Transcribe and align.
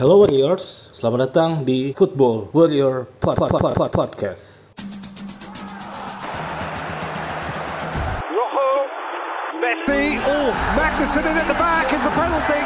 Hello 0.00 0.24
Warriors, 0.24 0.96
selamat 0.96 1.28
datang 1.28 1.50
di 1.60 1.92
Football 1.92 2.48
Warrior 2.56 3.04
Pod 3.20 3.36
Pod 3.36 3.52
Pod 3.52 3.76
Pod 3.76 3.92
Podcast. 3.92 4.72
Rojo, 8.32 8.68
Messi. 9.60 10.16
Oh, 10.24 10.56
Magnussen 10.72 11.20
in 11.28 11.36
at 11.36 11.44
the 11.44 11.58
back. 11.60 11.92
It's 11.92 12.08
a 12.08 12.12
penalty. 12.16 12.60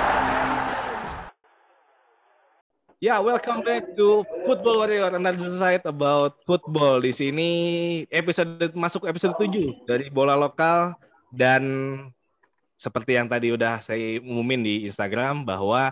Ya, 3.03 3.19
welcome 3.19 3.66
back 3.66 3.98
to 3.98 4.23
Football 4.46 4.87
Warrior 4.87 5.19
Another 5.19 5.59
Side 5.59 5.82
about 5.91 6.39
football. 6.46 7.03
Di 7.03 7.11
sini 7.11 7.51
episode 8.14 8.62
masuk 8.79 9.11
episode 9.11 9.35
7 9.43 9.91
dari 9.91 10.07
bola 10.07 10.39
lokal 10.39 10.95
dan 11.35 11.66
seperti 12.79 13.19
yang 13.19 13.27
tadi 13.27 13.51
udah 13.51 13.82
saya 13.82 14.23
umumin 14.23 14.63
di 14.63 14.75
Instagram 14.87 15.43
bahwa 15.43 15.91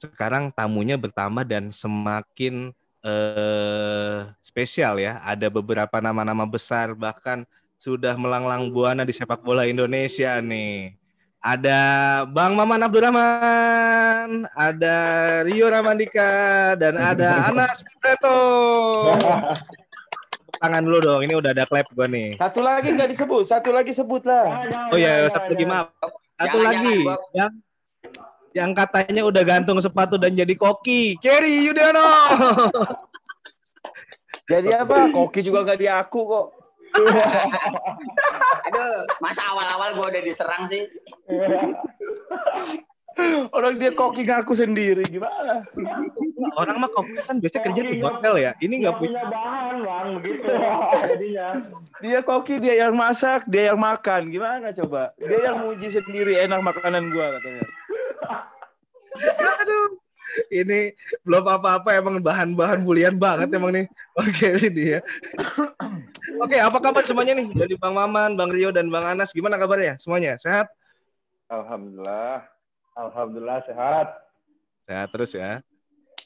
sekarang 0.00 0.52
tamunya 0.52 1.00
bertambah 1.00 1.44
dan 1.48 1.72
semakin 1.72 2.72
eh, 3.00 4.18
spesial 4.44 5.00
ya. 5.00 5.20
Ada 5.24 5.48
beberapa 5.48 6.00
nama-nama 6.00 6.44
besar 6.44 6.92
bahkan 6.92 7.48
sudah 7.76 8.16
melanglang 8.16 8.72
buana 8.72 9.04
di 9.04 9.12
sepak 9.12 9.44
bola 9.44 9.68
Indonesia 9.68 10.40
nih. 10.40 10.96
Ada 11.46 11.78
Bang 12.26 12.58
Maman 12.58 12.82
Abdurrahman, 12.82 14.50
ada 14.50 14.96
Rio 15.46 15.70
Ramandika, 15.70 16.74
dan 16.74 16.98
ada 16.98 17.46
Anas 17.46 17.86
Piteto. 17.86 18.40
Tangan 20.58 20.82
dulu 20.82 20.98
dong, 20.98 21.20
ini 21.22 21.38
udah 21.38 21.54
ada 21.54 21.62
clap 21.68 21.86
gua 21.94 22.10
nih. 22.10 22.34
Satu 22.34 22.66
lagi 22.66 22.90
nggak 22.90 23.14
disebut, 23.14 23.46
satu 23.46 23.70
lagi 23.70 23.94
sebut 23.94 24.26
lah. 24.26 24.66
Oh 24.90 24.98
ya, 24.98 25.30
satu 25.30 25.54
lagi 25.54 25.66
maaf. 25.68 25.92
Satu 26.34 26.56
Jangan, 26.58 26.66
lagi 26.66 26.94
jangan, 26.98 27.06
Bob. 27.54 27.65
Yang 28.56 28.72
katanya 28.72 29.20
udah 29.20 29.44
gantung 29.44 29.76
sepatu 29.84 30.16
dan 30.16 30.32
jadi 30.32 30.56
koki, 30.56 31.20
Kerry 31.20 31.68
Yudhoyono. 31.68 32.08
Jadi 34.46 34.70
apa? 34.70 35.10
Koki 35.10 35.42
juga 35.42 35.66
nggak 35.66 35.80
diaku 35.82 36.20
kok. 36.22 36.46
Aduh, 38.70 39.02
masa 39.18 39.42
awal-awal 39.50 39.98
gue 39.98 40.06
udah 40.06 40.22
diserang 40.22 40.70
sih? 40.70 40.86
Orang 43.56 43.80
dia 43.80 43.96
koki 43.96 44.28
ngaku 44.28 44.52
sendiri 44.52 45.00
gimana? 45.08 45.64
Orang 46.54 46.84
mah 46.84 46.90
koki 46.92 47.16
kan 47.16 47.40
biasanya 47.40 47.64
kerja 47.64 47.80
di 47.80 47.96
hotel 48.04 48.34
ya. 48.38 48.52
Ini 48.60 48.84
nggak 48.84 48.96
punya. 49.00 49.24
bahan 49.24 49.76
bang 49.82 50.08
begitu 50.20 50.48
jadinya 51.00 51.56
Dia 52.04 52.20
koki, 52.20 52.60
dia 52.60 52.74
yang 52.86 52.92
masak, 52.92 53.48
dia 53.48 53.72
yang 53.72 53.80
makan. 53.80 54.28
Gimana 54.28 54.68
coba? 54.84 55.16
Dia 55.16 55.48
yang 55.48 55.64
muji 55.64 55.88
sendiri 55.88 56.44
enak 56.44 56.60
makanan 56.60 57.08
gua 57.08 57.40
katanya. 57.40 57.64
Aduh. 59.62 59.98
Ini 60.52 60.92
belum 61.24 61.48
apa-apa 61.48 61.96
emang 61.96 62.20
bahan-bahan 62.20 62.84
bulian 62.84 63.16
banget 63.16 63.48
emang 63.56 63.72
nih. 63.72 63.86
Oke 64.20 64.52
ini 64.68 64.98
ya. 64.98 65.00
Oke, 66.44 66.60
apa 66.60 66.76
kabar 66.76 67.00
semuanya 67.08 67.32
nih? 67.40 67.48
Dari 67.56 67.74
Bang 67.80 67.96
Maman, 67.96 68.36
Bang 68.36 68.52
Rio 68.52 68.68
dan 68.68 68.92
Bang 68.92 69.06
Anas, 69.06 69.32
gimana 69.32 69.56
kabarnya? 69.56 69.96
Semuanya 69.96 70.36
sehat? 70.36 70.68
alhamdulillah 71.46 72.42
alhamdulillah 72.98 73.62
sehat 73.70 74.08
Sehat 74.86 75.10
terus 75.10 75.34
ya. 75.34 75.62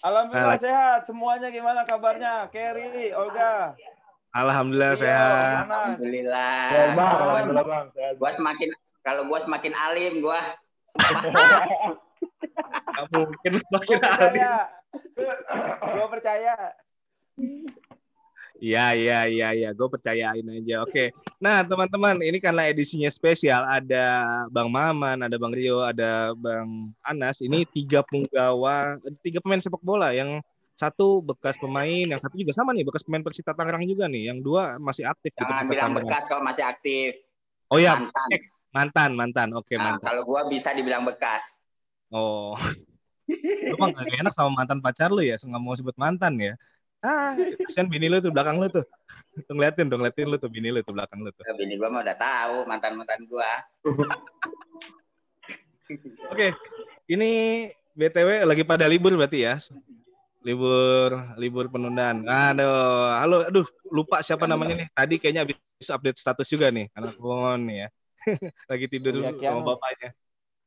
Alhamdulillah 0.05 0.61
sehat. 0.61 1.09
Semuanya 1.09 1.49
gimana 1.49 1.85
kabarnya? 1.89 2.45
Kerry, 2.53 3.09
Olga, 3.17 3.73
Alhamdulillah 4.37 4.93
Rio, 4.93 5.01
sehat. 5.01 5.53
Alhamdulillah. 5.65 6.61
sehat 6.69 6.89
bang 6.93 7.09
alhamdulillah 7.09 7.67
bang 7.67 7.87
sehat 7.97 8.15
gua 8.21 8.31
semakin 8.37 8.69
kalau 9.01 9.23
gua 9.25 9.41
semakin 9.41 9.73
alim 9.73 10.21
gua. 10.21 10.41
Nggak 12.61 13.07
mungkin 13.11 13.53
Gua 13.57 13.71
makin 13.73 13.97
alim. 13.97 14.01
percaya. 14.03 14.53
Gua 15.91 16.07
percaya. 16.09 16.55
Iya, 18.61 18.93
iya, 18.93 19.19
iya, 19.25 19.49
iya. 19.57 19.71
Gue 19.73 19.89
percayain 19.89 20.45
aja. 20.45 20.85
Oke. 20.85 21.17
Nah, 21.41 21.65
teman-teman, 21.65 22.21
ini 22.21 22.37
karena 22.37 22.69
edisinya 22.69 23.09
spesial. 23.09 23.65
Ada 23.65 24.05
Bang 24.53 24.69
Maman, 24.69 25.25
ada 25.25 25.33
Bang 25.41 25.57
Rio, 25.57 25.81
ada 25.81 26.37
Bang 26.37 26.93
Anas. 27.01 27.41
Ini 27.41 27.65
tiga 27.65 28.05
punggawa, 28.05 29.01
tiga 29.25 29.41
pemain 29.41 29.65
sepak 29.65 29.81
bola. 29.81 30.13
Yang 30.13 30.45
satu 30.77 31.25
bekas 31.25 31.57
pemain, 31.57 32.05
yang 32.05 32.21
satu 32.21 32.37
juga 32.37 32.53
sama 32.53 32.77
nih, 32.77 32.85
bekas 32.85 33.01
pemain 33.01 33.25
Persita 33.25 33.57
Tangerang 33.57 33.89
juga 33.89 34.05
nih. 34.05 34.29
Yang 34.29 34.39
dua 34.45 34.77
masih 34.77 35.09
aktif 35.09 35.33
Jangan 35.33 35.49
Persita 35.49 35.65
bilang 35.65 35.81
Tangerang. 35.89 35.97
bekas 36.05 36.23
kalau 36.29 36.43
masih 36.45 36.65
aktif. 36.69 37.11
Oh 37.73 37.79
ya, 37.81 37.97
Mantan. 37.97 38.29
mantan, 38.77 39.11
mantan. 39.15 39.49
Oke, 39.57 39.73
Nah, 39.73 39.97
mantan. 39.97 40.05
kalau 40.05 40.23
gua 40.27 40.45
bisa 40.45 40.77
dibilang 40.77 41.09
bekas. 41.09 41.60
Oh. 42.11 42.59
Lu 43.71 43.77
mah 43.79 43.95
gak 43.95 44.19
enak 44.19 44.35
sama 44.35 44.51
mantan 44.51 44.83
pacar 44.83 45.15
lu 45.15 45.23
ya, 45.23 45.39
nggak 45.39 45.63
mau 45.63 45.75
sebut 45.79 45.95
mantan 45.95 46.35
ya. 46.35 46.59
Ah, 47.01 47.33
kasihan 47.65 47.89
bini 47.89 48.13
lu 48.13 48.21
tuh 48.21 48.29
belakang 48.29 48.61
lu 48.61 48.69
tuh. 48.69 48.85
Tuh 49.47 49.55
ngeliatin, 49.57 49.89
tuh 49.89 49.97
ngeliatin 49.97 50.27
lu 50.29 50.37
tuh 50.37 50.51
bini 50.53 50.69
lu 50.69 50.85
tuh 50.85 50.93
belakang 50.93 51.23
lu 51.23 51.31
tuh. 51.33 51.47
Eh, 51.49 51.55
Bini 51.57 51.81
gua 51.81 51.89
mah 51.89 52.05
udah 52.05 52.17
tahu 52.19 52.69
mantan-mantan 52.69 53.25
gua. 53.25 53.49
Oke, 56.35 56.53
ini 57.09 57.31
BTW 57.97 58.45
lagi 58.47 58.63
pada 58.69 58.85
libur 58.85 59.17
berarti 59.17 59.49
ya? 59.49 59.57
Libur, 60.45 61.11
libur 61.41 61.73
penundaan. 61.73 62.23
Aduh, 62.29 63.17
halo, 63.17 63.37
aduh, 63.49 63.67
lupa 63.89 64.21
siapa 64.21 64.45
namanya 64.45 64.85
nih. 64.85 64.89
Tadi 64.93 65.15
kayaknya 65.17 65.43
habis 65.49 65.57
update 65.89 66.19
status 66.21 66.47
juga 66.53 66.69
nih, 66.69 66.93
anak 66.93 67.17
nih 67.65 67.77
ya. 67.87 67.89
lagi 68.71 68.87
tidur 68.93 69.17
Iya, 69.17 69.33
sama 69.33 69.65
bapaknya. 69.65 70.13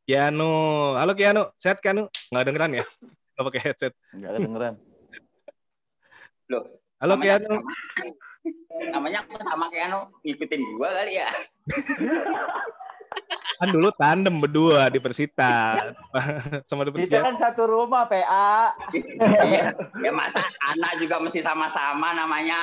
Kianu, 0.04 0.52
halo 1.00 1.16
Kianu, 1.16 1.48
sehat 1.64 1.80
Kianu? 1.80 2.12
Nggak 2.28 2.44
dengeran 2.52 2.76
ya? 2.76 2.86
Nggak 3.40 3.46
pakai 3.48 3.62
headset. 3.64 3.94
Enggak 4.12 4.36
kedengeran. 4.36 4.76
Loh, 6.52 6.64
Halo 7.00 7.16
namanya, 7.16 7.40
Kianu. 7.40 7.56
namanya 8.92 9.24
aku 9.24 9.40
sama 9.40 9.72
kayak 9.72 9.96
anu 9.96 10.12
ngikutin 10.28 10.62
gua 10.76 10.92
kali 10.92 11.24
ya. 11.24 11.32
Kan 13.60 13.70
dulu 13.70 13.90
tandem 13.96 14.36
berdua 14.42 14.90
di 14.90 15.00
Persita. 15.00 15.78
sama 16.70 16.86
di 16.88 16.92
Kita 16.94 16.98
Persita. 16.98 17.20
kan 17.22 17.36
satu 17.38 17.64
rumah 17.70 18.10
PA. 18.10 18.74
Iya. 19.44 19.74
ya 20.02 20.12
masa 20.14 20.42
anak 20.74 20.98
juga 21.02 21.22
mesti 21.22 21.40
sama-sama 21.44 22.14
namanya. 22.18 22.60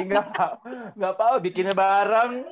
Enggak 0.00 0.32
apa 0.32 0.46
enggak 0.96 1.12
apa 1.16 1.24
bikinnya 1.42 1.74
bareng. 1.76 2.44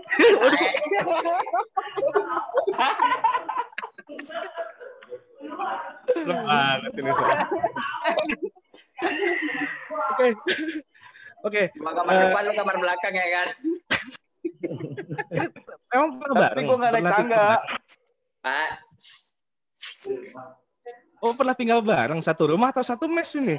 Banget 6.26 6.92
ini. 6.98 7.10
Oke. 10.12 10.26
Oke, 11.46 11.70
kamar 11.70 12.14
depan 12.18 12.42
lu 12.50 12.52
kamar 12.58 12.76
belakang 12.82 13.14
ya 13.14 13.26
kan. 13.30 13.48
emang 15.90 16.10
pernah 16.16 16.34
Tapi 16.36 16.44
bareng? 16.44 16.64
gua 16.66 16.76
nggak 16.76 16.92
naik 16.92 17.02
Pernah 17.02 17.16
tangga. 17.16 17.46
Pak, 18.38 18.68
Oh, 21.18 21.34
pernah 21.34 21.50
tinggal 21.50 21.82
bareng 21.82 22.22
satu 22.22 22.54
rumah 22.54 22.70
atau 22.70 22.86
satu 22.86 23.10
mes 23.10 23.26
ini? 23.34 23.58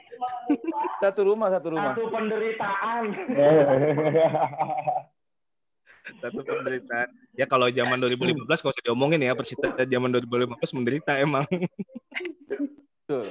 Satu 1.03 1.27
rumah, 1.27 1.47
satu 1.47 1.75
rumah. 1.75 1.95
satu 1.95 2.11
penderitaan 2.11 3.03
Satu 6.19 6.39
penderitaan. 6.41 7.07
Ya 7.35 7.45
kalau 7.47 7.67
zaman 7.71 7.99
2015 7.99 8.59
kalau 8.59 8.71
usah 8.71 8.83
diomongin 8.83 9.23
ya 9.23 9.31
Persita 9.31 9.71
zaman 9.75 10.11
2015 10.11 10.75
menderita 10.75 11.15
emang. 11.19 11.47
Betul. 13.05 13.23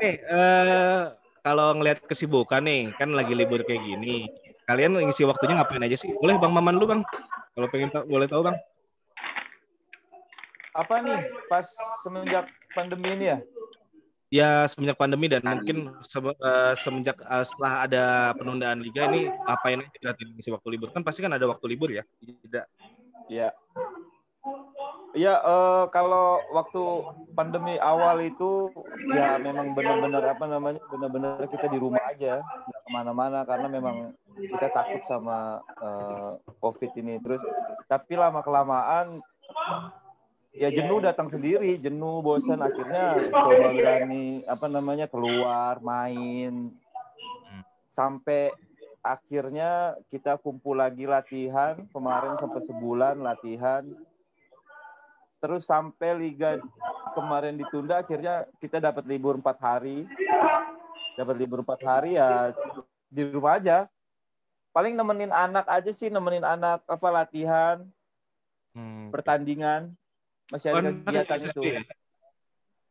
Nih, 0.00 0.14
eh 0.24 1.02
kalau 1.40 1.76
ngelihat 1.76 2.00
kesibukan 2.04 2.64
nih, 2.64 2.92
kan 2.96 3.12
lagi 3.12 3.32
libur 3.36 3.60
kayak 3.60 3.84
gini. 3.84 4.28
Kalian 4.64 4.96
ngisi 4.96 5.28
waktunya 5.28 5.60
ngapain 5.60 5.84
aja 5.84 5.96
sih? 6.00 6.08
Boleh 6.16 6.40
Bang 6.40 6.56
Maman 6.56 6.74
lu, 6.80 6.88
Bang. 6.88 7.04
Kalau 7.52 7.68
pengen 7.68 7.92
tahu, 7.92 8.04
boleh 8.08 8.24
tahu, 8.24 8.42
Bang. 8.48 8.56
Apa 10.74 11.04
nih 11.04 11.20
pas 11.46 11.68
semenjak 12.02 12.48
pandemi 12.74 13.14
ini 13.14 13.26
ya? 13.30 13.38
Ya 14.32 14.50
semenjak 14.66 14.98
pandemi 14.98 15.30
dan 15.30 15.46
mungkin 15.46 15.94
se- 16.02 16.18
eh, 16.18 16.74
semenjak 16.82 17.14
eh, 17.22 17.44
setelah 17.46 17.86
ada 17.86 18.04
penundaan 18.34 18.82
liga 18.82 19.06
ini 19.06 19.30
apain 19.46 19.78
aja 19.84 20.16
ngisi 20.18 20.50
waktu 20.50 20.68
libur? 20.74 20.90
Kan 20.90 21.06
pasti 21.06 21.22
kan 21.22 21.30
ada 21.30 21.46
waktu 21.46 21.62
libur 21.70 21.92
ya. 21.94 22.02
Tidak. 22.18 22.66
Iya. 23.30 23.54
Iya, 25.14 25.34
eh, 25.38 25.84
kalau 25.94 26.42
waktu 26.50 26.82
pandemi 27.38 27.78
awal 27.78 28.18
itu 28.18 28.74
ya 29.14 29.38
memang 29.38 29.70
benar-benar 29.70 30.34
apa 30.34 30.44
namanya 30.50 30.82
benar-benar 30.90 31.46
kita 31.46 31.70
di 31.70 31.78
rumah 31.78 32.02
aja, 32.10 32.42
nggak 32.42 32.80
ke 32.82 32.90
mana-mana 32.90 33.46
karena 33.46 33.70
memang 33.70 34.10
kita 34.34 34.74
takut 34.74 35.06
sama 35.06 35.62
eh, 35.78 36.30
COVID 36.58 36.98
ini. 36.98 37.22
Terus 37.22 37.46
tapi 37.86 38.18
lama 38.18 38.42
kelamaan 38.42 39.22
ya 40.50 40.74
jenuh 40.74 40.98
datang 40.98 41.30
sendiri, 41.30 41.78
jenuh, 41.78 42.18
bosan 42.18 42.58
akhirnya 42.58 43.14
coba 43.30 43.70
berani 43.70 44.42
apa 44.50 44.66
namanya 44.66 45.06
keluar 45.06 45.78
main 45.78 46.74
sampai 47.86 48.50
akhirnya 48.98 49.94
kita 50.10 50.42
kumpul 50.42 50.74
lagi 50.74 51.06
latihan 51.06 51.78
kemarin 51.94 52.34
sampai 52.34 52.58
sebulan 52.58 53.22
latihan 53.22 53.86
terus 55.44 55.68
sampai 55.68 56.16
liga 56.16 56.56
kemarin 57.12 57.60
ditunda 57.60 58.00
akhirnya 58.00 58.48
kita 58.56 58.80
dapat 58.80 59.04
libur 59.04 59.36
empat 59.36 59.60
hari 59.60 60.08
dapat 61.20 61.36
libur 61.36 61.60
empat 61.60 61.84
hari 61.84 62.16
ya 62.16 62.56
di 63.12 63.28
rumah 63.28 63.60
aja 63.60 63.84
paling 64.72 64.96
nemenin 64.96 65.28
anak 65.28 65.68
aja 65.68 65.92
sih 65.92 66.08
nemenin 66.08 66.48
anak 66.48 66.80
apa 66.88 67.08
latihan 67.12 67.84
Hmm. 68.74 69.14
pertandingan 69.14 69.94
masih 70.50 70.74
ada 70.74 70.90
kegiatan 70.90 71.38
SSB 71.46 71.46
itu 71.46 71.62
ya? 71.62 71.82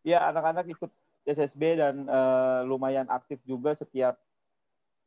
ya 0.07 0.17
anak-anak 0.31 0.63
ikut 0.71 0.87
SSB 1.27 1.75
dan 1.75 2.07
eh, 2.07 2.59
lumayan 2.63 3.03
aktif 3.11 3.43
juga 3.43 3.75
setiap 3.75 4.15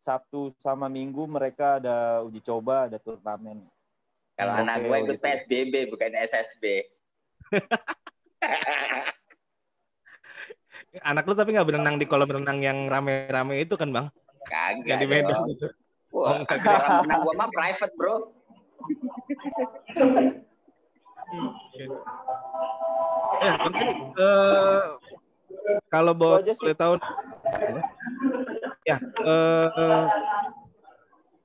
Sabtu 0.04 0.52
sama 0.60 0.93
Minggu 0.93 1.25
mereka 1.25 1.81
ada 1.81 2.20
uji 2.28 2.44
coba 2.44 2.93
ada 2.93 3.00
turnamen 3.00 3.64
Kalau 4.37 4.52
anak 4.52 4.84
gue 4.84 4.96
ikut 5.00 5.16
gitu. 5.16 5.25
PSBB 5.25 5.75
bukan 5.96 6.12
SSB. 6.12 6.84
Anak 11.04 11.28
lu 11.28 11.37
tapi 11.37 11.52
nggak 11.52 11.69
berenang 11.69 12.00
di 12.00 12.08
kolam 12.08 12.28
renang 12.28 12.58
yang 12.64 12.88
rame-rame 12.88 13.60
itu 13.60 13.76
kan 13.76 13.93
bang? 13.93 14.06
Kagak. 14.48 14.88
Yang 14.88 14.98
di 15.04 15.08
Medan 15.12 15.40
gitu. 15.52 15.69
Wah, 16.14 16.40
kolam 16.48 17.04
renang 17.04 17.20
gua 17.20 17.34
mah 17.37 17.48
private, 17.52 17.93
Bro. 17.94 18.32
Ya, 23.37 23.52
mungkin, 23.60 23.87
eh, 24.16 24.82
kalau 25.93 26.16
Itu 26.16 26.40
aja 26.40 26.52
boleh 26.56 26.76
tahu, 26.78 26.94
ya, 28.87 28.96
eh, 29.02 30.06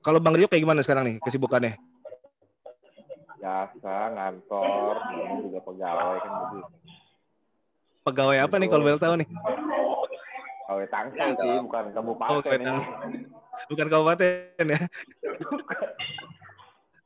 kalau 0.00 0.18
Bang 0.22 0.38
Rio 0.38 0.48
kayak 0.48 0.62
gimana 0.62 0.80
sekarang 0.80 1.04
nih 1.04 1.16
kesibukannya? 1.20 1.76
Biasa 3.42 4.14
ngantor, 4.14 4.94
ini 5.18 5.50
juga 5.50 5.58
pegawai 5.66 6.18
kan 6.22 6.32
begitu. 6.46 6.74
Pegawai 8.06 8.38
apa 8.38 8.54
nih 8.54 8.68
kalau 8.70 8.86
boleh 8.86 9.02
tahu 9.02 9.14
nih? 9.18 9.28
Pegawai 10.62 10.86
Tangsel 10.86 11.30
sih, 11.42 11.54
bukan 11.66 11.84
Oh, 11.90 11.94
kabupaten 11.98 12.38
ini. 12.54 12.66
Tangsel. 12.70 12.78
Bukan 13.66 13.86
kabupaten 13.90 14.64
ya? 14.70 14.80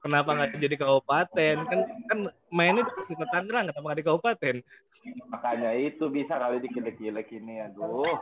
Kenapa 0.04 0.28
nggak 0.36 0.60
jadi 0.60 0.76
kabupaten? 0.76 1.56
Kan 1.72 1.80
kan 2.04 2.18
mainnya 2.52 2.84
di 2.84 3.14
kota 3.16 3.32
Tangerang, 3.32 3.72
kenapa 3.72 3.86
nggak 3.88 3.98
di 3.98 4.04
kabupaten? 4.04 4.56
Makanya 5.32 5.72
itu 5.72 6.04
bisa 6.12 6.36
kali 6.36 6.60
dikilek-kilek 6.60 7.32
ini, 7.32 7.64
aduh. 7.64 8.12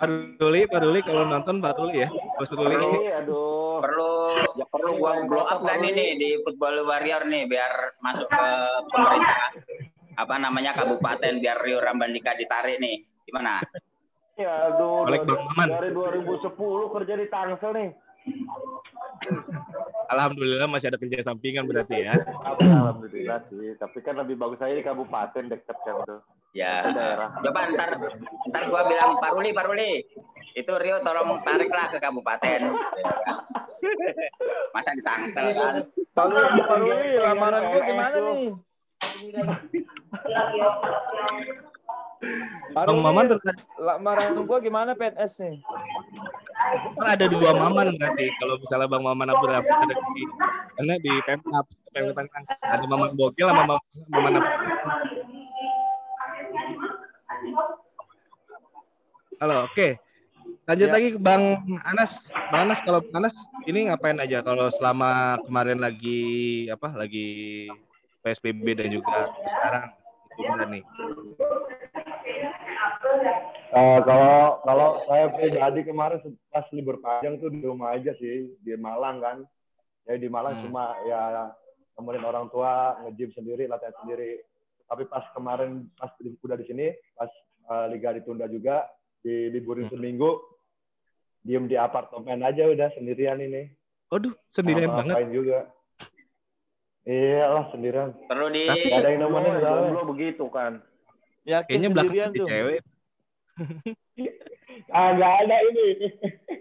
Pak 0.00 0.08
Ruli, 0.40 0.64
Pak 0.64 0.80
Ruli 0.80 1.00
kalau 1.04 1.28
nonton 1.28 1.60
Pak 1.60 1.76
Ruli 1.76 2.00
ya, 2.00 2.08
Pak 2.08 2.48
Ruli. 2.56 2.72
Ini, 2.80 3.20
aduh. 3.20 3.84
Perlu 3.84 4.30
Ya, 4.56 4.66
perlu 4.66 4.96
gua 4.98 5.12
blow 5.24 5.44
up 5.46 5.60
nih 5.62 5.92
nih 5.92 6.10
di 6.18 6.28
Football 6.42 6.82
Warrior 6.88 7.28
nih 7.28 7.46
biar 7.46 8.00
masuk 8.02 8.26
ke 8.26 8.46
pemerintah 8.90 9.52
apa 10.18 10.34
namanya 10.36 10.72
kabupaten 10.74 11.38
biar 11.38 11.60
Rio 11.62 11.78
Rambandika 11.78 12.34
ditarik 12.34 12.80
nih. 12.82 13.04
Gimana? 13.24 13.62
Ya, 14.40 14.72
aduh. 14.72 15.04
Bang 15.06 15.44
Maman. 15.52 15.68
dari 15.68 15.90
2010 15.92 16.94
kerja 16.96 17.14
di 17.14 17.26
Tangsel 17.28 17.72
nih. 17.76 17.90
Alhamdulillah 20.10 20.66
masih 20.66 20.90
ada 20.90 20.98
kerja 20.98 21.22
sampingan 21.22 21.68
berarti 21.68 22.04
ya. 22.04 22.18
Alhamdulillah 22.42 23.46
sih. 23.52 23.76
Tapi 23.78 23.98
kan 24.02 24.18
lebih 24.18 24.40
bagus 24.40 24.58
aja 24.64 24.74
di 24.74 24.82
kabupaten 24.82 25.44
dekat 25.46 25.76
kan 25.84 25.94
tuh. 26.08 26.20
Ya. 26.50 26.82
Coba 27.42 27.60
ntar 27.70 27.90
ntar 28.50 28.62
gua 28.66 28.82
bilang 28.90 29.18
Pak 29.22 29.30
Ruli, 29.34 29.50
Pak 29.54 29.66
Ruli. 29.70 30.02
Itu 30.58 30.74
Rio 30.82 30.98
tolong 31.06 31.38
tariklah 31.46 31.94
ke 31.94 31.98
kabupaten. 32.02 32.60
Masa 34.74 34.90
di 34.98 35.02
Tangsel 35.02 35.54
kan? 35.54 35.74
Pak 36.10 36.24
Ruli, 36.26 36.60
Pak 36.66 36.76
Ruli, 36.82 37.10
lamaran 37.22 37.62
gue 37.70 37.82
gimana 37.86 38.16
nih? 38.18 38.44
Pak 42.74 42.84
Bang 42.84 42.98
Ruli, 42.98 43.04
Maman 43.06 43.24
terkait 43.30 43.58
lamaran 43.78 44.34
gue 44.34 44.58
gimana 44.60 44.90
PNS 44.98 45.32
nih? 45.46 45.58
kan 47.00 47.16
ada 47.16 47.26
dua 47.26 47.50
Maman 47.56 47.96
berarti 47.96 48.26
kalau 48.38 48.54
misalnya 48.60 48.86
Bang 48.86 49.02
Maman 49.02 49.28
Abdul 49.32 49.50
Rahman 49.50 49.78
ada 49.90 49.94
di 49.96 50.22
karena 50.76 50.94
di 51.02 51.12
Pemkap 51.26 51.66
Pemkap 51.90 52.44
ada 52.62 52.84
Maman 52.86 53.10
Bogel 53.18 53.48
sama 53.50 53.64
Maman, 53.66 53.80
Maman. 54.12 54.32
Halo, 59.40 59.64
oke. 59.64 59.88
Lanjut 60.68 60.88
Ya. 60.88 60.94
lagi 60.94 61.08
ke 61.16 61.18
Bang 61.18 61.42
Anas. 61.82 62.28
Bang 62.52 62.68
Anas 62.68 62.80
kalau 62.84 63.00
Bang 63.00 63.24
Anas 63.24 63.36
ini 63.64 63.88
ngapain 63.88 64.20
aja 64.20 64.44
kalau 64.44 64.68
selama 64.68 65.40
kemarin 65.48 65.80
lagi 65.80 66.20
apa? 66.68 66.92
Lagi 66.92 67.28
PSBB 68.20 68.76
dan 68.76 68.92
juga 68.92 69.32
sekarang 69.40 69.84
ditunda 70.36 70.66
nih. 70.68 70.84
Eh, 73.70 73.98
kalau 74.02 74.60
kalau 74.60 74.88
saya 75.06 75.26
pribadi 75.30 75.80
kemarin 75.86 76.18
pas 76.50 76.66
libur 76.74 77.00
panjang 77.00 77.38
tuh 77.38 77.48
di 77.48 77.64
rumah 77.64 77.96
aja 77.96 78.12
sih 78.18 78.52
di 78.60 78.72
Malang 78.76 79.22
kan. 79.22 79.36
Ya 80.04 80.20
di 80.20 80.28
Malang 80.28 80.60
Hmm. 80.60 80.64
cuma 80.68 80.92
ya 81.06 81.54
nemenin 81.96 82.24
orang 82.26 82.46
tua 82.52 82.98
nge-gym 83.06 83.30
sendiri, 83.32 83.64
latihan 83.64 83.94
sendiri. 84.04 84.44
Tapi 84.90 85.06
pas 85.06 85.22
kemarin 85.30 85.86
pas 85.94 86.10
udah 86.18 86.58
di 86.58 86.66
sini, 86.66 86.86
pas 87.14 87.30
eh, 87.70 87.86
liga 87.88 88.10
ditunda 88.10 88.50
juga, 88.50 88.90
di 89.22 89.46
liburin 89.48 89.86
Hmm. 89.86 89.94
seminggu, 89.94 90.42
diem 91.40 91.64
di 91.64 91.78
apartemen 91.78 92.42
aja 92.42 92.66
udah 92.66 92.90
sendirian 92.92 93.38
ini. 93.38 93.70
Aduh, 94.10 94.34
sendirian 94.50 94.90
banget. 94.90 95.14
Ngapain 95.14 95.30
juga. 95.30 95.58
Iya 97.00 97.44
lah 97.48 97.64
sendirian. 97.70 98.10
Perlu 98.26 98.50
di 98.50 98.66
Tapi- 98.66 98.90
Gak 98.90 98.98
ada 98.98 99.08
yang 99.08 99.20
nemenin 99.24 99.54
jomblo 99.56 100.02
begitu 100.10 100.44
kan. 100.50 100.82
Yakin 101.40 101.70
Kayaknya 101.70 101.88
belakang 101.88 102.04
sendirian 102.04 102.30
di 102.30 102.38
tuh. 102.38 102.48
cewek. 102.50 102.80
Ah 104.90 105.14
nggak 105.14 105.34
ada 105.44 105.56
ini. 105.70 105.86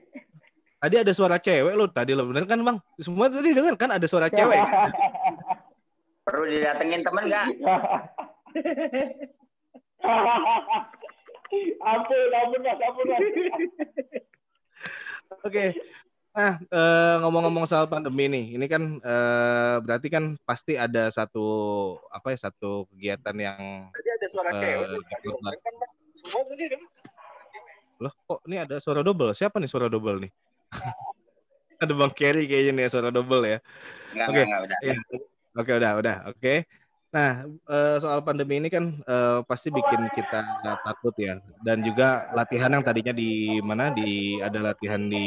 Tadi 0.82 0.96
ada 0.96 1.12
suara 1.12 1.36
cewek 1.36 1.74
lo 1.74 1.90
tadi 1.90 2.14
lo 2.14 2.24
bener 2.24 2.46
kan 2.46 2.62
bang? 2.62 2.78
Semua 2.98 3.28
tadi 3.28 3.52
dengar 3.52 3.74
kan 3.76 3.90
ada 3.92 4.06
suara 4.06 4.30
cewek. 4.30 4.60
perlu 6.26 6.46
didatengin 6.46 7.02
temen 7.02 7.26
nggak? 7.26 7.48
ampun, 11.82 12.30
ampun 12.34 12.62
mas, 12.64 12.80
ampun 12.80 13.06
mas. 13.10 13.22
Oke. 15.46 15.66
Nah 16.30 16.62
eh, 16.62 17.16
ngomong-ngomong 17.26 17.66
soal 17.66 17.90
pandemi 17.90 18.30
nih, 18.30 18.46
ini 18.56 18.66
kan 18.70 19.02
eh, 19.02 19.76
berarti 19.82 20.08
kan 20.14 20.38
pasti 20.46 20.78
ada 20.78 21.10
satu 21.10 21.42
apa 22.14 22.30
ya 22.34 22.38
satu 22.50 22.86
kegiatan 22.94 23.34
yang 23.36 23.90
Tadi 23.92 24.10
ada 24.14 24.28
suara 24.30 24.50
Eh, 24.56 24.62
cewek. 24.62 24.88
kan. 25.60 25.74
loh 28.00 28.16
kok 28.16 28.40
ini 28.48 28.56
ada 28.64 28.80
suara 28.80 29.04
double? 29.04 29.36
Siapa 29.36 29.60
nih 29.60 29.68
suara 29.68 29.92
double 29.92 30.24
nih? 30.24 30.32
ada 31.84 31.92
Bang 31.96 32.14
Kerry 32.16 32.48
kayaknya 32.48 32.72
nih 32.78 32.88
suara 32.88 33.12
double 33.12 33.44
ya. 33.44 33.60
Oke. 34.30 34.44
udah. 34.46 34.80
Iya. 34.86 34.96
Oke 35.58 35.72
udah 35.76 35.92
udah 36.00 36.16
oke. 36.32 36.64
Nah 37.10 37.42
eh, 37.50 37.98
soal 37.98 38.22
pandemi 38.22 38.62
ini 38.62 38.70
kan 38.70 38.86
eh, 39.02 39.40
pasti 39.50 39.74
bikin 39.74 40.14
kita 40.14 40.46
takut 40.86 41.14
ya 41.18 41.42
dan 41.66 41.82
juga 41.82 42.30
latihan 42.38 42.70
yang 42.70 42.86
tadinya 42.86 43.10
di 43.10 43.58
mana 43.66 43.90
di 43.90 44.38
ada 44.38 44.74
latihan 44.74 45.02
di 45.10 45.26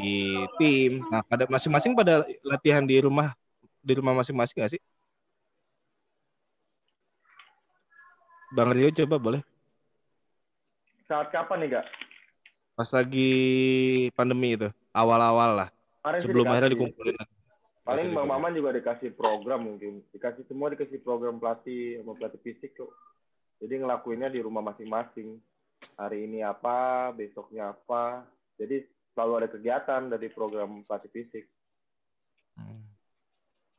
tim. 0.62 1.02
Nah 1.10 1.26
pada 1.26 1.50
masing-masing 1.50 1.98
pada 1.98 2.22
latihan 2.46 2.86
di 2.86 3.02
rumah 3.02 3.34
di 3.82 3.92
rumah 3.98 4.14
masing-masing 4.14 4.62
nggak 4.62 4.72
sih? 4.78 4.82
Bang 8.54 8.70
Rio 8.70 8.94
coba 8.94 9.16
boleh. 9.18 9.42
Saat 11.10 11.34
kapan 11.34 11.66
nih 11.66 11.70
kak? 11.80 11.86
Pas 12.78 12.88
lagi 12.94 13.30
pandemi 14.14 14.54
itu 14.54 14.70
awal-awal 14.94 15.50
lah 15.66 15.68
Kemarin 16.02 16.20
sebelum 16.22 16.44
akhirnya 16.46 16.70
dikumpulin. 16.78 17.16
Paling 17.92 18.10
Bang. 18.16 18.28
Maman 18.28 18.52
juga 18.56 18.70
dikasih 18.72 19.12
program 19.12 19.68
mungkin. 19.68 20.00
Dikasih 20.10 20.48
semua 20.48 20.72
dikasih 20.72 20.98
program 21.04 21.36
pelatih 21.36 22.00
sama 22.00 22.16
pelatih 22.16 22.40
fisik 22.40 22.72
kok. 22.74 22.90
Jadi 23.62 23.78
ngelakuinnya 23.78 24.32
di 24.32 24.40
rumah 24.42 24.64
masing-masing. 24.64 25.38
Hari 25.98 26.26
ini 26.26 26.40
apa, 26.40 27.10
besoknya 27.12 27.74
apa. 27.76 28.26
Jadi 28.56 28.82
selalu 29.12 29.32
ada 29.38 29.48
kegiatan 29.50 30.02
dari 30.08 30.26
program 30.32 30.82
pelatih 30.88 31.10
fisik. 31.12 31.44
Hmm. 32.56 32.82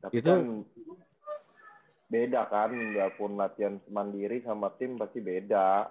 Tapi 0.00 0.20
Itu- 0.20 0.28
kan 0.28 0.40
beda 2.08 2.40
kan, 2.46 2.70
biarpun 2.72 3.34
latihan 3.34 3.74
mandiri 3.90 4.40
sama 4.46 4.70
tim 4.78 4.96
pasti 4.96 5.18
beda. 5.18 5.90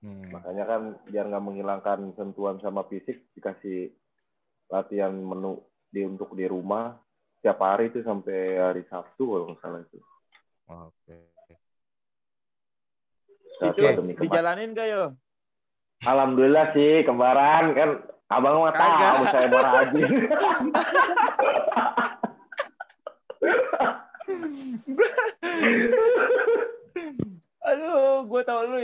Hmm. 0.00 0.30
Makanya 0.32 0.64
kan 0.64 0.82
biar 1.08 1.24
nggak 1.28 1.44
menghilangkan 1.44 2.00
sentuhan 2.14 2.56
sama 2.62 2.86
fisik 2.86 3.28
dikasih 3.34 3.90
latihan 4.70 5.14
menu 5.14 5.62
di 5.90 6.02
untuk 6.02 6.34
di 6.34 6.44
rumah 6.44 7.05
setiap 7.46 7.62
hari 7.62 7.94
itu 7.94 8.02
sampai 8.02 8.58
hari 8.58 8.82
Sabtu 8.90 9.22
kalau 9.22 9.54
nggak 9.54 9.62
salah 9.62 9.86
itu. 9.86 10.02
Oke. 10.66 11.30
Saat 13.62 13.78
Itu 13.78 14.02
dijalanin 14.18 14.74
gak 14.74 14.90
yo? 14.90 15.14
Alhamdulillah 16.02 16.74
sih 16.74 17.06
kembaran 17.06 17.70
kan 17.78 18.02
abang 18.34 18.66
mah 18.66 18.74
tahu 18.74 19.22
saya 19.30 19.46
mau 19.46 19.62
rajin. 19.62 20.10
Aduh, 27.70 28.26
gue 28.26 28.42
tau 28.42 28.66
lu 28.66 28.82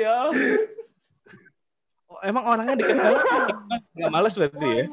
emang 2.22 2.46
orangnya 2.46 2.78
dikenal 2.78 3.18
nggak 3.98 4.12
males 4.14 4.38
berarti 4.38 4.70
ya? 4.70 4.86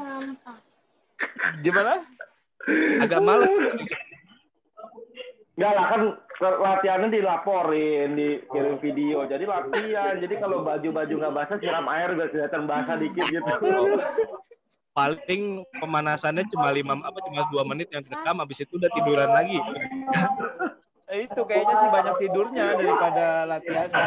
Gimana? 1.62 2.02
Agak 3.04 3.22
males. 3.24 3.54
Enggak 5.60 5.74
lah 5.76 5.86
kan 5.92 6.02
latihannya 6.40 7.10
dilaporin, 7.12 8.16
dikirim 8.16 8.80
video. 8.80 9.28
Jadi 9.28 9.44
latihan. 9.44 10.16
Jadi 10.16 10.36
kalau 10.40 10.64
baju-baju 10.64 11.14
nggak 11.20 11.36
basah 11.36 11.58
siram 11.60 11.88
air 11.92 12.16
biar 12.16 12.30
kelihatan 12.32 12.64
basah 12.64 12.96
dikit 12.96 13.28
gitu. 13.28 13.52
Paling 14.96 15.64
pemanasannya 15.80 16.48
cuma 16.52 16.72
lima 16.72 16.96
apa 17.04 17.20
cuma 17.24 17.44
dua 17.52 17.64
menit 17.68 17.92
yang 17.92 18.04
direkam, 18.04 18.40
habis 18.40 18.64
itu 18.64 18.76
udah 18.76 18.92
tiduran 18.92 19.30
lagi. 19.32 19.60
Eh, 21.10 21.26
itu 21.28 21.42
kayaknya 21.44 21.76
sih 21.76 21.90
banyak 21.92 22.16
tidurnya 22.24 22.66
daripada 22.80 23.26
latihannya. 23.48 24.06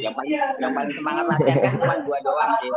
Yang 0.00 0.14
paling 0.14 0.32
yang 0.58 0.72
paling 0.74 0.92
semangat 0.94 1.24
latihan 1.30 1.58
kan 1.62 1.72
cuma 1.78 1.94
gua 2.02 2.18
doang 2.22 2.52
sih. 2.62 2.70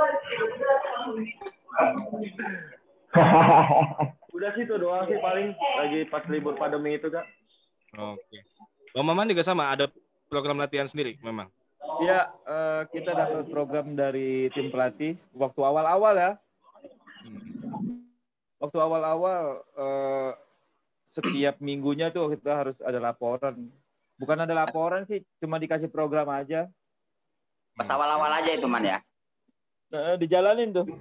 Udah 4.35 4.49
sih 4.55 4.63
itu 4.63 4.75
doang 4.77 5.05
sih 5.09 5.17
paling 5.17 5.51
lagi 5.55 5.99
pas 6.07 6.23
libur 6.29 6.53
pandemi 6.55 6.95
itu 6.95 7.09
kak. 7.09 7.25
Oke. 7.97 8.37
Bang 8.93 9.05
Maman 9.05 9.29
juga 9.29 9.45
sama, 9.45 9.69
ada 9.69 9.89
program 10.29 10.61
latihan 10.61 10.85
sendiri 10.85 11.17
memang. 11.21 11.49
Ya, 12.05 12.29
eh, 12.45 12.81
kita 12.93 13.11
dapat 13.17 13.49
program 13.49 13.97
dari 13.97 14.47
tim 14.53 14.69
pelatih 14.69 15.17
waktu 15.33 15.61
awal-awal 15.65 16.15
ya. 16.15 16.31
Waktu 18.61 18.77
awal-awal 18.77 19.65
eh, 19.73 20.31
setiap 21.03 21.57
minggunya 21.57 22.13
tuh 22.13 22.29
kita 22.37 22.53
harus 22.53 22.77
ada 22.85 23.01
laporan. 23.01 23.73
Bukan 24.19 24.37
ada 24.45 24.53
laporan 24.53 25.07
sih, 25.09 25.25
cuma 25.41 25.57
dikasih 25.57 25.89
program 25.89 26.29
aja. 26.29 26.69
Pas 27.73 27.89
awal-awal 27.89 28.29
aja 28.37 28.51
itu 28.53 28.67
man 28.69 28.85
ya. 28.85 28.99
Eh, 29.89 30.15
dijalanin 30.21 30.69
tuh. 30.69 30.85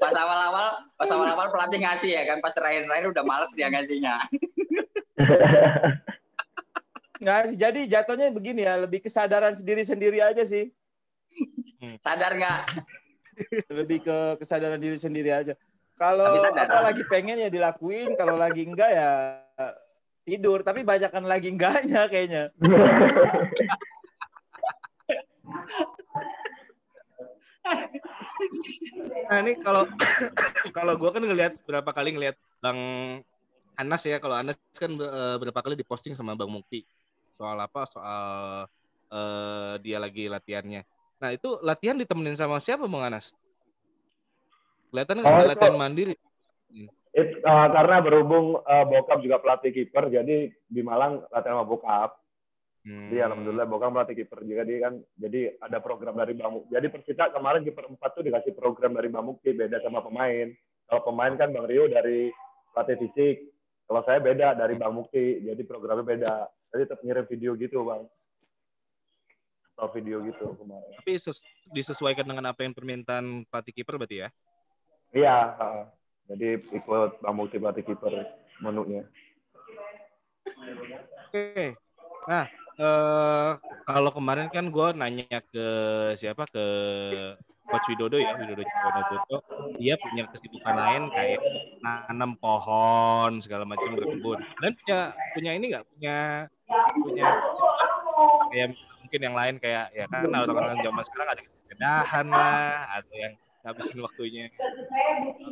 Pas 0.00 0.14
awal-awal, 0.16 0.68
pas 0.98 1.08
awal-awal 1.08 1.48
pelatih 1.48 1.80
ngasih 1.80 2.10
ya 2.12 2.22
kan, 2.28 2.38
pas 2.44 2.52
terakhir-terakhir 2.52 3.08
udah 3.12 3.24
males 3.24 3.52
dia 3.56 3.72
ngasihnya. 3.72 4.16
Nggak 7.22 7.52
sih, 7.52 7.56
jadi 7.60 7.80
jatuhnya 7.84 8.32
begini 8.32 8.64
ya, 8.64 8.80
lebih 8.80 9.04
kesadaran 9.04 9.52
sendiri-sendiri 9.52 10.24
aja 10.24 10.40
sih. 10.40 10.72
Sadar 12.00 12.32
nggak? 12.36 12.60
Lebih 13.68 14.04
ke 14.04 14.16
kesadaran 14.40 14.80
diri 14.80 14.96
sendiri 14.96 15.28
aja. 15.32 15.52
Kalau 16.00 16.32
apa 16.32 16.80
lagi 16.80 17.04
pengen 17.12 17.44
ya 17.44 17.52
dilakuin, 17.52 18.16
kalau 18.16 18.40
lagi 18.40 18.64
enggak 18.64 18.88
ya 18.88 19.36
tidur. 20.24 20.62
Tapi 20.62 20.84
banyakkan 20.84 21.24
lagi 21.24 21.48
enggaknya 21.52 22.06
kayaknya. 22.10 22.44
Nah 29.30 29.38
ini 29.46 29.52
kalau 29.62 29.86
kalau 30.74 30.94
gue 30.98 31.10
kan 31.12 31.22
ngelihat 31.22 31.52
berapa 31.68 31.90
kali 31.92 32.16
ngelihat 32.16 32.36
Bang 32.58 32.80
Anas 33.78 34.02
ya, 34.04 34.20
kalau 34.20 34.36
Anas 34.36 34.58
kan 34.76 34.92
eh, 34.92 35.36
berapa 35.40 35.60
kali 35.60 35.78
diposting 35.78 36.12
sama 36.12 36.36
Bang 36.36 36.52
Mukti 36.52 36.84
soal 37.32 37.56
apa? 37.60 37.86
Soal 37.88 38.24
eh, 39.12 39.74
dia 39.80 39.96
lagi 40.02 40.28
latihannya. 40.28 40.82
Nah 41.20 41.30
itu 41.36 41.60
latihan 41.60 41.96
ditemenin 41.96 42.36
sama 42.36 42.58
siapa 42.60 42.88
Bang 42.88 43.06
Anas? 43.06 43.32
Kelihatan 44.90 45.22
nggak 45.22 45.32
Oh, 45.32 45.46
latihan 45.46 45.76
mandiri? 45.78 46.14
It, 47.10 47.42
uh, 47.42 47.68
karena 47.74 47.98
berhubung 47.98 48.62
uh, 48.62 48.86
bokap 48.86 49.18
juga 49.18 49.42
pelatih 49.42 49.74
kiper, 49.74 50.14
jadi 50.14 50.46
di 50.46 50.80
Malang 50.86 51.26
latihan 51.34 51.58
sama 51.58 51.66
bokap. 51.66 52.14
Hmm. 52.86 53.10
Jadi 53.10 53.18
alhamdulillah 53.20 53.66
bokap 53.66 53.90
pelatih 53.92 54.16
kiper 54.22 54.40
juga 54.46 54.62
dia 54.62 54.78
kan. 54.88 54.94
Jadi 55.18 55.40
ada 55.58 55.78
program 55.82 56.14
dari 56.16 56.38
Bang 56.38 56.54
Mukti. 56.54 56.70
Jadi 56.70 56.86
Persita 56.86 57.34
kemarin 57.34 57.66
kiper 57.66 57.90
4 57.90 57.98
tuh 58.14 58.24
dikasih 58.24 58.52
program 58.54 58.94
dari 58.94 59.10
Bang 59.10 59.26
Mukti 59.26 59.50
beda 59.52 59.82
sama 59.82 60.00
pemain. 60.06 60.48
Kalau 60.86 61.02
pemain 61.02 61.34
kan 61.34 61.50
Bang 61.50 61.66
Rio 61.66 61.90
dari 61.90 62.30
pelatih 62.72 62.96
fisik. 63.04 63.36
Kalau 63.90 64.06
saya 64.06 64.22
beda 64.22 64.54
dari 64.54 64.78
Bang 64.78 64.94
Mukti. 64.94 65.42
Jadi 65.44 65.62
programnya 65.66 66.06
beda. 66.06 66.34
Jadi 66.70 66.82
tetap 66.86 67.02
ngirim 67.02 67.26
video 67.26 67.58
gitu, 67.58 67.84
Bang. 67.84 68.06
Atau 69.74 69.90
video 69.98 70.22
gitu 70.24 70.54
kemarin. 70.56 70.94
Tapi 71.02 71.18
ses- 71.18 71.44
disesuaikan 71.74 72.24
dengan 72.24 72.48
apa 72.48 72.62
yang 72.64 72.72
permintaan 72.72 73.44
pelatih 73.50 73.74
kiper 73.76 73.98
berarti 73.98 74.24
ya? 74.24 74.28
Iya. 75.12 75.36
Jadi 76.30 76.62
ikut 76.62 77.18
Bang 77.18 77.34
Mukti 77.34 77.58
pelatih 77.58 77.82
kiper 77.82 78.14
menunya. 78.62 79.02
Oke. 81.26 81.74
Nah, 82.30 82.46
eh 82.78 83.50
kalau 83.82 84.10
kemarin 84.14 84.46
kan 84.46 84.70
gue 84.70 84.88
nanya 84.94 85.42
ke 85.50 85.66
siapa 86.14 86.46
ke 86.46 86.64
Coach 87.66 87.86
Widodo 87.90 88.18
ya, 88.18 88.38
Widodo 88.38 88.62
Widodo 88.62 89.36
dia 89.82 89.94
punya 89.98 90.26
kesibukan 90.30 90.74
lain 90.74 91.02
kayak 91.10 91.40
nanam 91.82 92.38
pohon 92.38 93.42
segala 93.42 93.66
macam 93.66 93.98
berkebun. 93.98 94.38
Dan 94.62 94.78
punya 94.78 94.98
punya 95.34 95.50
ini 95.58 95.64
nggak 95.74 95.86
punya 95.90 96.16
punya 96.94 97.26
kayak 98.54 98.68
mungkin 99.02 99.20
yang 99.26 99.34
lain 99.34 99.54
kayak 99.58 99.90
ya 99.90 100.06
kan 100.06 100.30
orang-orang 100.30 100.78
zaman 100.78 101.02
sekarang 101.10 101.28
ada 101.34 101.40
yang 101.42 101.54
kedahan 101.70 102.26
lah, 102.30 102.74
ada 103.02 103.14
yang 103.14 103.34
ngabisin 103.60 104.00
waktunya. 104.00 104.48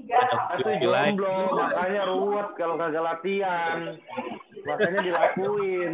Ada 0.09 0.61
Itu 0.61 0.69
hobi 0.73 0.89
lain. 0.89 1.13
jomblo, 1.21 1.61
makanya 1.61 2.03
ruwet 2.09 2.49
kalau 2.57 2.75
kagak 2.81 3.05
latihan. 3.05 4.01
Makanya 4.65 5.01
dilakuin. 5.05 5.93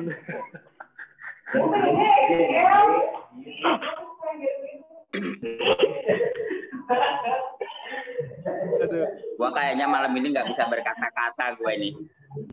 Aduh. 8.85 9.07
Gua 9.39 9.51
kayaknya 9.51 9.87
malam 9.91 10.13
ini 10.15 10.31
nggak 10.35 10.49
bisa 10.51 10.67
berkata-kata 10.71 11.59
gue 11.59 11.73
ini. 11.75 11.91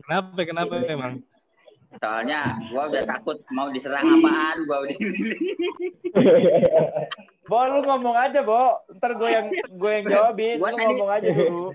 Kenapa? 0.06 0.40
Kenapa 0.42 0.74
memang? 0.82 1.12
Soalnya 2.00 2.56
gua 2.72 2.88
udah 2.88 3.04
takut 3.04 3.38
mau 3.52 3.68
diserang 3.68 4.06
apaan. 4.06 4.56
Gua 4.66 4.78
udah 4.86 4.96
Bo, 7.42 7.58
lu 7.66 7.82
ngomong 7.82 8.14
aja, 8.14 8.40
Bo. 8.40 8.78
Ntar 8.92 9.18
gue 9.18 9.28
yang 9.28 9.46
gue 9.50 9.90
yang 9.92 10.04
jawabin. 10.06 10.56
Gua 10.58 10.70
Lu 10.70 10.76
tadi- 10.76 10.86
ngomong 10.86 11.10
aja 11.10 11.30
dulu. 11.30 11.66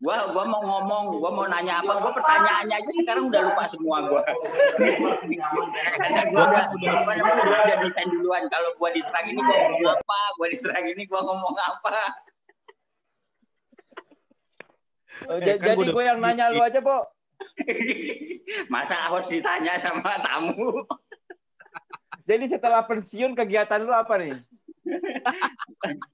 gua 0.00 0.16
gua 0.32 0.44
mau 0.48 0.62
ngomong, 0.64 1.20
gua 1.20 1.30
mau 1.30 1.44
nanya 1.44 1.84
apa, 1.84 2.00
gua 2.00 2.08
pertanyaannya 2.08 2.80
aja 2.80 2.90
sekarang 2.96 3.28
udah 3.28 3.42
lupa 3.44 3.64
semua 3.68 4.08
gua. 4.08 4.24
Karena 4.24 6.22
gua 6.32 6.42
udah 6.48 6.64
apa 6.64 6.80
namanya 6.80 7.22
gua 7.44 7.58
udah 7.60 7.76
desain 7.84 8.08
duluan 8.08 8.48
kalau 8.48 8.72
gua 8.80 8.88
diserang 8.90 9.28
ini 9.28 9.36
gua 9.36 9.52
ngomong 9.52 9.92
apa, 9.92 10.18
gua 10.40 10.46
diserang 10.48 10.86
ini 10.88 11.02
gua 11.04 11.20
ngomong 11.22 11.56
apa. 11.60 11.96
Oh, 15.28 15.36
Eh, 15.36 15.56
kan 15.58 15.76
Jadi 15.76 15.84
gue 15.90 16.04
yang 16.04 16.20
nanya 16.20 16.52
lu 16.52 16.60
aja, 16.60 16.80
Bo. 16.80 17.08
Masa 18.68 18.96
harus 19.08 19.26
ditanya 19.26 19.76
sama 19.76 20.12
tamu? 20.20 20.84
Jadi 22.24 22.44
setelah 22.46 22.84
pensiun 22.84 23.32
kegiatan 23.32 23.80
lu 23.80 23.92
apa 23.92 24.16
nih? 24.16 24.40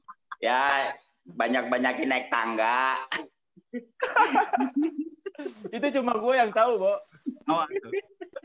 Ya 0.43 0.91
banyak-banyakin 1.23 2.11
naik 2.11 2.27
tangga. 2.27 2.99
Itu 5.77 5.87
cuma 6.03 6.19
gue 6.19 6.35
yang 6.35 6.51
tahu, 6.51 6.83
Bo. 6.83 6.99
Oh, 7.47 7.63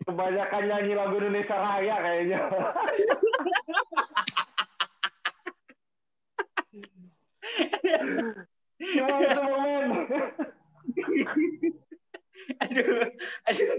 Kebanyakan 0.06 0.62
nyanyi 0.70 0.94
lagu 0.94 1.18
Indonesia 1.18 1.58
Raya 1.58 1.96
kayaknya. 2.06 2.40
Gimana 8.78 9.26
itu, 9.26 9.42
aduh, 12.62 13.10
aduh. 13.50 13.70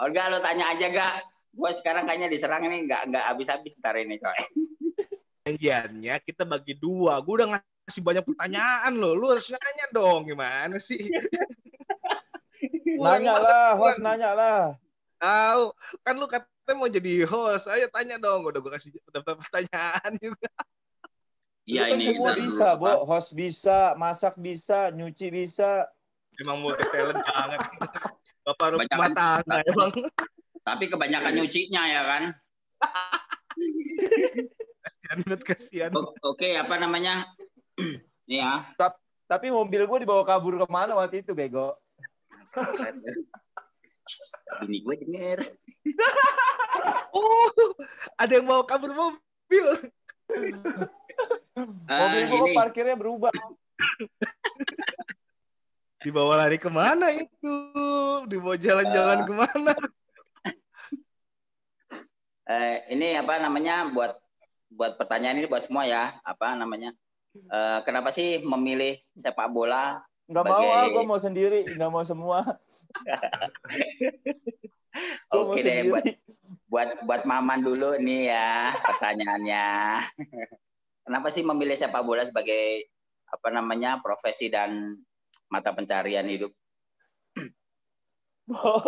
Olga 0.00 0.32
lo 0.32 0.40
tanya 0.40 0.72
aja 0.72 0.88
gak? 0.88 1.12
Gua 1.52 1.68
sekarang 1.76 2.08
kayaknya 2.08 2.32
diserang 2.32 2.64
ini 2.64 2.88
nggak 2.88 3.12
nggak 3.12 3.24
habis-habis 3.28 3.76
ntar 3.78 4.00
ini 4.00 4.16
coy. 4.16 4.40
Perjanjiannya 5.42 6.14
kita 6.22 6.46
bagi 6.46 6.78
dua. 6.78 7.18
Gue 7.18 7.42
udah 7.42 7.58
ngasih 7.58 8.02
banyak 8.02 8.22
pertanyaan 8.22 8.94
loh. 8.94 9.18
Lu 9.18 9.34
harus 9.34 9.50
nanya 9.50 9.86
dong 9.90 10.30
gimana 10.30 10.78
sih? 10.78 11.02
Nanya 13.02 13.42
lah, 13.42 13.74
host 13.74 13.98
nanya 13.98 14.30
lah. 14.38 14.78
Tahu 15.18 15.74
kan 16.06 16.14
lu 16.14 16.30
katanya 16.30 16.74
mau 16.78 16.86
jadi 16.86 17.26
host. 17.26 17.66
Ayo 17.66 17.90
tanya 17.90 18.22
dong. 18.22 18.46
Udah 18.46 18.62
gue 18.62 18.70
kasih 18.70 18.94
daftar 19.10 19.34
pertanyaan 19.34 20.14
juga. 20.22 20.46
Iya 21.66 21.90
kan 21.90 21.98
ini 21.98 22.04
semua 22.14 22.30
kita 22.30 22.42
bisa, 22.46 22.66
dulu, 22.74 22.78
Bo. 22.78 22.86
apa? 22.86 22.92
Host 23.06 23.30
bisa, 23.34 23.78
masak 23.98 24.34
bisa, 24.38 24.94
nyuci 24.94 25.26
bisa. 25.34 25.90
Emang 26.38 26.62
multi 26.62 26.86
talent 26.94 27.18
banget. 27.18 27.60
Bapak 28.46 28.66
rumah 28.78 28.86
Banyak- 28.86 29.14
tangga 29.18 29.56
emang. 29.66 29.90
Tapi 30.62 30.84
kebanyakan 30.86 31.32
nyucinya 31.34 31.82
ya 31.82 32.02
kan. 32.06 32.22
Kasihan 35.12 35.28
banget, 35.28 35.42
kasihan. 35.44 35.90
Oke, 36.24 36.56
apa 36.56 36.74
namanya? 36.80 37.28
Iya. 38.22 38.64
Tapi 39.28 39.52
mobil 39.52 39.84
gue 39.84 39.98
dibawa 40.06 40.24
kabur 40.24 40.56
ke 40.56 40.64
mana 40.70 40.96
waktu 40.96 41.20
itu, 41.20 41.36
Bego? 41.36 41.76
Bini 44.64 44.80
gue 44.80 44.96
denger. 45.04 45.38
Oh, 47.12 47.52
ada 48.16 48.40
yang 48.40 48.48
mau 48.48 48.64
kabur 48.64 48.96
mobil. 48.96 49.66
Ah, 51.92 52.08
Mobil 52.08 52.24
ini 52.24 52.56
parkirnya 52.56 52.96
berubah. 52.96 53.28
Dibawa 56.00 56.40
lari 56.40 56.56
ke 56.56 56.72
mana 56.72 57.12
itu? 57.12 57.56
Dibawa 58.32 58.56
jalan-jalan 58.56 59.28
ke 59.28 59.32
mana? 59.36 59.72
eh, 62.48 62.80
ini 62.88 63.20
apa 63.20 63.44
namanya 63.44 63.92
buat 63.92 64.16
buat 64.76 64.96
pertanyaan 64.96 65.38
ini 65.40 65.46
buat 65.48 65.64
semua 65.68 65.84
ya. 65.84 66.16
Apa 66.24 66.56
namanya? 66.56 66.92
Eh, 67.32 67.78
kenapa 67.88 68.12
sih 68.12 68.44
memilih 68.44 69.00
sepak 69.16 69.48
bola? 69.48 70.00
Nggak 70.28 70.44
mau, 70.48 70.60
ah, 70.60 70.64
Sebagai- 70.64 70.92
gue 70.94 71.04
mau 71.04 71.20
sendiri, 71.20 71.60
nggak 71.76 71.90
mau 71.92 72.04
semua. 72.04 72.38
Mau 75.32 75.56
Oke 75.56 75.64
deh 75.64 75.88
buat 75.88 76.04
buat 76.68 76.88
buat 77.08 77.22
Maman 77.24 77.64
dulu 77.64 77.96
nih 77.96 78.28
ya 78.28 78.76
pertanyaannya. 78.76 79.66
Kenapa 81.08 81.32
sih 81.32 81.40
memilih 81.40 81.80
sepak 81.80 82.04
bola 82.04 82.28
sebagai 82.28 82.92
apa 83.24 83.48
namanya 83.48 84.04
profesi 84.04 84.52
dan 84.52 85.00
mata 85.48 85.72
pencarian 85.72 86.28
hidup? 86.28 86.52
Bo, 88.52 88.84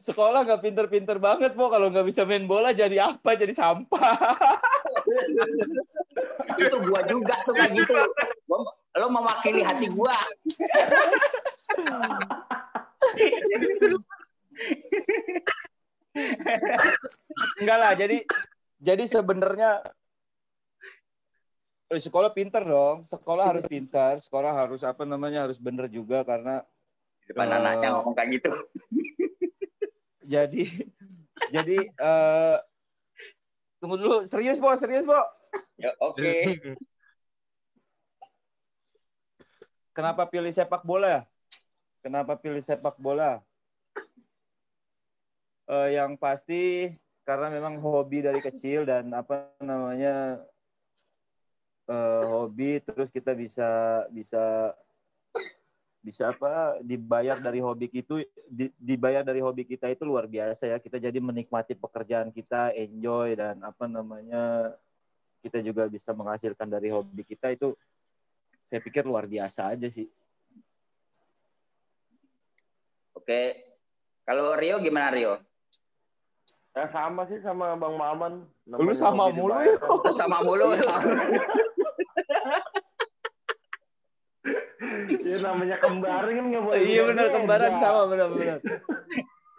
sekolah 0.00 0.48
nggak 0.48 0.62
pinter-pinter 0.64 1.20
banget, 1.20 1.52
Bo. 1.52 1.68
Kalau 1.68 1.92
nggak 1.92 2.08
bisa 2.08 2.24
main 2.24 2.48
bola 2.48 2.72
jadi 2.72 3.12
apa? 3.12 3.36
Jadi 3.36 3.52
sampah. 3.52 4.16
itu 6.58 6.76
gua 6.84 7.00
juga 7.08 7.34
tuh 7.44 7.54
kayak 7.56 7.72
gitu. 7.76 7.94
Lo 8.92 9.06
mewakili 9.08 9.64
hati 9.64 9.88
gua. 9.88 10.14
Enggak 17.60 17.78
lah, 17.78 17.92
jadi 17.96 18.22
jadi 18.82 19.04
sebenarnya 19.08 19.80
eh, 21.88 22.00
sekolah 22.00 22.30
pinter 22.34 22.62
dong. 22.64 23.06
Sekolah 23.06 23.44
harus 23.54 23.64
pintar, 23.64 24.18
sekolah 24.20 24.52
harus 24.52 24.82
apa 24.84 25.06
namanya 25.08 25.48
harus 25.48 25.56
bener 25.56 25.88
juga 25.88 26.22
karena 26.26 26.60
Di 27.22 27.30
depan 27.32 27.48
Eh. 27.48 27.56
anaknya 27.62 27.88
ngomong 27.96 28.14
kayak 28.18 28.28
gitu. 28.42 28.52
jadi 30.32 30.64
jadi 31.54 31.76
eh 31.86 32.56
tunggu 33.82 33.98
dulu 33.98 34.16
serius 34.30 34.62
Bo, 34.62 34.70
serius 34.78 35.02
Bo. 35.02 35.18
Ya, 35.74 35.90
Oke. 35.98 36.54
Kenapa 39.90 40.24
pilih 40.30 40.54
sepak 40.54 40.86
bola? 40.86 41.26
Kenapa 41.98 42.38
pilih 42.38 42.62
sepak 42.62 42.94
bola? 42.96 43.42
Eh, 45.66 45.98
yang 45.98 46.14
pasti 46.14 46.94
karena 47.26 47.50
memang 47.50 47.82
hobi 47.82 48.22
dari 48.22 48.38
kecil 48.38 48.86
dan 48.86 49.10
apa 49.14 49.50
namanya 49.58 50.42
eh, 51.90 52.22
hobi 52.22 52.78
terus 52.86 53.10
kita 53.10 53.34
bisa 53.34 54.02
bisa 54.14 54.74
bisa 56.02 56.34
apa 56.34 56.82
dibayar 56.82 57.38
dari 57.38 57.62
hobi 57.62 57.86
itu 57.94 58.26
di- 58.50 58.74
dibayar 58.74 59.22
dari 59.22 59.38
hobi 59.38 59.62
kita 59.62 59.86
itu 59.86 60.02
luar 60.02 60.26
biasa 60.26 60.66
ya 60.66 60.82
kita 60.82 60.98
jadi 60.98 61.14
menikmati 61.22 61.78
pekerjaan 61.78 62.34
kita 62.34 62.74
enjoy 62.74 63.38
dan 63.38 63.62
apa 63.62 63.86
namanya 63.86 64.74
kita 65.46 65.62
juga 65.62 65.86
bisa 65.86 66.10
menghasilkan 66.10 66.66
dari 66.66 66.90
hobi 66.90 67.22
kita 67.22 67.54
itu 67.54 67.78
saya 68.66 68.82
pikir 68.82 69.06
luar 69.06 69.30
biasa 69.30 69.78
aja 69.78 69.86
sih 69.86 70.10
Oke. 73.12 73.54
Kalau 74.26 74.58
Rio 74.58 74.82
gimana 74.82 75.14
Rio? 75.14 75.38
Ya 76.74 76.90
sama 76.90 77.22
sih 77.30 77.38
sama 77.38 77.78
Bang 77.78 77.94
Maman. 77.94 78.50
Lu 78.66 78.82
Namanya 78.82 78.98
sama 78.98 79.30
mulu 79.30 79.54
ya. 79.62 79.78
Sama 80.10 80.42
mulu. 80.42 80.74
Iya 85.08 85.36
namanya 85.46 85.76
kembaran 85.78 86.30
kan 86.30 86.44
nggak 86.46 86.62
boleh. 86.62 86.78
iya 86.80 87.00
benar 87.02 87.26
kembaran 87.30 87.72
sama 87.78 88.02
benar 88.06 88.28
benar 88.30 88.58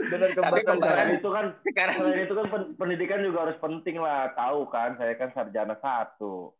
Tapi 0.03 0.34
kembaran 0.36 0.63
kembaran 0.67 1.08
itu 1.15 1.29
kan 1.29 1.45
Sekarang 1.58 1.95
selain 1.95 2.23
itu 2.23 2.34
kan 2.34 2.45
pen- 2.47 2.73
pendidikan 2.75 3.19
juga 3.19 3.47
harus 3.47 3.58
penting 3.58 3.95
lah. 3.97 4.32
Tahu 4.34 4.67
kan 4.67 4.99
saya 4.99 5.13
kan 5.15 5.32
sarjana 5.32 5.75
satu. 5.77 6.51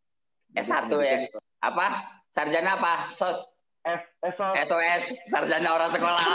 Jadi 0.50 0.64
S1 0.64 0.72
ya. 0.72 0.88
pendidikan- 0.88 1.44
Apa? 1.60 1.86
Sarjana 2.30 2.70
apa? 2.74 2.94
SOS. 3.10 3.38
S 3.84 4.02
S 4.22 4.34
so- 4.34 4.56
SOS. 4.56 5.02
Sarjana 5.28 5.68
orang 5.70 5.90
sekolah. 5.90 6.24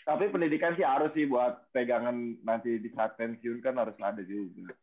Tapi 0.09 0.25
pendidikan 0.33 0.73
sih 0.73 0.81
harus 0.81 1.13
sih 1.13 1.29
buat 1.29 1.69
pegangan 1.69 2.41
nanti 2.41 2.81
di 2.81 2.89
saat 2.97 3.13
pensiun 3.13 3.61
kan 3.61 3.77
harus 3.77 3.93
ada 4.01 4.25
juga. 4.25 4.73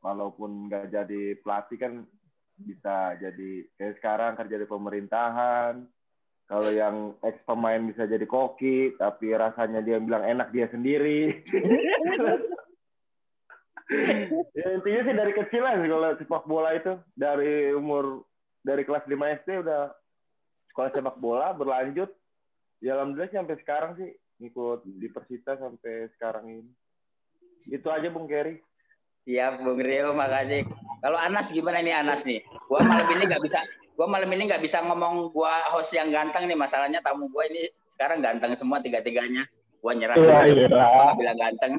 Walaupun 0.00 0.72
nggak 0.72 0.88
jadi 0.88 1.36
pelatih 1.44 1.76
kan 1.76 1.92
bisa 2.56 3.20
jadi 3.20 3.68
kayak 3.76 4.00
sekarang 4.00 4.32
kerja 4.40 4.56
di 4.56 4.64
pemerintahan. 4.64 5.84
Kalau 6.46 6.70
yang 6.72 7.12
ex 7.20 7.36
pemain 7.44 7.84
bisa 7.84 8.08
jadi 8.08 8.24
koki, 8.24 8.96
tapi 8.96 9.36
rasanya 9.36 9.84
dia 9.84 10.00
bilang 10.00 10.24
enak 10.24 10.48
dia 10.56 10.72
sendiri. 10.72 11.36
ya, 14.56 14.66
intinya 14.72 15.00
sih 15.04 15.14
dari 15.20 15.32
kecil 15.36 15.62
lah 15.62 15.74
sih 15.78 15.90
kalau 15.90 16.10
sepak 16.16 16.44
bola 16.48 16.70
itu 16.74 16.92
dari 17.12 17.76
umur 17.76 18.24
dari 18.64 18.82
kelas 18.82 19.04
5 19.04 19.14
SD 19.42 19.48
udah 19.62 19.92
sekolah 20.72 20.90
sepak 20.90 21.18
bola 21.22 21.54
berlanjut 21.54 22.10
ya 22.82 22.98
alhamdulillah 22.98 23.30
sih 23.30 23.38
sampai 23.38 23.56
sekarang 23.62 23.94
sih 23.94 24.10
ngikut 24.36 24.84
di 24.84 25.08
Persita 25.08 25.56
sampai 25.56 26.12
sekarang 26.16 26.46
ini 26.48 26.72
itu 27.72 27.88
aja 27.88 28.08
Bung 28.12 28.28
Kerry 28.28 28.60
Iya, 29.26 29.58
Bung 29.58 29.82
Rio, 29.82 30.14
makasih. 30.14 30.70
Kalau 31.02 31.18
Anas 31.18 31.50
gimana 31.50 31.82
nih 31.82 31.98
Anas 31.98 32.22
nih? 32.22 32.46
Gua 32.70 32.78
malam 32.86 33.10
ini 33.10 33.26
nggak 33.26 33.42
bisa, 33.42 33.58
gua 33.98 34.06
malam 34.06 34.30
ini 34.30 34.46
nggak 34.46 34.62
bisa 34.62 34.86
ngomong 34.86 35.34
gua 35.34 35.50
host 35.74 35.98
yang 35.98 36.14
ganteng 36.14 36.46
nih. 36.46 36.54
Masalahnya 36.54 37.02
tamu 37.02 37.26
gua 37.26 37.42
ini 37.50 37.66
sekarang 37.90 38.22
ganteng 38.22 38.54
semua 38.54 38.78
tiga-tiganya. 38.78 39.42
Gua 39.82 39.98
nyerah. 39.98 40.14
Iya, 40.14 40.70
iya. 40.70 41.10
Bilang 41.18 41.38
ganteng. 41.42 41.74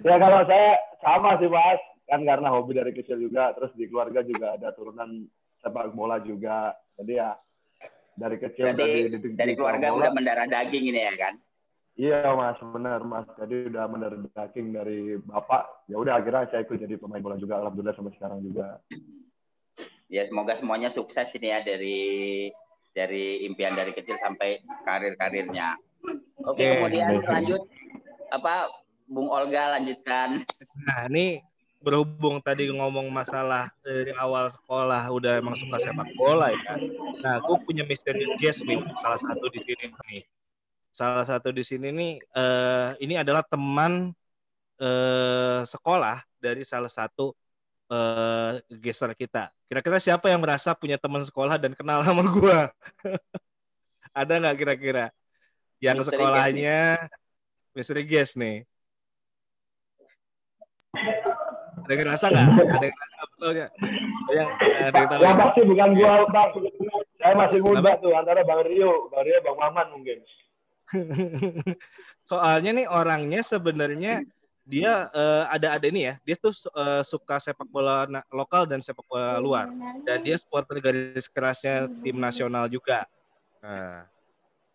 ya 0.00 0.16
kalau 0.16 0.40
saya 0.48 0.80
sama 1.04 1.36
sih 1.36 1.50
mas 1.52 1.80
kan 2.08 2.24
karena 2.24 2.48
hobi 2.48 2.72
dari 2.72 2.92
kecil 2.96 3.20
juga 3.20 3.52
terus 3.52 3.72
di 3.76 3.84
keluarga 3.84 4.24
juga 4.24 4.56
ada 4.56 4.72
turunan 4.72 5.28
sepak 5.60 5.92
bola 5.92 6.16
juga 6.24 6.72
jadi 6.96 7.12
ya 7.20 7.30
dari 8.18 8.36
kecil 8.42 8.66
dari 8.74 9.14
di 9.14 9.54
keluarga 9.54 9.94
udah 9.94 10.10
mendarah 10.10 10.46
daging 10.50 10.90
ini 10.90 11.00
ya 11.06 11.14
kan? 11.14 11.34
iya 11.94 12.30
mas 12.34 12.58
benar 12.58 13.00
mas 13.06 13.26
jadi 13.38 13.70
udah 13.70 13.84
mendarah 13.86 14.18
daging 14.34 14.74
dari 14.74 15.18
bapak 15.22 15.86
ya 15.86 15.96
udah 15.98 16.18
akhirnya 16.18 16.50
saya 16.50 16.66
ikut 16.66 16.78
jadi 16.82 16.94
pemain 16.98 17.22
bola 17.22 17.38
juga 17.38 17.62
alhamdulillah 17.62 17.94
sampai 17.94 18.14
sekarang 18.18 18.42
juga 18.42 18.82
Ya 20.08 20.24
semoga 20.24 20.56
semuanya 20.56 20.88
sukses 20.88 21.28
ini 21.36 21.52
ya 21.52 21.60
dari 21.60 22.48
dari 22.96 23.44
impian 23.44 23.76
dari 23.76 23.92
kecil 23.92 24.16
sampai 24.16 24.56
karir-karirnya. 24.88 25.76
Oke, 26.48 26.64
Oke. 26.64 26.66
kemudian 26.80 27.20
lanjut 27.28 27.60
apa 28.32 28.72
Bung 29.04 29.28
Olga 29.28 29.76
lanjutkan. 29.76 30.40
Nah, 30.88 31.00
ini 31.12 31.44
berhubung 31.78 32.42
tadi 32.42 32.66
ngomong 32.74 33.06
masalah 33.08 33.70
dari 33.86 34.10
awal 34.18 34.50
sekolah 34.50 35.06
udah 35.14 35.38
emang 35.38 35.54
suka 35.54 35.78
sepak 35.78 36.10
bola 36.18 36.50
ya. 36.50 36.74
Nah, 37.22 37.38
aku 37.38 37.62
punya 37.62 37.86
misteri 37.86 38.26
guest 38.42 38.66
nih, 38.66 38.82
salah 38.98 39.18
satu 39.22 39.46
di 39.50 39.60
sini 39.62 39.84
nih. 40.10 40.22
Salah 40.90 41.24
satu 41.26 41.48
di 41.54 41.62
sini 41.62 41.88
nih, 41.94 42.12
eh, 42.18 42.90
ini 42.98 43.14
adalah 43.14 43.46
teman 43.46 44.10
eh, 44.82 45.60
sekolah 45.62 46.22
dari 46.42 46.66
salah 46.66 46.90
satu 46.90 47.30
eh, 47.90 48.58
geser 48.82 49.14
kita. 49.14 49.54
Kira-kira 49.70 50.02
siapa 50.02 50.26
yang 50.32 50.42
merasa 50.42 50.74
punya 50.74 50.98
teman 50.98 51.22
sekolah 51.22 51.56
dan 51.62 51.78
kenal 51.78 52.02
sama 52.02 52.26
gua? 52.26 52.74
Ada 54.18 54.42
nggak 54.42 54.56
kira-kira? 54.58 55.14
Yang 55.78 56.02
Misteri 56.02 56.10
guest 56.10 56.26
sekolahnya 56.26 56.80
misteri 57.78 58.02
guest 58.02 58.34
nih. 58.34 58.66
Ada 61.88 61.96
yang 61.96 62.02
ngerasa 62.04 62.26
nggak? 62.28 62.46
Ada 62.52 62.84
yang 62.84 62.96
ngerasa 63.00 63.22
betul 63.24 63.48
nggak? 63.48 63.70
Ada 63.72 64.36
yang 64.36 64.48
ada 64.60 64.98
yang 65.00 65.08
tahu? 65.08 65.20
yang 65.24 65.38
pasti 65.40 65.60
bukan 65.64 65.88
gua 65.96 66.12
bang 66.28 66.48
saya 67.16 67.32
masih 67.32 67.58
muda 67.64 67.92
tuh 67.96 68.12
antara 68.12 68.44
bang 68.44 68.60
Rio 68.68 69.08
bang 69.08 69.22
Rio 69.24 69.38
bang 69.40 69.56
Maman 69.56 69.86
mungkin 69.96 70.18
Soalnya 72.28 72.70
nih 72.76 72.86
orangnya 72.92 73.40
sebenarnya 73.40 74.20
dia 74.68 75.08
eh, 75.16 75.44
ada 75.48 75.80
ada 75.80 75.86
ini 75.88 76.12
ya. 76.12 76.14
Dia 76.28 76.36
tuh 76.36 76.52
eh, 76.52 77.00
suka 77.08 77.40
sepak 77.40 77.64
bola 77.72 78.04
lokal 78.28 78.68
dan 78.68 78.84
sepak 78.84 79.08
bola 79.08 79.40
luar. 79.40 79.72
Dan 80.04 80.20
dia 80.20 80.36
supporter 80.36 80.76
garis 80.84 81.24
kerasnya 81.24 81.88
tim 82.04 82.20
nasional 82.20 82.68
juga. 82.68 83.08
Nah, 83.64 84.04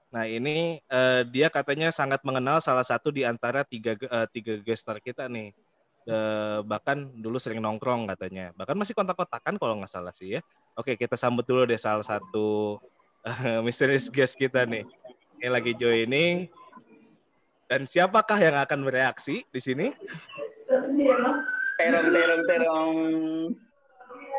nah 0.09 0.25
ini 0.25 0.81
eh, 0.81 1.21
dia 1.29 1.45
katanya 1.53 1.93
sangat 1.93 2.25
mengenal 2.25 2.57
salah 2.57 2.85
satu 2.85 3.13
di 3.13 3.21
antara 3.21 3.61
tiga 3.61 3.93
eh, 3.93 4.27
tiga 4.33 4.57
gestar 4.65 4.97
kita 4.97 5.29
nih. 5.29 5.53
Eh, 6.03 6.59
bahkan 6.67 7.07
dulu 7.15 7.39
sering 7.39 7.63
nongkrong 7.63 8.11
katanya. 8.11 8.51
Bahkan 8.59 8.75
masih 8.75 8.91
kontak-kontakan 8.91 9.55
kalau 9.55 9.79
nggak 9.79 9.91
salah 9.91 10.11
sih 10.11 10.35
ya. 10.35 10.41
Oke, 10.75 10.99
kita 10.99 11.15
sambut 11.15 11.47
dulu 11.47 11.63
deh 11.63 11.79
salah 11.79 12.03
satu 12.03 12.75
eh, 13.23 13.59
misterius 13.65 14.11
guest 14.11 14.35
kita 14.35 14.67
nih. 14.67 14.83
Ini 15.39 15.47
lagi 15.47 15.71
joining. 15.79 16.51
Dan 17.71 17.87
siapakah 17.87 18.35
yang 18.35 18.59
akan 18.59 18.83
bereaksi 18.83 19.47
di 19.47 19.59
sini? 19.63 19.95
Terong 21.79 22.07
terong 22.11 22.43
terong. 22.51 22.95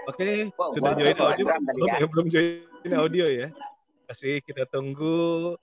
Oke, 0.05 0.53
Wow, 0.53 0.77
sudah 0.77 0.92
join 1.00 1.16
audio. 1.16 1.44
Belum, 1.48 1.88
ya. 1.88 1.94
ya, 1.96 2.07
belum 2.12 2.27
join 2.29 2.92
audio 2.92 3.24
ya. 3.24 3.48
Masih 4.05 4.44
kita 4.44 4.68
tunggu. 4.68 5.57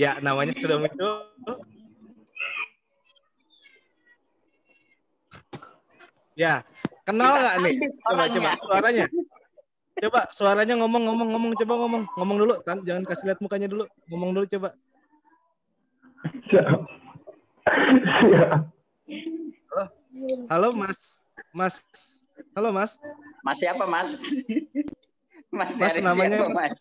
Ya, 0.00 0.16
namanya 0.24 0.56
sudah 0.56 0.76
muncul. 0.80 1.12
Ya, 6.32 6.64
kenal 7.04 7.36
nggak 7.36 7.56
nih? 7.60 7.74
Coba, 8.00 8.24
coba 8.32 8.50
suaranya. 8.56 9.06
Coba 10.00 10.20
suaranya 10.32 10.74
ngomong, 10.80 11.02
ngomong, 11.04 11.28
ngomong, 11.36 11.52
coba 11.60 11.74
ngomong, 11.76 12.02
ngomong 12.16 12.36
dulu. 12.40 12.54
Tan- 12.64 12.84
Jangan 12.88 13.04
kasih 13.04 13.24
lihat 13.28 13.40
mukanya 13.44 13.68
dulu. 13.68 13.84
Ngomong 14.08 14.30
dulu 14.32 14.46
coba. 14.48 14.70
Halo, 19.72 19.84
halo 20.48 20.68
Mas, 20.76 20.98
Mas, 21.52 21.74
halo 22.56 22.68
Mas. 22.72 22.92
Mas 23.44 23.56
siapa 23.60 23.84
mas? 23.88 24.10
Mas, 25.52 25.72
Mas, 25.76 25.94
namanya- 26.00 26.40
siapa 26.40 26.52
mas? 26.52 26.74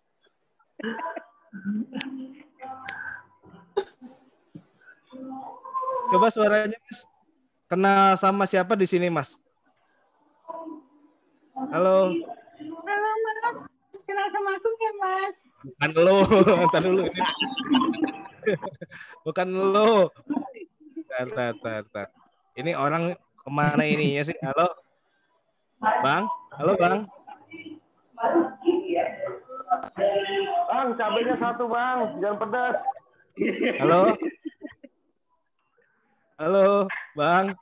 Coba 6.12 6.28
suaranya 6.28 6.76
Mas. 6.76 7.00
Kenal 7.71 8.19
sama 8.19 8.43
siapa 8.43 8.76
di 8.76 8.84
sini 8.84 9.08
Mas? 9.08 9.32
Halo, 11.71 12.12
Halo 12.12 13.10
mas, 13.24 13.60
kenal 14.04 14.28
sama 14.28 14.60
aku 14.60 14.67
ya 14.76 14.91
mas? 15.00 15.36
bukan 15.62 15.91
lo, 16.04 16.15
ntar 16.67 16.82
dulu 16.84 17.02
ini. 17.08 17.21
bukan 19.26 19.47
lo. 19.71 20.12
Tar, 21.08 21.28
tar, 21.32 21.54
tar, 21.63 21.84
tar. 21.95 22.08
Ini 22.60 22.76
orang 22.76 23.15
ke 23.15 23.50
mana 23.54 23.88
ininya 23.88 24.26
sih? 24.28 24.36
Halo, 24.43 24.67
Bang, 25.80 26.28
halo 26.60 26.74
Bang. 26.76 27.08
Bang, 30.67 30.88
cabenya 31.00 31.36
satu 31.39 31.71
bang, 31.71 32.00
jangan 32.19 32.38
pedas. 32.41 32.76
Halo. 33.80 34.12
Halo, 36.42 36.90
Bang. 37.14 37.54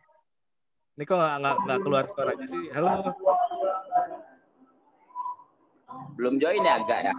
Ini 0.96 1.04
kok 1.04 1.20
nggak 1.20 1.36
nggak 1.44 1.56
nggak 1.68 1.80
keluar 1.84 2.04
suaranya 2.16 2.48
sih? 2.48 2.64
Halo. 2.72 3.12
Belum 6.16 6.40
join 6.40 6.64
ya 6.64 6.80
agak 6.80 7.12
ya? 7.12 7.14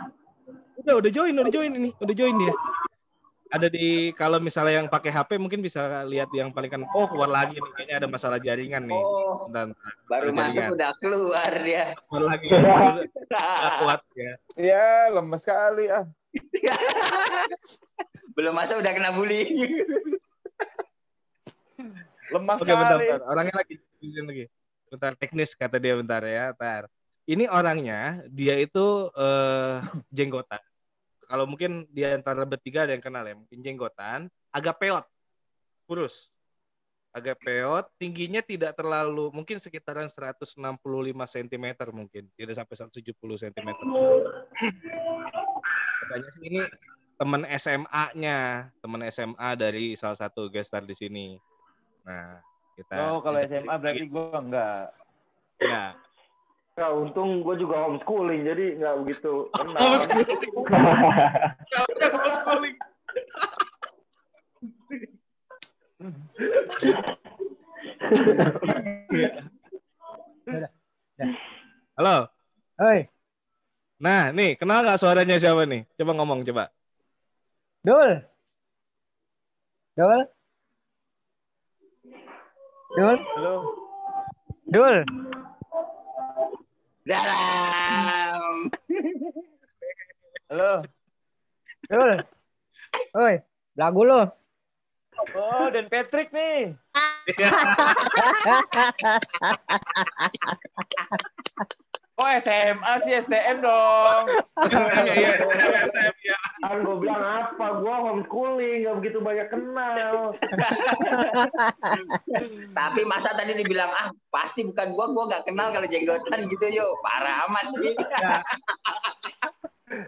Udah 0.80 1.04
udah 1.04 1.10
join, 1.12 1.36
udah 1.36 1.52
join 1.52 1.72
ini, 1.76 1.92
udah 2.00 2.14
join 2.16 2.32
dia. 2.40 2.56
Ada 3.52 3.68
di 3.68 4.08
kalau 4.16 4.40
misalnya 4.40 4.80
yang 4.80 4.88
pakai 4.88 5.12
HP 5.12 5.36
mungkin 5.36 5.60
bisa 5.60 6.00
lihat 6.08 6.32
yang 6.32 6.48
paling 6.48 6.72
kan. 6.72 6.88
Oh 6.96 7.04
keluar 7.04 7.28
lagi 7.28 7.60
nih, 7.60 7.72
kayaknya 7.76 7.96
ada 8.00 8.08
masalah 8.08 8.40
jaringan 8.40 8.88
nih. 8.88 9.02
Oh, 9.04 9.44
Dan 9.52 9.76
baru 10.08 10.32
masuk 10.32 10.64
jaringan. 10.64 10.76
udah 10.80 10.90
keluar 10.96 11.52
dia. 11.60 11.84
keluar 12.08 12.24
lagi. 12.24 12.48
Nggak 13.28 13.72
kuat 13.84 14.00
ya. 14.16 14.32
Ya, 14.56 15.12
lemes 15.12 15.44
sekali 15.44 15.92
ah. 15.92 16.08
Belum 18.40 18.56
masuk 18.56 18.80
udah 18.80 18.92
kena 18.96 19.12
bullying. 19.12 19.60
Lemah 22.30 22.56
Oke 22.60 22.72
bentar, 22.72 22.98
bentar. 22.98 23.20
Orangnya 23.26 23.56
lagi, 23.60 23.74
lagi. 24.00 24.44
Bentar 24.90 25.12
teknis 25.18 25.54
kata 25.54 25.76
dia 25.78 25.94
bentar 25.98 26.22
ya, 26.22 26.54
bentar. 26.54 26.86
Ini 27.28 27.46
orangnya 27.46 28.24
dia 28.30 28.58
itu 28.58 29.10
eh, 29.14 29.78
jenggotan. 30.16 30.62
Kalau 31.30 31.46
mungkin 31.46 31.86
di 31.86 32.02
antara 32.02 32.42
bertiga 32.42 32.82
ada 32.86 32.92
yang 32.92 33.04
kenal 33.04 33.22
ya, 33.22 33.38
mungkin 33.38 33.62
jenggotan, 33.62 34.26
agak 34.50 34.82
peot, 34.82 35.06
kurus, 35.86 36.26
agak 37.14 37.38
peot, 37.38 37.86
tingginya 38.02 38.42
tidak 38.42 38.74
terlalu, 38.74 39.30
mungkin 39.30 39.62
sekitaran 39.62 40.10
165 40.10 40.58
cm 41.14 41.66
mungkin, 41.94 42.26
tidak 42.34 42.54
sampai 42.58 42.74
170 42.82 43.42
cm. 43.46 43.68
Katanya 46.02 46.28
sih 46.34 46.42
ini 46.50 46.60
teman 47.14 47.42
SMA-nya, 47.46 48.38
teman 48.82 49.00
SMA 49.10 49.50
dari 49.54 49.94
salah 49.94 50.18
satu 50.18 50.50
guest 50.50 50.72
star 50.72 50.82
di 50.82 50.98
sini. 50.98 51.38
Nah, 52.04 52.40
kita 52.76 52.92
Oh, 52.96 53.20
kalau 53.20 53.38
SMA 53.44 53.74
berarti 53.76 54.04
gua 54.08 54.40
enggak. 54.40 54.92
ya. 55.60 55.92
Ya, 56.78 56.86
untung 56.96 57.44
gue 57.44 57.60
juga 57.60 57.76
homeschooling, 57.84 58.40
jadi 58.46 58.78
nggak 58.80 58.94
begitu. 59.04 59.52
Homeschooling. 62.14 62.76
Halo. 72.00 72.16
Hoi, 72.80 73.04
Nah, 74.00 74.32
nih, 74.32 74.56
kenal 74.56 74.80
nggak 74.80 74.96
suaranya 74.96 75.36
siapa 75.36 75.68
nih? 75.68 75.84
Coba 76.00 76.16
ngomong, 76.16 76.40
coba. 76.48 76.72
Dul. 77.84 78.24
Dul. 79.92 80.24
Dul. 82.90 83.22
Halo. 83.38 83.54
Dul. 84.66 85.06
Dalam. 87.06 88.66
Halo. 90.50 90.82
Dul. 91.86 92.12
Hoi, 93.14 93.34
lagu 93.78 94.02
lo. 94.02 94.26
Oh, 95.38 95.70
Dan 95.70 95.86
Patrick 95.86 96.34
nih. 96.34 96.74
Oh, 102.20 102.28
SMA 102.36 102.92
sih 103.00 103.16
STM 103.16 103.64
dong. 103.64 104.24
Iya, 105.00 105.40
iya. 106.20 106.38
Kan 106.60 106.84
gue 106.84 106.96
bilang 107.00 107.24
apa? 107.24 107.80
Gue 107.80 107.94
homeschooling, 107.96 108.84
nggak 108.84 108.96
begitu 109.00 109.18
banyak 109.24 109.48
kenal. 109.48 110.36
Tapi 112.78 113.00
masa 113.08 113.32
tadi 113.32 113.56
dibilang 113.56 113.88
ah 113.88 114.12
pasti 114.28 114.68
bukan 114.68 114.92
gua, 114.92 115.06
gua 115.16 115.24
nggak 115.32 115.44
kenal 115.48 115.72
kalau 115.72 115.88
jenggotan 115.88 116.40
gitu 116.52 116.66
yo. 116.68 116.86
Parah 117.00 117.48
amat 117.48 117.66
sih. 117.80 117.96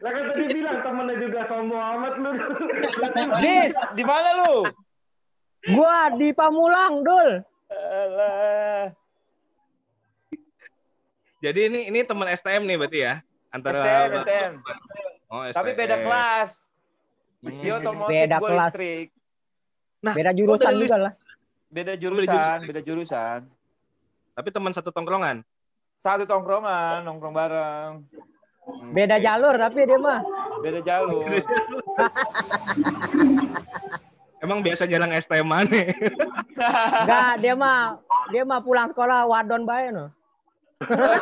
Lah 0.05 0.11
kan 0.12 0.25
tadi 0.37 0.44
bilang 0.53 0.79
temennya 0.85 1.16
juga 1.16 1.40
sombong 1.48 1.83
amat 1.96 2.14
lu. 2.20 2.31
Dis, 3.40 3.75
di 3.96 4.05
mana 4.05 4.31
lu? 4.44 4.68
Gua 5.72 6.12
di 6.12 6.29
Pamulang, 6.37 7.01
Dul. 7.01 7.40
Alah. 7.72 9.02
Jadi 11.42 11.61
ini 11.66 11.81
ini 11.90 12.00
teman 12.02 12.31
STM 12.31 12.62
nih 12.62 12.76
berarti 12.78 12.98
ya? 13.02 13.14
Antara 13.50 13.76
STM, 13.76 14.11
STM. 14.22 14.52
Oh, 15.26 15.42
Tapi 15.44 15.68
STM. 15.68 15.76
beda 15.76 15.96
kelas. 15.98 16.50
Dia 17.42 17.72
otomotif, 17.74 18.11
Beda 18.14 18.37
gua 18.38 18.48
kelas. 18.48 18.66
listrik. 18.70 19.07
Nah, 19.98 20.14
Beda 20.14 20.31
jurusan 20.31 20.72
juga 20.78 20.96
lah. 20.96 21.12
Beda 21.66 21.92
jurusan. 21.94 22.31
jurusan, 22.31 22.59
beda 22.62 22.81
jurusan. 22.81 23.40
Tapi 24.33 24.48
teman 24.48 24.70
satu 24.70 24.88
tongkrongan. 24.88 25.42
Satu 25.98 26.22
tongkrongan, 26.24 27.02
nongkrong 27.02 27.35
bareng. 27.35 27.92
Beda 28.94 29.18
jalur 29.18 29.59
tapi 29.59 29.83
dia 29.83 29.98
mah. 29.98 30.22
Beda 30.62 30.78
jalur. 30.81 31.26
Emang 34.38 34.59
biasa 34.59 34.87
jalan 34.87 35.11
STM 35.12 35.46
mana? 35.46 35.70
Enggak, 37.02 37.33
dia 37.38 37.55
mah 37.55 37.98
dia 38.31 38.42
mah 38.42 38.59
pulang 38.59 38.87
sekolah 38.87 39.26
wadon 39.26 39.62
bae 39.62 39.90
no. 39.90 40.11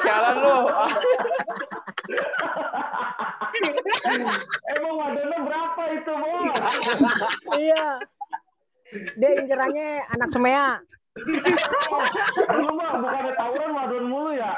Sialan 0.00 0.36
lu. 0.40 0.56
Emang 4.70 4.94
wadahnya 4.96 5.38
berapa 5.42 5.82
itu, 5.92 6.12
Bos? 6.12 6.42
iya. 7.58 7.84
Dia 9.16 9.30
incerannya 9.38 9.88
anak 10.18 10.28
semea. 10.34 10.66
Lu 12.54 12.70
mah 12.74 12.90
bukannya 13.02 13.32
tawuran 13.34 13.70
wadon 13.74 14.04
mulu 14.06 14.30
ya? 14.34 14.54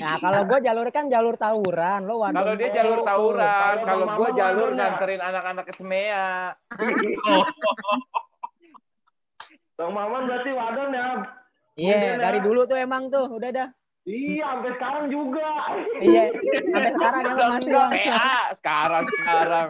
Nah, 0.00 0.16
kalau 0.16 0.48
gua 0.48 0.58
jalur 0.64 0.88
kan 0.88 1.12
jalur 1.12 1.36
tawuran, 1.36 2.08
lo 2.08 2.24
wadon. 2.24 2.40
Kalau 2.40 2.52
dia 2.56 2.70
jalur 2.72 3.00
tawuran, 3.04 3.74
Kalau 3.84 4.06
gua 4.16 4.28
jalur 4.32 4.68
ya? 4.72 4.76
nganterin 4.76 5.20
anak-anak 5.20 5.64
ke 5.68 5.72
Semea. 5.76 6.56
Bang 9.76 9.92
Maman 9.92 10.22
berarti 10.24 10.50
wadon 10.56 10.90
ya? 10.92 11.08
Iya, 11.78 12.18
dari 12.18 12.40
dulu 12.42 12.66
tuh 12.66 12.74
emang 12.80 13.06
tuh, 13.12 13.28
udah 13.30 13.50
dah. 13.52 13.68
Iya, 14.08 14.48
sampai 14.48 14.70
sekarang 14.80 15.04
juga. 15.12 15.48
Iya, 16.00 16.22
sampai 16.32 16.92
sekarang 16.96 17.20
emang 17.28 17.50
masih. 17.60 17.72
PA 17.76 18.36
sekarang 18.56 19.04
sekarang. 19.20 19.68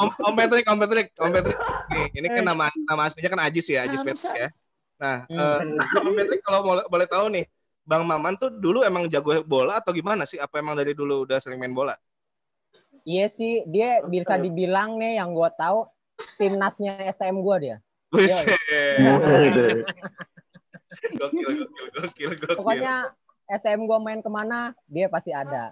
Om, 0.00 0.08
Om 0.16 0.34
Patrick, 0.34 0.64
Om 0.64 0.78
Patrick, 0.80 1.08
Om 1.20 1.30
Patrick. 1.36 1.58
Nih, 1.92 2.06
ini 2.16 2.26
kan 2.32 2.44
nama 2.48 2.72
nama 2.72 3.02
aslinya 3.04 3.30
kan 3.36 3.40
Ajis 3.44 3.68
ya, 3.68 3.84
Ajis 3.84 4.00
Patrick 4.00 4.32
ya. 4.32 4.48
Nah, 4.96 5.28
eh, 5.28 5.58
Om 6.00 6.14
Patrick 6.16 6.40
kalau 6.40 6.64
mau, 6.64 6.80
boleh 6.88 7.04
tahu 7.04 7.28
nih, 7.28 7.44
Bang 7.84 8.08
Maman 8.08 8.40
tuh 8.40 8.48
dulu 8.48 8.80
emang 8.80 9.04
jago 9.12 9.44
bola 9.44 9.84
atau 9.84 9.92
gimana 9.92 10.24
sih? 10.24 10.40
Apa 10.40 10.64
emang 10.64 10.72
dari 10.72 10.96
dulu 10.96 11.28
udah 11.28 11.36
sering 11.36 11.60
main 11.60 11.76
bola? 11.76 11.92
Iya 13.04 13.28
sih, 13.28 13.60
dia 13.68 14.00
bisa 14.08 14.40
dibilang 14.40 14.96
nih 14.96 15.20
yang 15.20 15.36
gue 15.36 15.50
tahu 15.54 15.84
timnasnya 16.40 16.96
STM 17.12 17.44
gue 17.44 17.56
dia. 17.60 17.76
Buset. 18.08 18.56
Gokil, 21.14 21.46
gokil, 21.46 21.86
gokil, 21.94 22.30
gokil. 22.34 22.56
Pokoknya 22.58 23.14
STM 23.46 23.86
gue 23.86 23.98
main 24.02 24.18
ke 24.18 24.30
mana, 24.30 24.74
dia 24.90 25.06
pasti 25.06 25.30
ada. 25.30 25.70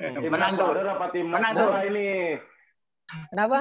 Menang 0.00 0.52
tuh. 0.56 0.72
Apa 0.76 1.08
timnas 1.12 1.40
Menang 1.40 1.52
tuh. 1.56 1.70
ini? 1.88 2.36
Kenapa? 3.32 3.58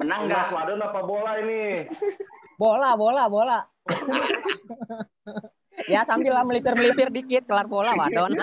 Menang 0.00 0.20
nggak? 0.28 0.46
Wadon 0.52 0.80
apa 0.84 1.00
bola 1.04 1.32
ini? 1.40 1.84
Bola, 2.56 2.96
bola, 2.96 3.28
bola. 3.28 3.60
ya 5.92 6.08
sambil 6.08 6.32
lah 6.32 6.40
melipir-melipir 6.40 7.12
dikit 7.12 7.44
kelar 7.44 7.68
bola, 7.68 7.92
wadon. 7.92 8.32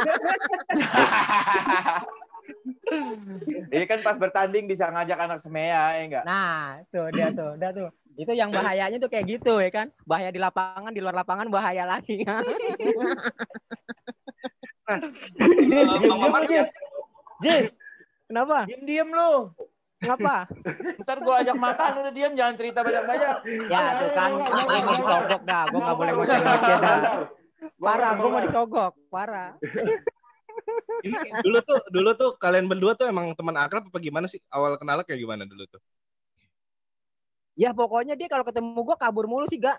Ini 3.73 3.89
kan 3.89 4.05
pas 4.05 4.21
bertanding 4.21 4.69
bisa 4.69 4.85
ngajak 4.93 5.17
anak 5.17 5.41
semea, 5.41 5.97
ya 5.97 6.03
enggak? 6.05 6.25
Nah, 6.29 6.77
tuh 6.93 7.09
dia 7.09 7.33
tuh, 7.33 7.57
udah 7.57 7.73
tuh. 7.73 7.89
Itu 8.13 8.33
yang 8.37 8.53
bahayanya 8.53 8.97
tuh 9.01 9.09
kayak 9.09 9.25
gitu 9.25 9.57
ya 9.57 9.69
kan. 9.73 9.89
Bahaya 10.05 10.29
di 10.29 10.37
lapangan, 10.37 10.93
di 10.93 11.01
luar 11.01 11.15
lapangan 11.17 11.49
bahaya 11.49 11.85
lagi. 11.85 12.21
Jis, 15.71 15.89
diem 15.95 16.11
diem 16.19 16.33
lu, 16.33 16.43
Jis. 16.45 16.67
Jis, 17.39 17.67
Kenapa? 18.27 18.67
diem 18.67 18.83
diem 18.83 19.09
lu. 19.09 19.49
Kenapa? 20.03 20.51
Ntar 20.99 21.17
gua 21.23 21.39
ajak 21.39 21.55
makan 21.55 21.91
udah 22.03 22.11
diem, 22.11 22.35
jangan 22.35 22.55
cerita 22.59 22.83
banyak-banyak. 22.83 23.35
Ya 23.71 23.95
tuh 23.95 24.11
kan, 24.11 24.31
gue 24.35 24.63
mau 24.67 24.95
disogok 24.99 25.41
dah. 25.47 25.63
Gue 25.71 25.79
nggak 25.79 25.97
boleh 25.97 26.11
ngoceh-ngoceh 26.19 26.75
dah. 26.83 26.99
Parah, 27.79 28.11
gue 28.19 28.29
mau 28.29 28.43
disogok. 28.43 28.93
Parah. 29.07 29.55
Ini 31.03 31.17
dulu 31.41 31.59
tuh 31.63 31.79
dulu 31.89 32.09
tuh 32.19 32.29
kalian 32.35 32.67
berdua 32.67 32.93
tuh 32.99 33.07
emang 33.07 33.31
teman 33.33 33.55
akrab 33.55 33.87
apa 33.87 33.97
gimana 34.03 34.27
sih? 34.27 34.43
Awal 34.51 34.75
kenal 34.75 35.01
kayak 35.07 35.19
gimana 35.23 35.47
dulu 35.47 35.63
tuh? 35.71 35.79
Ya 37.53 37.69
pokoknya 37.73 38.17
dia 38.17 38.27
kalau 38.29 38.45
ketemu 38.45 38.81
gue 38.81 38.97
kabur 38.97 39.29
mulu 39.29 39.45
sih, 39.45 39.61
gak. 39.61 39.77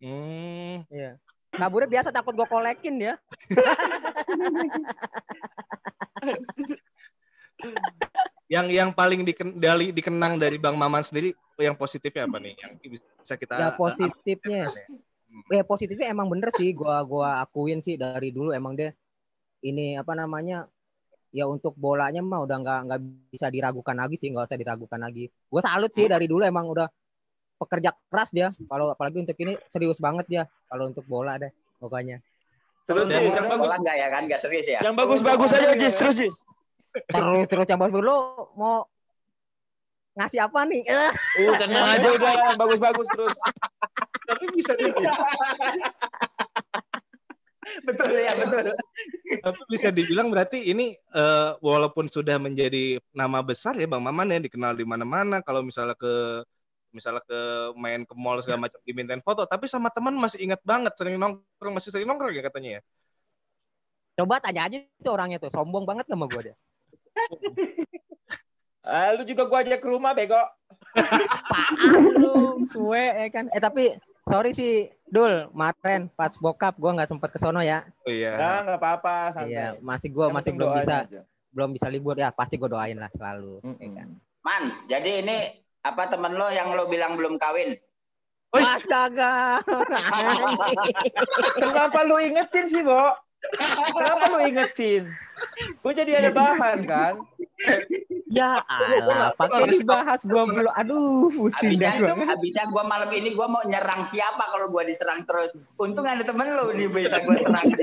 Hmm. 0.00 0.88
Iya. 0.88 1.20
Kaburnya 1.50 1.90
biasa 1.90 2.14
takut 2.14 2.32
gue 2.32 2.46
kolekin 2.48 2.96
dia. 2.96 3.14
Yang 8.50 8.66
yang 8.74 8.90
paling 8.90 9.22
diken, 9.22 9.62
dari, 9.62 9.94
dikenang 9.94 10.34
dari 10.34 10.58
Bang 10.58 10.74
Maman 10.74 11.06
sendiri 11.06 11.30
yang 11.60 11.78
positifnya 11.78 12.26
apa 12.26 12.42
nih? 12.42 12.58
Yang 12.58 12.98
bisa 12.98 13.34
kita 13.38 13.54
Ya 13.54 13.70
positifnya. 13.70 14.66
Hmm. 14.66 15.42
Ya 15.54 15.62
positifnya 15.62 16.10
emang 16.10 16.26
bener 16.26 16.50
sih. 16.58 16.74
Gua 16.74 16.98
gua 17.06 17.46
akuin 17.46 17.78
sih 17.78 17.94
dari 17.94 18.34
dulu 18.34 18.50
emang 18.50 18.74
dia 18.74 18.90
ini 19.62 19.94
apa 19.94 20.18
namanya 20.18 20.66
ya 21.30 21.46
untuk 21.46 21.78
bolanya 21.78 22.26
mah 22.26 22.42
udah 22.42 22.56
nggak 22.58 22.78
nggak 22.90 23.00
bisa 23.30 23.46
diragukan 23.54 23.94
lagi 23.94 24.18
sih 24.18 24.34
nggak 24.34 24.50
usah 24.50 24.58
diragukan 24.58 24.98
lagi. 24.98 25.30
Gue 25.46 25.62
salut 25.62 25.94
sih 25.94 26.10
dari 26.10 26.26
dulu 26.26 26.42
emang 26.42 26.66
udah 26.66 26.90
pekerja 27.60 27.92
keras 28.08 28.32
dia. 28.32 28.48
Kalau 28.48 28.88
apalagi 28.88 29.20
untuk 29.20 29.36
ini 29.36 29.60
serius 29.68 30.00
banget 30.00 30.24
dia. 30.26 30.42
Kalau 30.72 30.88
untuk 30.88 31.04
bola 31.04 31.36
deh 31.36 31.52
pokoknya. 31.76 32.24
Terus 32.88 33.06
Jis, 33.06 33.36
yang 33.36 33.46
bagus. 33.46 33.68
Bola 33.68 33.76
nggak 33.78 33.96
ya 34.00 34.08
kan? 34.08 34.22
Nggak 34.26 34.40
serius 34.40 34.66
ya? 34.66 34.80
Yang 34.82 34.96
bagus-bagus 34.96 35.50
aja 35.54 35.68
Jis, 35.76 35.94
terus 35.94 36.14
Jis. 36.16 36.36
Terus 37.06 37.46
terus 37.46 37.66
yang 37.68 37.78
bagus 37.78 38.00
lu 38.00 38.16
mau 38.56 38.88
ngasih 40.18 40.42
apa 40.42 40.66
nih? 40.66 40.82
Eh, 40.88 41.12
Uh, 41.46 41.54
tenang 41.54 41.86
aja 41.86 42.08
udah, 42.10 42.32
yang 42.34 42.58
bagus-bagus 42.58 43.06
terus. 43.14 43.34
Tapi 44.26 44.44
bisa 44.58 44.72
dibilang, 44.74 45.16
betul 47.86 48.10
ya, 48.14 48.32
betul. 48.34 48.74
tapi 49.42 49.60
bisa 49.70 49.88
dibilang 49.94 50.26
berarti 50.30 50.58
ini 50.70 50.94
eh, 50.94 51.50
walaupun 51.62 52.10
sudah 52.10 52.38
menjadi 52.38 52.98
nama 53.14 53.42
besar 53.42 53.78
ya 53.78 53.86
Bang 53.86 54.02
Maman 54.02 54.34
ya 54.34 54.42
dikenal 54.42 54.74
di 54.74 54.82
mana-mana. 54.86 55.42
Kalau 55.42 55.62
misalnya 55.62 55.94
ke 55.94 56.42
misalnya 56.90 57.22
ke 57.24 57.40
main 57.78 58.02
ke 58.02 58.14
mall 58.14 58.38
segala 58.42 58.66
macam 58.66 58.78
dimintain 58.82 59.22
foto, 59.22 59.46
tapi 59.46 59.66
sama 59.66 59.90
teman 59.90 60.14
masih 60.14 60.42
ingat 60.42 60.60
banget 60.62 60.92
sering 60.94 61.16
nongkrong 61.16 61.74
masih 61.74 61.90
sering 61.94 62.06
nongkrong 62.06 62.34
ya 62.34 62.42
katanya 62.42 62.70
ya. 62.78 62.82
Coba 64.18 64.36
tanya 64.42 64.68
aja 64.68 64.76
tuh 65.00 65.12
orangnya 65.16 65.38
tuh, 65.40 65.48
sombong 65.48 65.88
banget 65.88 66.04
sama 66.04 66.28
gua 66.28 66.52
dia. 66.52 66.56
Ah, 68.84 69.12
lu 69.16 69.24
juga 69.24 69.48
gua 69.48 69.64
ajak 69.64 69.80
ke 69.80 69.88
rumah, 69.88 70.12
bego. 70.12 70.36
Apaan 70.96 71.74
lu, 72.20 72.66
suwe 72.66 73.00
ya 73.16 73.28
kan. 73.32 73.46
Eh 73.54 73.62
tapi 73.62 73.96
sorry 74.28 74.52
sih 74.52 74.90
Dul, 75.08 75.48
kemarin 75.50 76.06
pas 76.12 76.34
bokap 76.36 76.76
gua 76.76 76.94
nggak 77.00 77.08
sempet 77.10 77.30
ke 77.32 77.38
sono 77.40 77.64
ya. 77.64 77.86
Oh 78.04 78.12
iya. 78.12 78.36
Nah, 78.36 78.58
nggak 78.66 78.80
apa-apa, 78.82 79.16
santai. 79.32 79.54
Iya, 79.54 79.68
masih 79.80 80.08
gua 80.12 80.28
Yang 80.28 80.36
masih 80.36 80.50
belum 80.58 80.70
bisa 80.76 80.96
aja. 81.06 81.20
belum 81.50 81.70
bisa 81.74 81.86
libur 81.90 82.14
ya, 82.14 82.28
pasti 82.30 82.54
gua 82.60 82.70
doain 82.70 82.98
lah 82.98 83.10
selalu. 83.10 83.58
ya 83.62 83.66
Mm-mm. 83.72 83.92
kan. 83.96 84.08
Man, 84.40 84.62
jadi 84.88 85.10
ini 85.24 85.38
apa 85.80 86.12
temen 86.12 86.36
lo 86.36 86.48
yang 86.52 86.76
lo 86.76 86.84
bilang 86.88 87.16
belum 87.16 87.40
kawin? 87.40 87.76
Astaga. 88.50 89.62
Kenapa 91.62 92.02
lu 92.02 92.18
ingetin 92.18 92.66
sih, 92.66 92.82
Bo? 92.82 93.14
Kenapa 93.94 94.24
lu 94.34 94.38
ingetin? 94.44 95.06
Gue 95.80 95.92
jadi 95.94 96.20
ada 96.20 96.30
bahan 96.34 96.78
kan? 96.84 97.14
ya 98.30 98.62
Allah, 98.64 99.36
pakai 99.36 99.68
dibahas 99.68 100.24
gua 100.24 100.48
belum. 100.48 100.72
Aduh, 100.80 101.28
pusing 101.28 101.76
dah 101.76 101.92
gua. 102.00 102.24
habisnya 102.24 102.64
gua 102.72 102.88
malam 102.88 103.12
ini 103.12 103.36
gua 103.36 103.52
mau 103.52 103.60
nyerang 103.68 104.08
siapa 104.08 104.48
kalau 104.48 104.72
gua 104.72 104.88
diserang 104.88 105.28
terus. 105.28 105.52
Untung 105.76 106.08
ada 106.08 106.24
temen 106.24 106.48
lo 106.56 106.72
nih 106.72 106.88
bisa 106.88 107.20
gua 107.20 107.36
serang. 107.36 107.68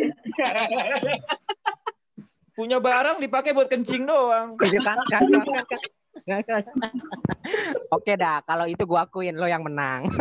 Punya 2.57 2.81
barang 2.81 3.21
dipakai 3.21 3.53
buat 3.53 3.69
kencing 3.69 4.09
doang. 4.09 4.57
Gitu 4.57 4.81
kan, 4.81 4.97
kan, 5.05 5.29
kan, 5.29 5.45
kan, 5.45 5.77
kan. 5.77 5.81
Oke 7.95 8.19
dah, 8.19 8.43
kalau 8.43 8.67
itu 8.67 8.83
gua 8.83 9.07
akuin 9.07 9.35
lo 9.35 9.47
yang 9.47 9.63
menang. 9.63 10.07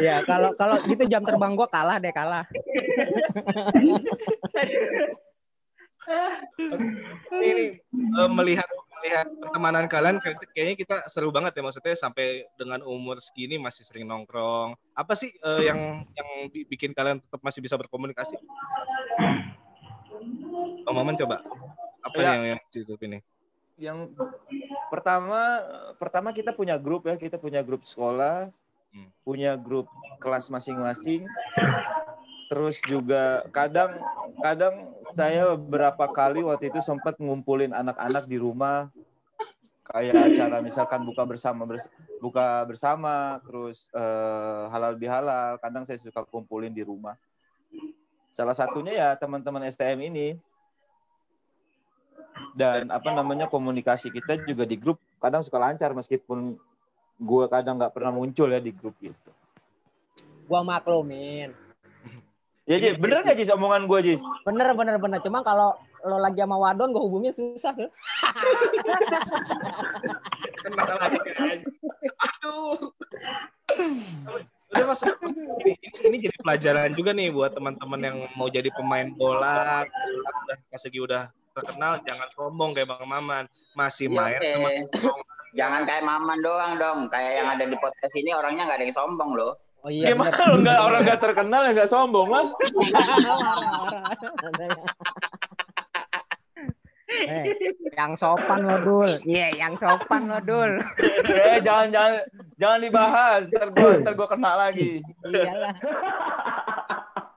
Iya, 0.00 0.26
kalau 0.26 0.50
kalau 0.58 0.82
gitu 0.82 1.06
jam 1.06 1.22
terbang 1.22 1.54
gua 1.54 1.70
kalah 1.70 2.02
deh 2.02 2.10
kalah. 2.10 2.42
ini 7.38 7.78
eh, 7.78 8.30
melihat 8.34 8.66
melihat 8.98 9.26
pertemanan 9.38 9.86
kalian 9.86 10.18
kayak- 10.18 10.50
kayaknya 10.50 10.74
kita 10.74 10.96
seru 11.06 11.30
banget 11.30 11.54
ya 11.54 11.62
maksudnya 11.62 11.94
sampai 11.94 12.46
dengan 12.58 12.82
umur 12.82 13.22
segini 13.22 13.60
masih 13.60 13.86
sering 13.86 14.08
nongkrong. 14.10 14.74
Apa 14.96 15.14
sih 15.14 15.30
eh, 15.30 15.62
yang 15.62 16.02
yang 16.16 16.28
bi- 16.50 16.66
bikin 16.66 16.90
kalian 16.90 17.22
tetap 17.22 17.38
masih 17.44 17.62
bisa 17.62 17.78
berkomunikasi? 17.78 18.34
Bang 20.82 20.96
Maman 20.96 21.14
coba. 21.14 21.42
Apa 22.02 22.18
Ya. 22.18 22.26
yang 22.38 22.42
yang 22.54 22.60
tutup 22.70 23.00
ini? 23.02 23.18
Yang 23.76 24.14
pertama, 24.88 25.60
pertama 25.98 26.30
kita 26.30 26.54
punya 26.54 26.78
grup 26.78 27.04
ya, 27.04 27.18
kita 27.18 27.36
punya 27.36 27.60
grup 27.60 27.82
sekolah, 27.82 28.48
Hmm. 28.94 29.10
punya 29.26 29.58
grup 29.58 29.90
kelas 30.22 30.48
masing-masing. 30.48 31.26
Terus 32.46 32.78
juga 32.86 33.42
kadang 33.50 33.98
kadang 34.38 34.94
saya 35.02 35.58
beberapa 35.58 36.06
kali 36.06 36.46
waktu 36.46 36.70
itu 36.70 36.78
sempat 36.78 37.18
ngumpulin 37.18 37.74
anak-anak 37.74 38.24
di 38.30 38.38
rumah 38.38 38.86
kayak 39.82 40.34
acara 40.34 40.58
misalkan 40.62 41.02
buka 41.02 41.22
bersama 41.22 41.62
bers- 41.62 41.90
buka 42.18 42.62
bersama 42.66 43.38
terus 43.42 43.86
eh, 43.94 44.62
halal 44.70 44.94
bihalal 44.94 45.58
kadang 45.58 45.86
saya 45.86 45.94
suka 45.98 46.26
kumpulin 46.26 46.74
di 46.74 46.82
rumah 46.82 47.14
salah 48.36 48.52
satunya 48.52 48.92
ya 48.92 49.08
teman-teman 49.16 49.64
STM 49.64 50.12
ini 50.12 50.36
dan 52.52 52.92
apa 52.92 53.08
namanya 53.16 53.48
komunikasi 53.48 54.12
kita 54.12 54.44
juga 54.44 54.68
di 54.68 54.76
grup 54.76 55.00
kadang 55.16 55.40
suka 55.40 55.56
lancar 55.56 55.96
meskipun 55.96 56.60
gue 57.16 57.44
kadang 57.48 57.80
nggak 57.80 57.96
pernah 57.96 58.12
muncul 58.12 58.52
ya 58.52 58.60
di 58.60 58.76
grup 58.76 58.92
gitu 59.00 59.32
Gua 60.46 60.62
maklumin. 60.62 61.50
ya 62.68 62.76
Jis 62.76 63.00
bener 63.00 63.24
nggak 63.24 63.40
Jis 63.40 63.50
omongan 63.56 63.88
gue 63.88 63.98
Jis 64.04 64.22
Bener 64.46 64.68
bener 64.78 64.94
bener. 65.02 65.18
Cuma 65.18 65.42
kalau 65.42 65.74
lo 66.06 66.22
lagi 66.22 66.38
sama 66.38 66.54
Wadon 66.54 66.94
gua 66.94 67.02
hubungin 67.02 67.34
susah 67.34 67.74
tuh. 67.74 67.90
Kenal 70.62 70.86
lagi? 71.02 71.18
Aduh. 72.14 72.94
Udah 74.66 74.84
mas, 74.90 75.00
ini, 75.62 75.72
ini 75.78 76.16
jadi 76.26 76.36
pelajaran 76.42 76.90
juga 76.90 77.10
nih 77.14 77.30
buat 77.30 77.54
teman-teman 77.54 78.00
yang 78.02 78.16
mau 78.34 78.50
jadi 78.50 78.66
pemain 78.74 79.06
bola, 79.14 79.86
udah 79.86 80.56
pas 80.66 80.80
segi 80.82 80.98
udah 80.98 81.30
terkenal, 81.54 82.02
jangan 82.02 82.28
sombong 82.34 82.74
kayak 82.74 82.90
Bang 82.90 83.06
Maman, 83.06 83.44
masih 83.78 84.10
Iya, 84.10 84.18
main 84.18 84.40
sama 84.42 84.70
Jangan 85.56 85.88
kayak 85.88 86.04
Maman 86.04 86.38
doang 86.44 86.76
dong. 86.76 86.98
Kayak 87.08 87.32
yang 87.40 87.48
ada 87.48 87.64
di 87.64 87.76
podcast 87.80 88.12
ini 88.20 88.28
orangnya 88.36 88.68
nggak 88.68 88.76
ada 88.76 88.84
yang 88.84 88.92
sombong 88.92 89.32
loh. 89.32 89.56
Oh 89.86 89.88
iya. 89.88 90.12
gimana 90.12 90.36
lo 90.50 90.56
nggak 90.60 90.78
orang 90.82 91.00
nggak 91.06 91.20
terkenal 91.22 91.60
ya 91.64 91.70
nggak 91.72 91.88
sombong 91.88 92.28
lah. 92.28 92.44
Eh, 97.06 97.54
yang 97.94 98.18
sopan 98.18 98.66
lo 98.66 98.82
dul. 98.82 99.06
Iya, 99.22 99.54
yang 99.54 99.78
sopan 99.78 100.26
lo 100.26 100.42
dul. 100.42 100.82
eh 101.30 101.62
jangan 101.62 101.94
jangan 101.94 102.18
jangan 102.58 102.82
dibahas. 102.82 103.46
Ntar 103.46 103.70
gua 103.70 104.02
ntar 104.02 104.18
gua 104.18 104.26
kena 104.26 104.58
lagi. 104.58 104.98
Iyalah. 105.22 105.70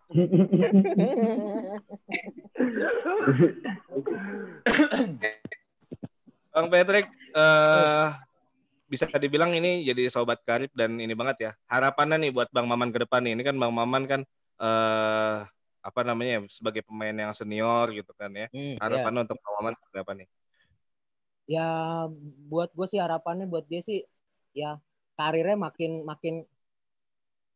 Bang 6.49 6.73
Patrick, 6.73 7.05
eh 7.37 8.09
bisa 8.89 9.05
dibilang 9.21 9.53
ini 9.53 9.85
jadi 9.85 10.09
sobat 10.09 10.41
karib 10.41 10.73
dan 10.73 10.97
ini 10.97 11.13
banget 11.13 11.37
ya. 11.37 11.53
Harapannya 11.69 12.17
nih 12.25 12.33
buat 12.33 12.49
Bang 12.49 12.65
Maman 12.65 12.89
ke 12.89 13.05
depan 13.05 13.21
nih. 13.21 13.37
Ini 13.37 13.45
kan 13.45 13.53
Bang 13.61 13.77
Maman 13.77 14.09
kan 14.09 14.25
eh 14.59 15.39
apa 15.79 15.99
namanya 16.03 16.43
sebagai 16.51 16.83
pemain 16.83 17.15
yang 17.15 17.31
senior 17.31 17.89
gitu 17.95 18.11
kan 18.19 18.29
ya. 18.35 18.47
Hmm, 18.51 18.75
ya. 18.75 18.81
Harapannya 18.83 19.25
untuk 19.27 19.37
Bang 19.43 19.53
Maman 19.59 19.73
ke 19.75 19.85
depan 19.95 20.15
nih. 20.23 20.29
ya 21.49 22.05
buat 22.45 22.69
gue 22.77 22.85
sih 22.85 23.01
harapannya 23.01 23.49
buat 23.49 23.65
dia 23.65 23.81
sih 23.81 24.05
ya 24.53 24.77
karirnya 25.17 25.57
makin 25.57 26.05
makin 26.05 26.45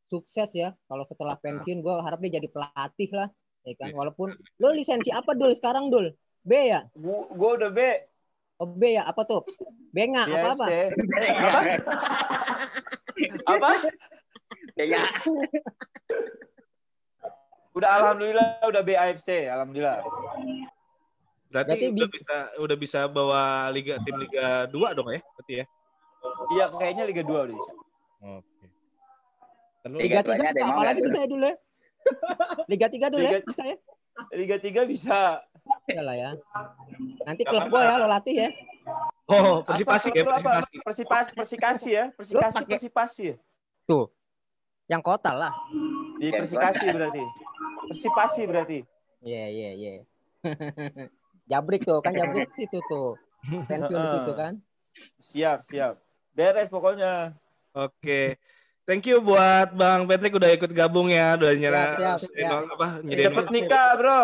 sukses 0.10 0.50
ya 0.58 0.74
kalau 0.90 1.06
setelah 1.06 1.38
pensiun 1.38 1.78
gue 1.86 1.94
harap 2.02 2.18
dia 2.26 2.42
jadi 2.42 2.50
pelatih 2.50 3.10
lah 3.14 3.30
ya 3.64 3.74
kan 3.78 3.94
Iya. 3.94 3.96
walaupun 3.96 4.34
lo 4.34 4.70
lisensi 4.74 5.14
apa 5.14 5.38
dul 5.38 5.54
sekarang 5.54 5.94
dul 5.94 6.10
B 6.42 6.52
ya 6.74 6.90
Gua, 6.98 7.30
gua 7.38 7.50
udah 7.62 7.70
B. 7.70 7.80
oh 8.60 8.68
B 8.68 8.98
ya 8.98 9.06
apa 9.06 9.22
tuh 9.30 9.46
benga 9.94 10.26
Di 10.26 10.34
apa 10.42 10.48
apa. 10.58 10.66
Apa? 13.46 13.52
Apa? 13.54 13.70
Ya, 14.74 14.98
Udah 17.74 17.90
alhamdulillah 17.92 18.62
udah 18.64 18.82
B 18.82 18.94
AFC, 18.94 19.46
alhamdulillah. 19.46 20.06
Berarti, 21.50 21.70
Berarti 21.70 21.86
udah 21.88 21.98
bis- 22.00 22.14
bisa 22.14 22.38
udah 22.58 22.78
bisa 22.78 23.00
bawa 23.06 23.44
liga 23.70 23.98
tim 24.02 24.16
liga 24.16 24.66
2 24.70 24.94
dong 24.94 25.10
ya? 25.10 25.22
Berarti 25.34 25.54
ya. 25.58 25.66
Iya 26.50 26.66
kayaknya 26.72 27.04
Liga 27.04 27.22
2 27.22 27.36
udah 27.36 27.56
bisa. 27.56 27.72
Oke. 28.24 28.66
Terus 29.84 29.98
Liga 29.98 30.06
Liga 30.08 30.20
tiga 30.20 30.24
tuanya 30.24 30.48
ada 30.48 30.60
yang 30.60 30.70
apa 30.70 30.74
mau 30.74 30.82
lagi 30.82 30.90
nggak, 30.94 30.96
Dul? 30.96 31.06
bisa 31.06 31.18
ya 31.18 31.28
dulu 31.28 31.46
ya 31.46 31.56
Liga 32.72 32.88
tiga 32.88 33.08
dulu 33.10 33.22
ya 33.22 33.30
Liga- 33.34 33.46
bisa 33.46 33.64
ya 33.66 33.78
Liga 34.32 34.58
3 34.58 34.88
bisa. 34.88 35.20
ya 35.86 36.02
lah 36.02 36.16
ya 36.16 36.32
nanti 37.24 37.44
klub 37.44 37.66
gue 37.66 37.82
ya 37.82 37.96
lo 37.98 38.08
latih 38.08 38.36
ya 38.38 38.50
Oh, 39.24 39.64
persipasi 39.64 40.12
ya, 40.12 40.24
persipasi. 40.28 40.76
Persipas, 40.84 41.26
persikasi 41.32 41.90
ya, 41.90 42.06
persikasi, 42.12 42.62
persipasi 42.68 43.24
ya. 43.32 43.36
tuh 43.84 44.12
yang 44.86 45.00
kota 45.00 45.32
lah 45.32 45.56
Di 46.20 46.28
Ya, 46.28 46.40
persikasi 46.40 46.92
berarti. 46.92 47.24
Persipasi 47.90 48.42
berarti. 48.48 48.80
Iya 49.24 49.46
iya 49.50 49.70
iya. 49.74 49.92
Jabrik 51.52 51.84
tuh 51.84 52.00
kan 52.04 52.16
Jabrik 52.16 52.52
situ 52.56 52.80
tuh. 52.88 53.16
Pensiun 53.68 54.00
di 54.00 54.10
situ 54.10 54.32
kan. 54.36 54.54
Siap, 55.20 55.68
siap. 55.68 56.00
Beres 56.32 56.72
pokoknya. 56.72 57.36
Oke. 57.76 58.40
Thank 58.84 59.08
you 59.08 59.24
buat 59.24 59.72
Bang 59.80 60.04
Patrick 60.12 60.36
udah 60.36 60.52
ikut 60.52 60.68
gabung 60.76 61.08
ya, 61.08 61.40
udah 61.40 61.56
nyerah 61.56 61.96
Siap, 61.96 62.20
siap, 62.36 62.36
eh, 62.36 62.68
apa 62.76 62.88
nyediain 63.00 63.26
Cepet 63.32 63.46
nikah, 63.56 63.96
Bro. 63.96 64.22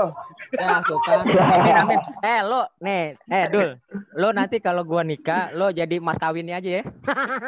Ya 0.51 0.83
tuh 0.83 0.99
kan. 1.07 1.23
Amin 1.23 1.75
amin. 1.79 1.99
Eh 2.19 2.39
lo 2.43 2.67
nih, 2.83 3.15
eh 3.31 3.45
Dul. 3.47 3.79
Lo 4.19 4.35
nanti 4.35 4.59
kalau 4.59 4.83
gua 4.83 5.07
nikah, 5.07 5.55
lo 5.55 5.71
jadi 5.71 6.03
mas 6.03 6.19
kawinnya 6.19 6.59
aja 6.59 6.83
ya. 6.83 6.83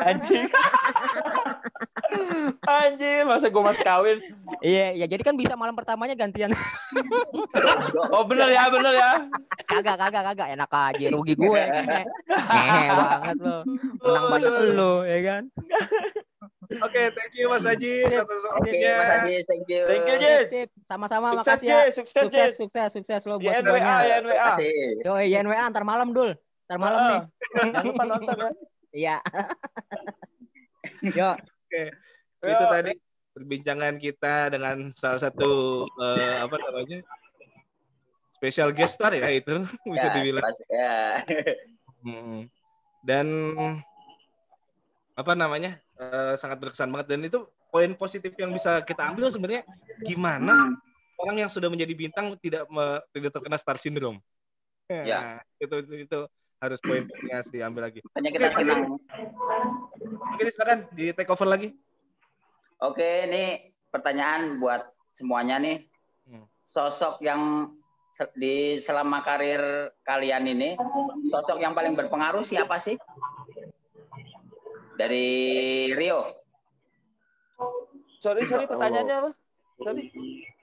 Anjing. 0.07 0.47
Anjir, 2.61 3.23
masa 3.23 3.47
gue 3.47 3.61
mas 3.61 3.79
kawin? 3.79 4.17
Iya, 4.59 4.93
ya 4.93 5.05
jadi 5.07 5.21
kan 5.21 5.35
bisa 5.35 5.55
malam 5.55 5.73
pertamanya 5.73 6.13
gantian. 6.13 6.51
Oh 8.11 8.23
bener 8.23 8.51
ya, 8.51 8.67
bener 8.67 8.93
ya. 8.93 9.11
kagak 9.63 9.95
kagak 9.95 10.23
kagak 10.23 10.47
enak 10.51 10.67
aja 10.69 11.07
rugi 11.09 11.33
gue 11.33 11.61
ngehe. 11.63 12.03
Ngehe 12.27 12.85
banget 12.91 13.37
lo. 13.39 13.57
Menang 14.01 14.25
banyak 14.27 14.53
lo 14.75 14.93
ya 15.03 15.19
kan. 15.23 15.43
Oke, 16.81 17.01
thank 17.11 17.33
you 17.35 17.47
Mas 17.47 17.67
Haji 17.67 18.07
Oke, 18.07 18.35
waktunya. 18.47 18.91
Mas 18.95 19.09
Haji, 19.11 19.35
thank 19.43 19.65
you. 19.67 19.83
Thank 19.85 20.05
you, 20.07 20.15
Jis. 20.17 20.47
Sama-sama 20.85 21.35
makasih 21.35 21.67
ya. 21.67 21.79
Jis. 21.87 21.99
Sukses, 21.99 22.23
Sukses 22.23 22.49
sukses 22.55 22.89
sukses 22.95 23.21
lo 23.27 23.35
buat 23.37 23.59
NWA, 23.59 23.79
semuanya. 23.79 23.95
ya 24.01 24.15
NWA. 24.23 24.45
Asik. 24.55 24.95
Yo, 25.03 25.13
YNWA 25.17 25.61
antar 25.61 25.83
malam 25.83 26.11
Dul. 26.11 26.31
Antar 26.67 26.79
malam 26.79 26.99
Heeh. 26.99 27.11
nih. 27.11 27.21
Jangan 27.71 27.83
lupa 27.85 28.03
nonton 28.07 28.35
ya. 28.35 28.49
Iya. 28.91 29.17
Yo, 31.19 31.29
Itu 31.71 32.10
Yo. 32.41 32.57
tadi 32.67 32.91
perbincangan 33.31 33.95
kita 33.95 34.35
dengan 34.49 34.89
salah 34.91 35.21
satu 35.21 35.51
eh, 35.87 36.35
apa 36.41 36.55
namanya? 36.57 36.97
Special 38.33 38.73
guest 38.73 38.97
star 38.97 39.13
ya 39.13 39.29
itu 39.29 39.61
bisa 39.93 40.07
Ya, 40.09 40.13
dibilang. 40.13 40.43
ya. 40.67 40.95
Hmm. 42.01 42.39
Dan 43.01 43.27
apa 45.13 45.33
namanya 45.33 45.77
eh, 45.95 46.33
sangat 46.35 46.57
berkesan 46.57 46.89
banget 46.89 47.07
dan 47.09 47.21
itu 47.21 47.39
poin 47.69 47.93
positif 47.93 48.33
yang 48.35 48.49
bisa 48.49 48.81
kita 48.81 49.05
ambil 49.05 49.29
sebenarnya 49.29 49.63
gimana 50.01 50.51
Hmm. 50.51 50.75
orang 51.21 51.45
yang 51.45 51.51
sudah 51.53 51.69
menjadi 51.69 51.93
bintang 51.93 52.33
tidak 52.41 52.65
me- 52.67 53.01
tidak 53.13 53.31
terkena 53.31 53.55
star 53.55 53.77
syndrome. 53.77 54.17
Ya. 54.89 55.39
itu, 55.55 55.71
itu 55.77 55.93
itu 56.03 56.19
harus 56.57 56.81
poin 56.81 57.05
yang 57.23 57.37
harus 57.39 57.49
diambil 57.49 57.81
lagi. 57.87 58.01
Hanya 58.11 58.29
kita 58.29 58.47
Oke, 58.49 58.55
senang. 58.57 58.81
Oke, 60.35 60.43
silakan 60.51 60.79
di 60.91 61.13
take 61.13 61.29
over 61.29 61.47
lagi. 61.47 61.71
Oke, 62.81 63.29
ini 63.29 63.73
pertanyaan 63.93 64.57
buat 64.57 64.81
semuanya 65.13 65.61
nih. 65.61 65.85
Hmm. 66.25 66.45
Sosok 66.65 67.21
yang 67.21 67.73
di 68.35 68.75
selama 68.81 69.23
karir 69.23 69.93
kalian 70.03 70.49
ini, 70.49 70.75
sosok 71.29 71.61
yang 71.61 71.77
paling 71.77 71.93
berpengaruh 71.93 72.43
siapa 72.43 72.81
sih? 72.81 72.97
Dari 74.97 75.89
Rio, 75.97 76.41
Sorry, 78.21 78.45
sorry 78.45 78.69
pertanyaannya 78.69 79.15
apa? 79.17 79.31
Sorry. 79.81 80.03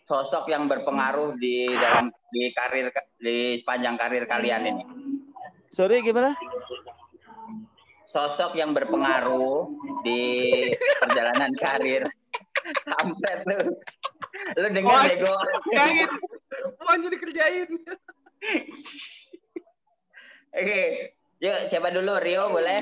sosok 0.06 0.46
yang 0.48 0.70
berpengaruh 0.70 1.36
di 1.36 1.68
dalam 1.74 2.08
di 2.30 2.54
karir 2.54 2.88
di 3.18 3.58
sepanjang 3.58 3.98
karir 3.98 4.24
kalian 4.30 4.62
ini. 4.62 4.82
Sorry 5.68 6.00
gimana? 6.00 6.38
Sosok 8.08 8.56
yang 8.56 8.72
berpengaruh 8.72 9.68
di 10.00 10.24
perjalanan 11.04 11.52
karir. 11.60 12.08
Kampret 12.88 13.44
lu. 13.44 13.60
Lu 14.56 14.68
denger 14.72 14.88
Wah. 14.96 15.04
bego. 15.04 15.34
Kerjain. 15.68 16.08
Semuanya 16.80 17.08
dikerjain. 17.12 17.68
Oke. 20.56 20.82
Yuk, 21.44 21.58
siapa 21.68 21.92
dulu? 21.92 22.16
Rio 22.16 22.48
boleh? 22.48 22.80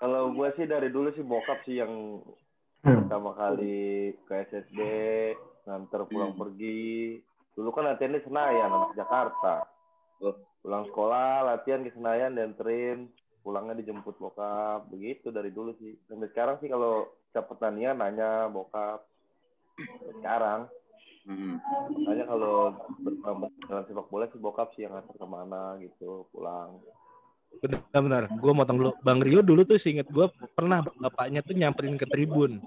Kalau 0.00 0.32
gue 0.32 0.48
sih 0.56 0.64
dari 0.64 0.88
dulu 0.88 1.12
sih 1.12 1.24
bokap 1.24 1.60
sih 1.68 1.84
yang 1.84 2.24
pertama 2.80 3.36
kali 3.36 4.16
ke 4.24 4.48
SSB, 4.48 4.78
nganter 5.68 6.08
pulang 6.08 6.32
pergi. 6.32 7.20
Dulu 7.52 7.68
kan 7.68 7.92
latihannya 7.92 8.24
Senayan, 8.24 8.72
anak 8.72 8.92
Jakarta. 8.96 9.68
Oh. 10.24 10.53
Pulang 10.64 10.88
sekolah, 10.88 11.44
latihan 11.44 11.84
di 11.84 11.92
Senayan, 11.92 12.32
dianterin. 12.32 13.12
Pulangnya 13.44 13.76
dijemput 13.76 14.16
bokap. 14.16 14.88
Begitu 14.88 15.28
dari 15.28 15.52
dulu 15.52 15.76
sih. 15.76 15.92
Sampai 16.08 16.32
sekarang 16.32 16.56
sih 16.64 16.72
kalau 16.72 17.12
setiap 17.28 17.52
pertandingan 17.52 18.00
nanya 18.00 18.48
bokap. 18.48 19.04
Sampai 19.76 20.14
Sekarang. 20.24 20.60
Hmm. 21.28 21.60
Makanya 21.92 22.24
kalau 22.24 22.56
dalam 23.68 23.84
sepak 23.84 24.08
bola 24.08 24.24
sih 24.32 24.40
bokap 24.40 24.72
sih 24.72 24.88
yang 24.88 24.96
nganter 24.96 25.16
ke 25.20 25.26
mana 25.28 25.76
gitu, 25.84 26.24
pulang. 26.32 26.80
Benar-benar. 27.60 28.32
Gue 28.40 28.52
motong 28.56 28.78
dulu. 28.80 28.92
Bang 29.04 29.20
Rio 29.20 29.44
dulu 29.44 29.68
tuh 29.68 29.76
seinget 29.76 30.08
gue 30.08 30.32
pernah 30.56 30.80
bapaknya 30.80 31.44
tuh 31.44 31.52
nyamperin 31.52 32.00
ke 32.00 32.08
tribun. 32.08 32.64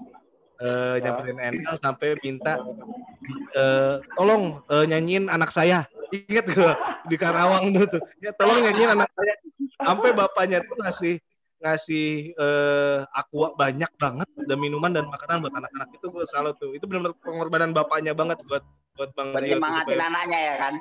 Eh 0.58 0.96
nyamperin 0.98 1.38
NL 1.54 1.78
sampai 1.78 2.18
minta 2.18 2.58
eh 3.54 3.94
tolong 4.12 4.58
eh, 4.66 4.84
nyanyiin 4.84 5.26
anak 5.26 5.50
saya. 5.50 5.86
Ingat 6.08 6.46
gue 6.48 6.72
di 7.06 7.14
Karawang 7.14 7.70
dulu 7.70 7.86
tuh. 7.88 8.02
Ya 8.18 8.34
tolong 8.34 8.58
nyanyiin 8.58 8.90
anak 8.92 9.10
saya. 9.12 9.34
Sampai 9.78 10.10
bapaknya 10.10 10.58
tuh 10.60 10.74
ngasih 10.76 11.14
ngasih 11.58 12.08
eh 12.34 12.98
aqua 13.08 13.50
banyak 13.52 13.90
banget 13.94 14.28
dan 14.40 14.58
minuman 14.58 14.90
dan 14.90 15.06
makanan 15.06 15.42
buat 15.42 15.54
anak-anak 15.54 15.88
itu 15.92 16.06
gue 16.08 16.24
salut 16.26 16.54
tuh. 16.56 16.74
Itu 16.74 16.86
benar-benar 16.86 17.14
pengorbanan 17.20 17.70
bapaknya 17.70 18.10
banget 18.12 18.42
buat 18.42 18.66
buat 18.94 19.10
Bang 19.14 19.30
Buat 19.30 19.42
Rio. 19.42 19.54
tuh 19.54 19.62
supaya- 19.62 20.06
anaknya 20.06 20.38
ya 20.40 20.54
kan? 20.56 20.74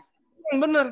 Hmm, 0.47 0.59
Bener. 0.59 0.85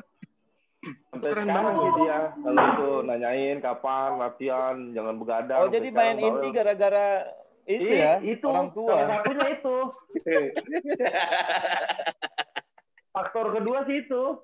Sampai 1.10 1.28
Keren 1.34 1.42
sekarang 1.42 1.64
banget. 1.66 1.82
sih 1.82 1.90
dia 1.98 2.18
kalau 2.36 2.62
itu 2.62 2.88
nanyain 3.02 3.58
kapan 3.58 4.10
latihan, 4.14 4.76
jangan 4.94 5.14
begadang. 5.18 5.58
Oh 5.58 5.66
jadi 5.66 5.88
main 5.90 6.16
inti 6.16 6.48
gara-gara 6.54 7.06
itu 7.66 7.82
Ih, 7.82 7.98
ya 7.98 8.14
itu 8.22 8.46
orang 8.46 8.70
salah 8.70 9.04
tua. 9.04 9.10
satunya 9.10 9.46
itu. 9.58 9.76
Faktor 13.16 13.46
kedua 13.58 13.78
sih 13.90 13.96
itu. 14.06 14.22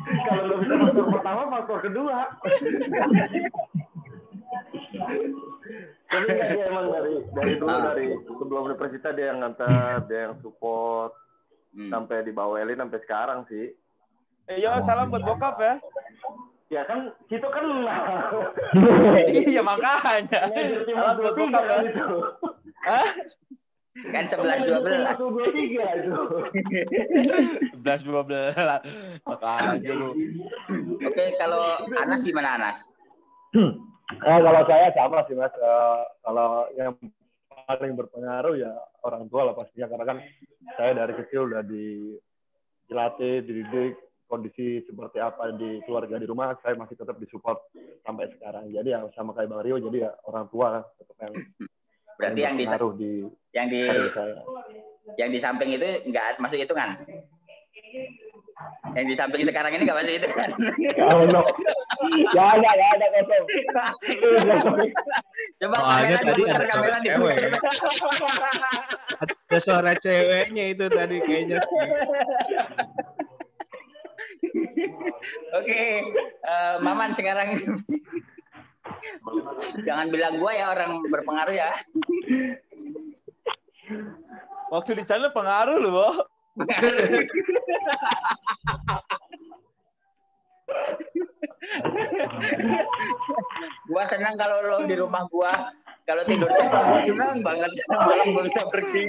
Kalau 0.00 0.42
nggak 0.46 0.60
bisa 0.64 0.74
faktor 0.80 1.06
pertama, 1.12 1.42
faktor 1.50 1.78
kedua. 1.82 2.16
Tapi 6.08 6.26
enggak 6.30 6.48
dia 6.56 6.64
emang 6.70 6.86
dari 6.94 7.14
dari 7.36 7.52
dulu 7.58 7.76
dari 7.84 8.06
sebelum 8.22 8.62
universitas 8.70 9.12
dia 9.18 9.26
yang 9.34 9.38
ngantar, 9.42 10.06
dia 10.06 10.30
yang 10.30 10.38
support. 10.40 11.12
Hmm. 11.70 11.86
sampai 11.86 12.26
dibawelin 12.26 12.82
sampai 12.82 12.98
sekarang 13.06 13.46
sih. 13.46 13.70
Eh, 14.50 14.58
yo, 14.58 14.74
salam 14.82 15.06
buat 15.06 15.22
bokap 15.22 15.54
ya. 15.62 15.74
Ya 16.70 16.86
kan 16.86 17.10
situ 17.26 17.42
kan 17.50 17.66
iya 19.50 19.58
makanya. 19.58 20.54
Salam 20.86 21.18
buat. 21.18 21.34
Hah? 22.86 23.08
Kan 24.14 24.24
11 24.30 24.70
12. 24.70 25.02
Satu 25.02 25.34
dua 25.34 25.50
tiga 25.50 25.98
itu. 25.98 26.14
11 27.74 28.06
12. 28.06 28.54
Makanya 29.26 29.92
lu. 29.98 30.14
Oke, 31.10 31.24
kalau 31.42 31.90
Anas 31.98 32.22
gimana 32.22 32.54
Anas? 32.54 32.86
Eh, 33.50 34.38
kalau 34.38 34.62
saya 34.70 34.94
sama 34.94 35.26
sih 35.26 35.34
mas. 35.34 35.50
Eh, 35.50 36.02
kalau 36.22 36.70
yang 36.78 36.94
paling 37.66 37.98
berpengaruh 37.98 38.54
ya 38.54 38.70
orang 39.02 39.26
tua 39.26 39.50
lah 39.50 39.54
pastinya 39.58 39.90
karena 39.90 40.06
kan 40.06 40.18
saya 40.78 40.94
dari 40.94 41.18
kecil 41.18 41.50
udah 41.50 41.66
di 41.66 42.14
dilatih, 42.86 43.42
dididik 43.42 43.94
kondisi 44.30 44.86
seperti 44.86 45.18
apa 45.18 45.50
di 45.58 45.82
keluarga 45.82 46.14
di 46.14 46.30
rumah 46.30 46.54
saya 46.62 46.78
masih 46.78 46.94
tetap 46.94 47.18
disupport 47.18 47.58
sampai 48.06 48.30
sekarang. 48.38 48.70
Jadi 48.70 48.94
yang 48.94 49.10
sama 49.18 49.34
kayak 49.34 49.50
Bang 49.50 49.66
Rio 49.66 49.82
jadi 49.82 50.06
ya 50.06 50.10
orang 50.30 50.46
tua 50.54 50.86
tetap 50.94 51.18
yang 51.18 51.34
Berarti 52.20 52.40
yang 52.44 52.60
di 52.60 52.68
di 53.00 53.24
yang 53.56 53.72
di 53.72 53.80
saya. 54.12 54.44
yang 55.16 55.32
di 55.32 55.40
samping 55.40 55.72
itu 55.72 55.88
enggak 56.04 56.36
masuk 56.36 56.60
hitungan. 56.60 57.00
Yang 58.92 59.06
di 59.08 59.16
samping 59.16 59.40
sekarang 59.48 59.72
ini 59.72 59.88
enggak 59.88 60.04
masuk 60.04 60.12
hitungan. 60.20 60.52
No, 61.32 61.40
ya 62.36 62.44
ada 62.44 62.70
ya 62.76 62.86
ada 62.92 63.06
kosong. 63.08 63.44
Coba 65.64 65.76
Soalnya 65.80 66.20
kamera 66.20 66.36
diputar, 66.36 66.60
ada 66.60 66.68
kamera 66.68 66.96
diputar. 67.00 67.56
Ada 69.24 69.56
suara 69.64 69.96
ceweknya 69.96 70.76
itu 70.76 70.84
tadi 70.92 71.16
kayaknya. 71.24 71.56
Oke, 75.58 75.80
eh, 76.24 76.74
Maman 76.80 77.12
sekarang 77.12 77.48
jangan 79.86 80.08
bilang 80.10 80.36
gua 80.38 80.52
ya 80.54 80.66
orang 80.72 80.98
berpengaruh 81.08 81.56
ya. 81.56 81.70
Waktu 84.70 84.94
di 84.98 85.04
sana 85.04 85.34
pengaruh 85.34 85.82
lu, 85.82 85.90
Bo. 85.90 86.10
Gua 93.90 94.04
senang 94.06 94.34
kalau 94.38 94.62
lo 94.62 94.78
di 94.86 94.94
rumah 94.94 95.26
gua. 95.30 95.74
Kalau 96.06 96.22
tidur 96.26 96.50
cepat 96.50 96.82
gua 96.90 97.00
senang 97.02 97.38
banget 97.42 97.70
malam 97.90 98.26
gua 98.34 98.42
bisa 98.46 98.62
pergi. 98.70 99.04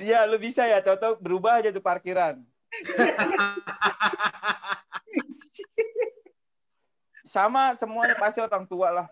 Iya, 0.00 0.24
lu 0.24 0.40
bisa 0.40 0.64
ya, 0.64 0.80
Toto 0.80 1.20
berubah 1.20 1.60
aja 1.60 1.68
tuh 1.68 1.84
parkiran. 1.84 2.40
Sama 7.22 7.76
semuanya 7.76 8.16
pasti 8.18 8.40
orang 8.42 8.64
tua 8.64 8.88
lah. 8.90 9.06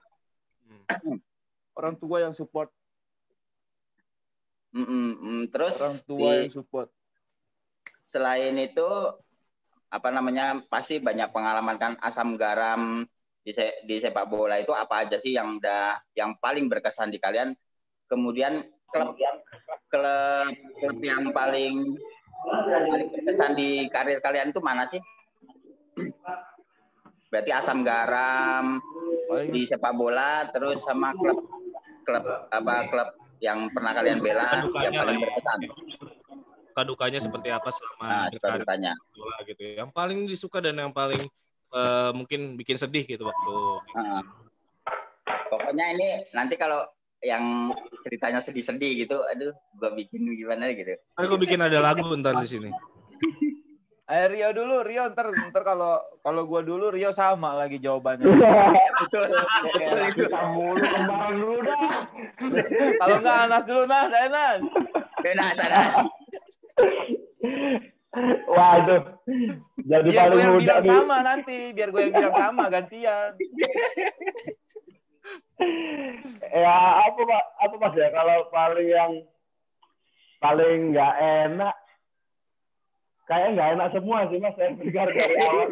Orang 1.77 1.95
tua 1.97 2.25
yang 2.25 2.35
support, 2.35 2.73
Mm, 4.71 4.87
mm, 4.87 5.13
mm. 5.19 5.43
Terus 5.51 5.75
orang 5.83 5.99
tua 6.07 6.31
di- 6.31 6.39
yang 6.47 6.55
support. 6.55 6.89
selain 8.07 8.55
itu 8.55 8.87
apa 9.91 10.15
namanya 10.15 10.63
pasti 10.71 11.03
banyak 11.03 11.31
pengalaman 11.35 11.75
kan 11.75 11.93
asam 11.99 12.39
garam 12.39 13.03
di, 13.43 13.51
se- 13.51 13.83
di 13.83 13.99
sepak 13.99 14.31
bola 14.31 14.63
itu 14.63 14.71
apa 14.71 15.03
aja 15.07 15.19
sih 15.19 15.35
yang 15.35 15.59
udah 15.59 15.99
yang 16.15 16.39
paling 16.39 16.71
berkesan 16.71 17.11
di 17.11 17.19
kalian 17.19 17.51
kemudian 18.07 18.63
klub 18.91 19.19
klub 19.91 20.55
klub 20.79 20.99
yang 21.03 21.35
paling 21.35 21.99
paling 22.47 23.07
berkesan 23.13 23.53
di 23.59 23.91
karir 23.93 24.23
kalian 24.23 24.55
itu 24.55 24.63
mana 24.63 24.87
sih 24.89 25.03
berarti 27.29 27.51
asam 27.53 27.85
garam 27.85 28.81
Paling 29.31 29.55
di 29.55 29.63
sepak 29.63 29.95
bola 29.95 30.49
terus 30.51 30.83
sama 30.83 31.15
klub 31.15 31.47
klub 32.03 32.25
apa 32.51 32.75
klub 32.91 33.09
yang 33.39 33.71
pernah 33.71 33.93
kalian 33.95 34.19
bela 34.23 34.67
yang 34.83 34.95
paling 34.95 35.19
berkesan 35.21 35.59
Kadukanya 36.71 37.19
seperti 37.19 37.51
apa 37.51 37.69
selama 37.75 38.05
nah 38.07 38.27
berkarir 38.31 38.65
bola 39.13 39.37
gitu. 39.43 39.61
ya. 39.61 39.85
Yang 39.85 39.91
paling 39.91 40.19
disuka 40.31 40.59
dan 40.63 40.79
yang 40.79 40.95
paling 40.95 41.19
eh, 41.75 42.11
mungkin 42.15 42.55
bikin 42.55 42.79
sedih 42.79 43.05
gitu 43.05 43.27
waktu 43.27 43.55
Heeh. 43.99 44.23
Pokoknya 45.51 45.87
ini 45.99 46.09
nanti 46.31 46.55
kalau 46.55 46.87
yang 47.21 47.73
ceritanya 48.01 48.41
sedih-sedih 48.41 49.05
gitu, 49.05 49.21
aduh, 49.29 49.53
gua 49.77 49.93
bikin 49.93 50.25
gimana 50.33 50.73
gitu. 50.73 50.97
Aku 51.21 51.37
bikin 51.37 51.61
ada 51.61 51.77
lagu 51.81 52.09
ntar 52.17 52.41
di 52.41 52.49
sini. 52.49 52.71
Ayo 54.09 54.25
Rio 54.33 54.49
dulu, 54.57 54.81
Rio 54.81 55.05
ntar 55.13 55.29
ntar 55.53 55.63
kalau 55.63 56.01
kalau 56.25 56.43
gua 56.49 56.65
dulu 56.65 56.89
Rio 56.89 57.13
sama 57.13 57.61
lagi 57.61 57.77
jawabannya. 57.77 58.25
Betul, 59.01 59.33
betul 59.33 59.97
itu. 60.13 60.29
Kita 60.29 60.45
mulu 60.53 60.77
kembaran 60.77 61.33
dulu 61.41 61.59
dah. 61.65 61.81
kalau 63.01 63.17
enggak 63.21 63.37
Anas 63.49 63.65
dulu 63.65 63.83
Nas, 63.89 64.13
ayo 64.13 64.29
Nas. 64.29 64.61
Nah, 65.21 65.51
sana. 65.57 65.81
Waduh. 68.45 69.03
Jadi 69.81 70.09
Biar 70.13 70.29
gue 70.35 70.43
yang 70.43 70.55
muda 70.59 70.61
bilang 70.61 70.83
nih. 70.83 70.91
sama 70.93 71.17
nanti, 71.25 71.59
biar 71.73 71.89
gue 71.89 72.01
yang 72.05 72.13
bilang 72.13 72.35
sama 72.37 72.65
gantian. 72.69 73.31
Ya 76.51 76.77
apa 77.07 77.21
pak? 77.21 77.45
Apa 77.63 77.75
mas 77.79 77.95
ya? 77.95 78.09
Kalau 78.11 78.49
paling 78.51 78.89
yang 78.89 79.13
paling 80.41 80.79
nggak 80.97 81.15
enak, 81.21 81.75
kayak 83.29 83.49
nggak 83.55 83.71
enak 83.77 83.89
semua 83.93 84.19
sih 84.33 84.41
mas. 84.41 84.55
Saya 84.57 84.75
dengar 84.75 85.09
dari 85.13 85.37
awal. 85.45 85.69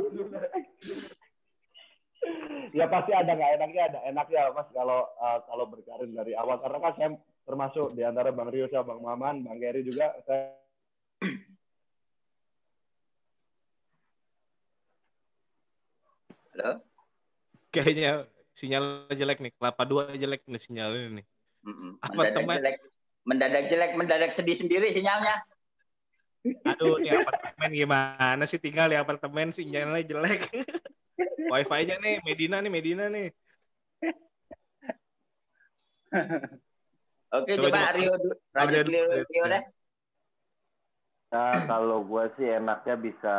ya 2.76 2.84
pasti 2.84 3.12
ada 3.16 3.32
nggak 3.32 3.52
enaknya, 3.58 3.82
ada 3.90 3.98
enaknya 4.06 4.42
mas 4.52 4.68
kalau 4.70 5.08
eh, 5.08 5.38
kalau 5.48 5.64
berkarir 5.66 6.10
dari 6.12 6.32
awal. 6.36 6.60
Karena 6.60 6.78
kan 6.78 6.92
saya 6.94 7.08
termasuk 7.48 7.96
di 7.96 8.04
antara 8.04 8.30
Bang 8.30 8.52
Rio 8.52 8.68
sama 8.68 8.94
Bang 8.94 9.00
Maman, 9.02 9.42
Bang 9.42 9.58
Geri 9.58 9.82
juga. 9.82 10.12
Saya 10.28 10.52
Halo? 16.58 16.82
Kayaknya 17.70 18.26
sinyal 18.58 19.06
jelek 19.14 19.38
nih. 19.38 19.54
Kelapa 19.54 19.82
dua 19.86 20.10
jelek 20.18 20.42
nih 20.50 20.58
sinyalnya 20.58 21.22
nih. 21.22 21.26
Mm-mm. 21.62 22.02
Apa, 22.02 22.10
Mendadak 22.18 22.34
teman? 22.42 22.56
jelek. 22.58 22.76
Mendadak 23.22 23.64
jelek, 23.70 23.90
mendadak 23.94 24.30
sedih 24.34 24.56
sendiri 24.58 24.90
sinyalnya. 24.90 25.46
Aduh, 26.66 26.98
di 26.98 27.10
apartemen 27.14 27.70
gimana 27.70 28.42
sih 28.50 28.58
tinggal 28.58 28.90
di 28.90 28.98
apartemen 28.98 29.54
sinyalnya 29.54 30.02
jelek. 30.02 30.50
Wifi-nya 31.52 31.96
nih, 32.02 32.22
Medina 32.26 32.58
nih, 32.58 32.72
Medina 32.72 33.04
nih. 33.06 33.30
Oke, 37.28 37.60
Coba, 37.60 37.68
coba, 37.68 37.78
coba. 37.78 37.92
Rio 37.92 38.12
dulu. 38.16 38.34
Lanjut 38.56 38.84
Rio 38.88 39.04
Rio, 39.28 39.44
deh. 39.52 39.64
Nah, 41.28 41.68
kalau 41.68 42.00
gue 42.08 42.24
sih 42.40 42.48
enaknya 42.48 42.96
bisa 42.96 43.36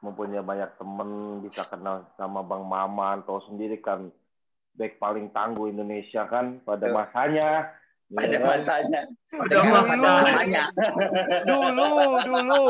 mempunyai 0.00 0.40
banyak 0.40 0.80
temen, 0.80 1.44
bisa 1.44 1.68
kenal 1.68 2.08
sama 2.16 2.40
Bang 2.40 2.64
Maman, 2.64 3.20
tahu 3.28 3.44
sendiri 3.44 3.76
kan 3.84 4.08
back 4.74 4.98
paling 5.02 5.30
tangguh 5.34 5.70
Indonesia 5.70 6.26
kan 6.28 6.60
pada. 6.62 6.90
Pada 6.90 6.96
masanya. 6.96 7.48
ya 8.10 8.38
masanya. 8.42 9.00
Pada 9.30 9.54
Dengan 9.54 9.72
masanya. 9.72 9.86
pada 9.86 10.08
samanya. 10.10 10.64
Dulu, 11.46 11.90
dulu. 12.26 12.66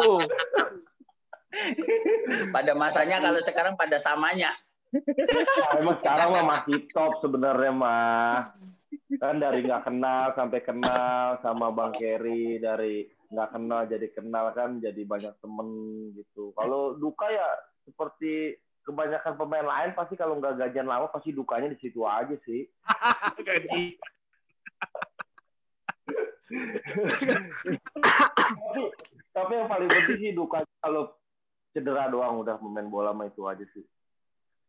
Pada 2.55 2.72
masanya 2.78 3.16
kalau 3.18 3.40
sekarang 3.42 3.74
pada 3.74 3.96
samanya. 3.98 4.53
Nah, 4.90 5.70
emang 5.78 5.96
sekarang 6.03 6.28
mah 6.34 6.44
masih 6.44 6.78
top 6.90 7.22
sebenarnya 7.22 7.72
mah. 7.74 8.51
Kan 9.18 9.38
dari 9.38 9.62
nggak 9.62 9.86
kenal 9.86 10.34
sampai 10.34 10.61
kenal 10.62 11.38
sama 11.42 11.70
Bang 11.74 11.94
Kerry, 11.94 12.59
dari 12.59 13.07
nggak 13.30 13.51
kenal 13.55 13.86
jadi 13.86 14.07
kenal 14.11 14.51
kan 14.55 14.82
jadi 14.82 15.03
banyak 15.07 15.34
temen 15.38 15.68
gitu. 16.18 16.51
Kalau 16.59 16.98
duka 16.98 17.30
ya 17.30 17.48
seperti 17.86 18.59
kebanyakan 18.91 19.38
pemain 19.38 19.62
lain 19.62 19.95
pasti 19.95 20.18
kalau 20.18 20.43
nggak 20.43 20.59
gajian 20.59 20.91
lama 20.91 21.07
pasti 21.14 21.30
dukanya 21.30 21.70
di 21.70 21.78
situ 21.78 22.03
aja 22.03 22.34
sih. 22.43 22.66
Gaji. 23.47 23.95
tapi, 26.51 28.82
tapi 29.38 29.53
yang 29.55 29.70
paling 29.70 29.86
penting 29.86 30.18
sih 30.18 30.34
duka 30.34 30.66
kalau 30.82 31.14
cedera 31.70 32.11
doang 32.11 32.43
udah 32.43 32.59
pemain 32.59 32.91
bola 32.91 33.14
mah 33.14 33.30
itu 33.30 33.47
aja 33.47 33.62
sih. 33.70 33.86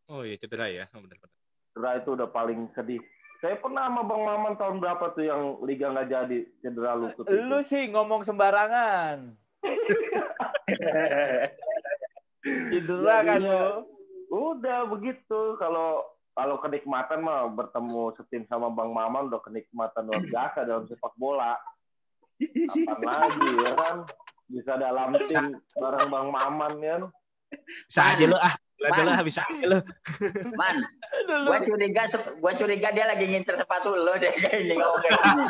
Oh 0.06 0.22
iya 0.22 0.38
cedera 0.38 0.70
ya, 0.70 0.86
oh, 0.94 1.02
benar-benar. 1.02 1.34
Cedera 1.74 1.98
itu 1.98 2.14
udah 2.14 2.30
paling 2.30 2.70
sedih. 2.78 3.02
Saya 3.42 3.58
pernah 3.58 3.90
sama 3.90 4.06
Bang 4.06 4.22
Maman 4.22 4.54
tahun 4.54 4.78
berapa 4.78 5.18
tuh 5.18 5.26
yang 5.26 5.58
liga 5.66 5.90
nggak 5.90 6.14
jadi 6.14 6.46
cedera 6.62 6.94
lutut 6.94 7.26
itu. 7.26 7.42
Lu 7.42 7.66
sih 7.66 7.90
ngomong 7.90 8.22
sembarangan. 8.22 9.34
Cedera 12.70 13.18
kan 13.26 13.42
lu. 13.42 13.91
Udah 14.32 14.88
begitu 14.88 15.60
kalau 15.60 16.08
kalau 16.32 16.56
kenikmatan 16.64 17.20
mah 17.20 17.52
bertemu 17.52 18.16
setim 18.16 18.48
sama 18.48 18.72
Bang 18.72 18.96
Maman 18.96 19.28
udah 19.28 19.44
kenikmatan 19.44 20.08
luar 20.08 20.24
biasa 20.24 20.64
dalam 20.64 20.88
sepak 20.88 21.12
bola. 21.20 21.60
Kapan 22.40 23.28
lagi 23.28 23.50
ya 23.60 23.72
kan? 23.76 23.96
Bisa 24.48 24.74
dalam 24.80 25.12
tim 25.28 25.60
bareng 25.76 26.08
Bang 26.08 26.32
Maman 26.32 26.74
ya. 26.80 26.96
Bisa 27.92 28.02
aja 28.16 28.26
lo 28.32 28.40
ah. 28.40 28.56
Man. 28.82 29.06
lah, 29.06 29.22
bisa 29.22 29.44
aja 29.46 29.66
lo. 29.68 29.80
Man, 30.56 30.76
gua 31.46 31.60
curiga 31.62 32.08
gua 32.40 32.56
curiga 32.56 32.90
dia 32.96 33.06
lagi 33.12 33.28
ngincer 33.28 33.60
sepatu 33.60 33.94
lo 33.94 34.16
deh 34.16 34.32
kayak 34.32 34.64
ini 34.64 34.74
ngomong 34.80 35.02
kayak 35.04 35.20
gini. 35.22 35.44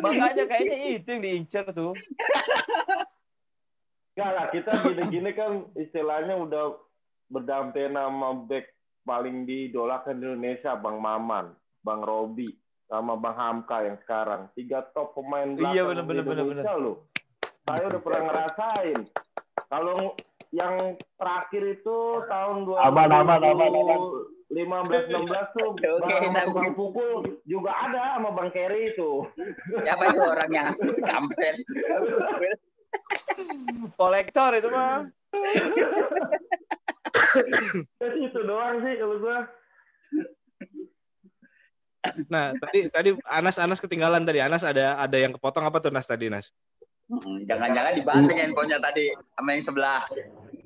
Makanya 0.00 0.44
kayaknya 0.48 0.76
itu 0.96 1.08
yang 1.12 1.20
diincer 1.20 1.64
tuh. 1.76 1.92
Enggak 4.18 4.34
lah, 4.34 4.46
kita 4.50 4.70
gini-gini 4.82 5.30
kan 5.30 5.62
istilahnya 5.78 6.34
udah 6.42 6.74
berdampingan 7.30 7.94
sama 7.94 8.34
back 8.50 8.66
paling 9.06 9.46
diidolakan 9.46 10.18
di 10.18 10.26
Indonesia, 10.26 10.74
Bang 10.74 10.98
Maman, 10.98 11.54
Bang 11.86 12.02
Robi, 12.02 12.50
sama 12.90 13.14
Bang 13.14 13.38
Hamka 13.38 13.86
yang 13.86 13.94
sekarang. 14.02 14.50
Tiga 14.58 14.82
top 14.90 15.14
pemain 15.14 15.54
belakang 15.54 15.70
Iya, 15.70 15.82
bener, 15.86 16.02
bener, 16.02 16.24
di 16.26 16.30
bener, 16.34 16.44
Indonesia 16.50 16.74
loh. 16.74 17.06
Saya 17.62 17.94
udah 17.94 18.00
pernah 18.02 18.22
ngerasain. 18.26 19.00
Kalau 19.70 20.18
yang 20.50 20.74
terakhir 21.14 21.62
itu 21.78 21.96
tahun 22.26 22.56
2015 22.66 22.90
Aman, 22.90 23.10
aman, 23.14 23.40
aman, 23.46 23.70
aman. 23.70 24.00
16 24.50 25.46
tuh 25.54 25.70
Oke, 25.78 25.86
Bang 26.02 26.34
tapi- 26.34 26.58
Bang 26.58 26.74
Pukul 26.74 27.38
juga 27.46 27.70
ada 27.70 28.18
sama 28.18 28.34
Bang 28.34 28.50
Kerry 28.50 28.90
itu. 28.90 29.22
Siapa 29.78 30.10
itu 30.10 30.22
orangnya? 30.26 30.74
Kampret. 31.06 31.54
Kolektor 34.00 34.50
itu 34.58 34.68
mah. 34.70 35.06
Jadi 38.00 38.18
itu 38.24 38.40
doang 38.46 38.80
sih 38.82 38.94
kalau 38.96 39.16
gua. 39.20 39.38
Nah, 42.30 42.54
tadi 42.56 42.88
tadi 42.88 43.10
Anas 43.26 43.58
Anas 43.60 43.82
ketinggalan 43.82 44.24
tadi. 44.24 44.40
Anas 44.40 44.64
ada 44.64 44.96
ada 44.96 45.16
yang 45.18 45.36
kepotong 45.36 45.66
apa 45.66 45.82
tuh 45.82 45.92
Nas 45.92 46.08
tadi, 46.08 46.32
Nas? 46.32 46.48
Jangan-jangan 47.48 47.96
dibanting 47.96 48.36
handphonenya 48.36 48.84
tadi 48.84 49.08
sama 49.32 49.56
yang 49.56 49.64
sebelah. 49.64 50.04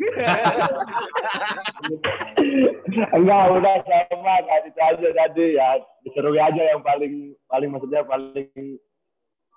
Enggak, 3.14 3.42
udah 3.54 3.76
sama 3.86 4.34
tadi 4.42 4.74
aja 4.74 5.08
tadi 5.14 5.54
ya 5.54 5.78
diserui 6.02 6.42
aja 6.42 6.62
yang 6.74 6.82
paling 6.82 7.38
paling 7.46 7.70
maksudnya 7.70 8.02
paling 8.02 8.50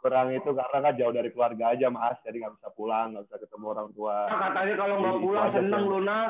kurang 0.05 0.29
itu 0.37 0.53
karena 0.53 0.77
kan 0.85 0.93
jauh 0.93 1.09
dari 1.09 1.33
keluarga 1.33 1.73
aja 1.73 1.89
mas 1.89 2.13
jadi 2.21 2.45
nggak 2.45 2.61
bisa 2.61 2.69
pulang 2.77 3.17
nggak 3.17 3.25
bisa 3.25 3.41
ketemu 3.41 3.65
orang 3.73 3.89
tua 3.97 4.29
Nah, 4.29 4.37
katanya 4.53 4.73
kalau 4.77 4.95
nggak 5.01 5.17
pulang 5.17 5.49
seneng 5.49 5.81
sih. 5.81 5.89
lu 5.89 5.99
nah. 6.05 6.29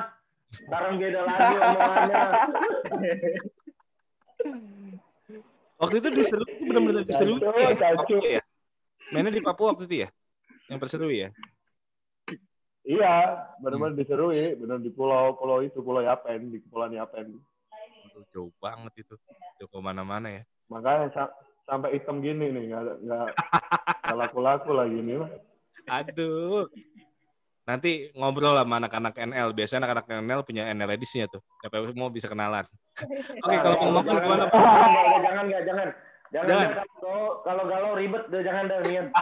Sekarang 0.56 0.96
beda 0.96 1.20
lagi 1.28 1.56
omongannya. 1.60 2.24
Waktu 5.76 5.96
itu 6.00 6.08
diserui 6.16 6.48
itu 6.56 6.64
benar-benar 6.72 7.04
diserui 7.04 7.36
Cacu, 7.44 7.52
ya? 7.52 7.76
Papua 7.76 8.24
ya? 8.24 8.40
Mainnya 9.12 9.32
di 9.36 9.44
Papua 9.44 9.76
waktu 9.76 9.84
itu 9.92 10.08
ya? 10.08 10.10
Yang 10.72 10.80
perserui 10.80 11.18
ya? 11.28 11.36
iya 12.86 13.42
benar-benar 13.60 13.98
diserui 13.98 14.54
benar 14.62 14.78
di 14.78 14.94
pulau 14.94 15.34
pulau 15.34 15.58
itu 15.66 15.82
pulau 15.82 16.06
Yapen 16.06 16.54
di 16.54 16.62
kepulauan 16.64 16.94
Yapen 16.96 17.34
jauh 18.32 18.54
banget 18.64 19.04
itu. 19.04 19.20
Jauh 19.60 19.68
ke 19.68 19.76
mana-mana 19.84 20.32
ya. 20.32 20.44
makanya 20.72 21.12
sampai 21.66 21.98
hitam 21.98 22.22
gini 22.22 22.54
nih 22.54 22.64
nggak 22.70 22.82
nggak 23.02 23.28
nggak 24.06 24.18
laku-laku 24.18 24.72
lagi 24.74 24.98
nih 25.02 25.16
Mas. 25.22 25.34
Aduh. 25.90 26.70
Nanti 27.66 28.14
ngobrol 28.14 28.54
sama 28.54 28.78
anak-anak 28.78 29.18
NL. 29.18 29.50
Biasanya 29.58 29.90
anak-anak 29.90 30.06
NL 30.22 30.42
punya 30.46 30.70
NL 30.70 30.94
edisinya 30.94 31.26
tuh. 31.26 31.42
Siapa 31.66 31.82
yang 31.82 31.98
mau 31.98 32.14
bisa 32.14 32.30
kenalan. 32.30 32.62
Oke, 33.46 33.58
kalau 33.58 33.76
Bang 33.82 33.92
Maman 34.06 34.22
gimana? 34.22 34.46
Jangan, 34.46 34.90
jangan, 34.94 35.22
jangan, 35.26 35.44
nggak, 35.50 35.64
jangan. 35.66 35.90
Jangan, 36.34 36.50
Jangan. 36.50 36.70
kalau 37.00 37.24
kalau 37.46 37.64
galau 37.70 37.92
ribet 37.94 38.24
deh 38.34 38.42
jangan 38.42 38.66
dah 38.70 38.80
Nian. 38.86 39.06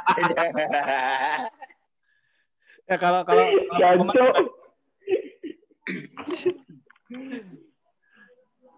Ya 2.83 2.99
kalau 2.99 3.23
kalau 3.23 3.47
kalau. 3.79 4.43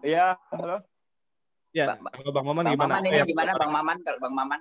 Iya, 0.06 0.38
halo. 0.54 0.78
Ya, 1.76 1.86
Bang- 1.92 2.08
kalau 2.16 2.32
Bang 2.32 2.46
Maman 2.48 2.64
Bang 2.64 2.72
gimana? 2.72 2.92
Maman 2.96 3.04
ini 3.04 3.18
Ya, 3.20 3.24
gimana 3.28 3.52
Bang 3.52 3.72
Maman? 3.76 3.96
Kalau 4.00 4.18
Bang 4.24 4.32
Maman 4.34 4.60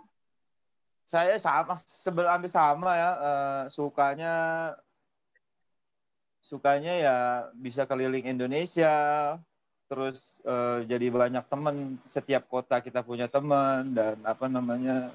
Saya 1.05 1.37
sama 1.37 1.77
sebelum 1.79 2.27
hampir 2.27 2.49
sama 2.51 2.91
ya. 2.97 3.11
eh, 3.15 3.63
sukanya 3.71 4.33
sukanya 6.41 6.93
ya 6.93 7.17
bisa 7.57 7.85
keliling 7.89 8.25
Indonesia, 8.25 8.93
terus 9.85 10.41
eh, 10.45 10.85
jadi 10.89 11.07
banyak 11.09 11.45
teman. 11.45 11.97
Setiap 12.09 12.49
kota 12.49 12.81
kita 12.81 13.05
punya 13.05 13.29
teman 13.29 13.93
dan 13.93 14.17
apa 14.25 14.45
namanya 14.49 15.13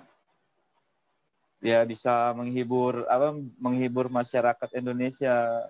ya 1.61 1.85
bisa 1.85 2.33
menghibur 2.33 3.05
apa 3.11 3.37
menghibur 3.59 4.07
masyarakat 4.09 4.71
Indonesia. 4.79 5.67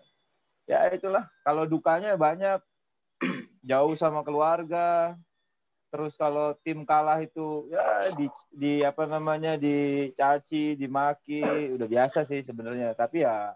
Ya 0.69 0.87
itulah. 0.93 1.27
Kalau 1.43 1.65
dukanya 1.67 2.15
banyak 2.15 2.61
jauh 3.73 3.97
sama 3.97 4.21
keluarga, 4.21 5.17
terus 5.91 6.15
kalau 6.15 6.55
tim 6.63 6.87
kalah 6.87 7.19
itu 7.19 7.67
ya 7.67 7.83
di, 8.15 8.27
di 8.55 8.73
apa 8.87 9.05
namanya 9.11 9.59
dicaci 9.59 10.79
dimaki 10.79 11.43
udah 11.75 11.89
biasa 11.91 12.23
sih 12.23 12.47
sebenarnya. 12.47 12.95
Tapi 12.95 13.27
ya 13.27 13.53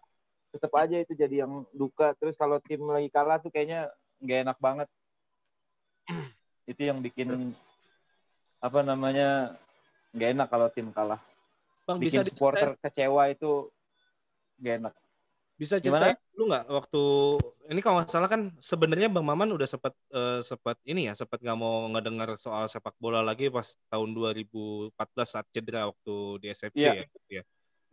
tetap 0.51 0.75
aja 0.75 0.99
itu 0.99 1.15
jadi 1.15 1.47
yang 1.47 1.63
duka. 1.71 2.13
Terus 2.19 2.35
kalau 2.35 2.59
tim 2.59 2.83
lagi 2.91 3.07
kalah 3.09 3.39
tuh 3.39 3.55
kayaknya 3.55 3.89
nggak 4.19 4.39
enak 4.51 4.59
banget. 4.59 4.89
Itu 6.71 6.81
yang 6.81 6.99
bikin 7.05 7.53
apa 8.59 8.81
namanya 8.81 9.55
nggak 10.17 10.31
enak 10.35 10.49
kalau 10.51 10.69
tim 10.73 10.91
kalah. 10.91 11.21
Bang 11.85 12.01
bisa 12.01 12.25
bikin 12.25 12.33
supporter 12.33 12.71
kecewa 12.81 13.29
itu 13.29 13.69
nggak 14.57 14.75
enak 14.81 14.95
Bisa 15.55 15.79
ceritain 15.79 16.19
dulu 16.35 16.51
nggak 16.51 16.65
waktu 16.67 17.03
ini 17.71 17.81
kalau 17.81 18.03
nggak 18.03 18.11
salah 18.11 18.27
kan 18.27 18.51
sebenarnya 18.59 19.07
Bang 19.07 19.23
Maman 19.23 19.55
udah 19.55 19.71
sempat 19.71 19.95
eh, 20.11 20.43
sempat 20.43 20.77
ini 20.83 21.07
ya 21.07 21.15
sempat 21.15 21.39
nggak 21.39 21.59
mau 21.59 21.87
ngedengar 21.95 22.35
soal 22.43 22.67
sepak 22.67 22.99
bola 22.99 23.23
lagi 23.23 23.47
pas 23.55 23.71
tahun 23.87 24.11
2014 24.19 24.91
saat 25.31 25.47
cedera 25.55 25.87
waktu 25.87 26.15
di 26.43 26.47
SFC 26.51 26.83
Iya. 26.83 26.93
ya, 26.99 27.05
gitu 27.07 27.31
ya. 27.39 27.43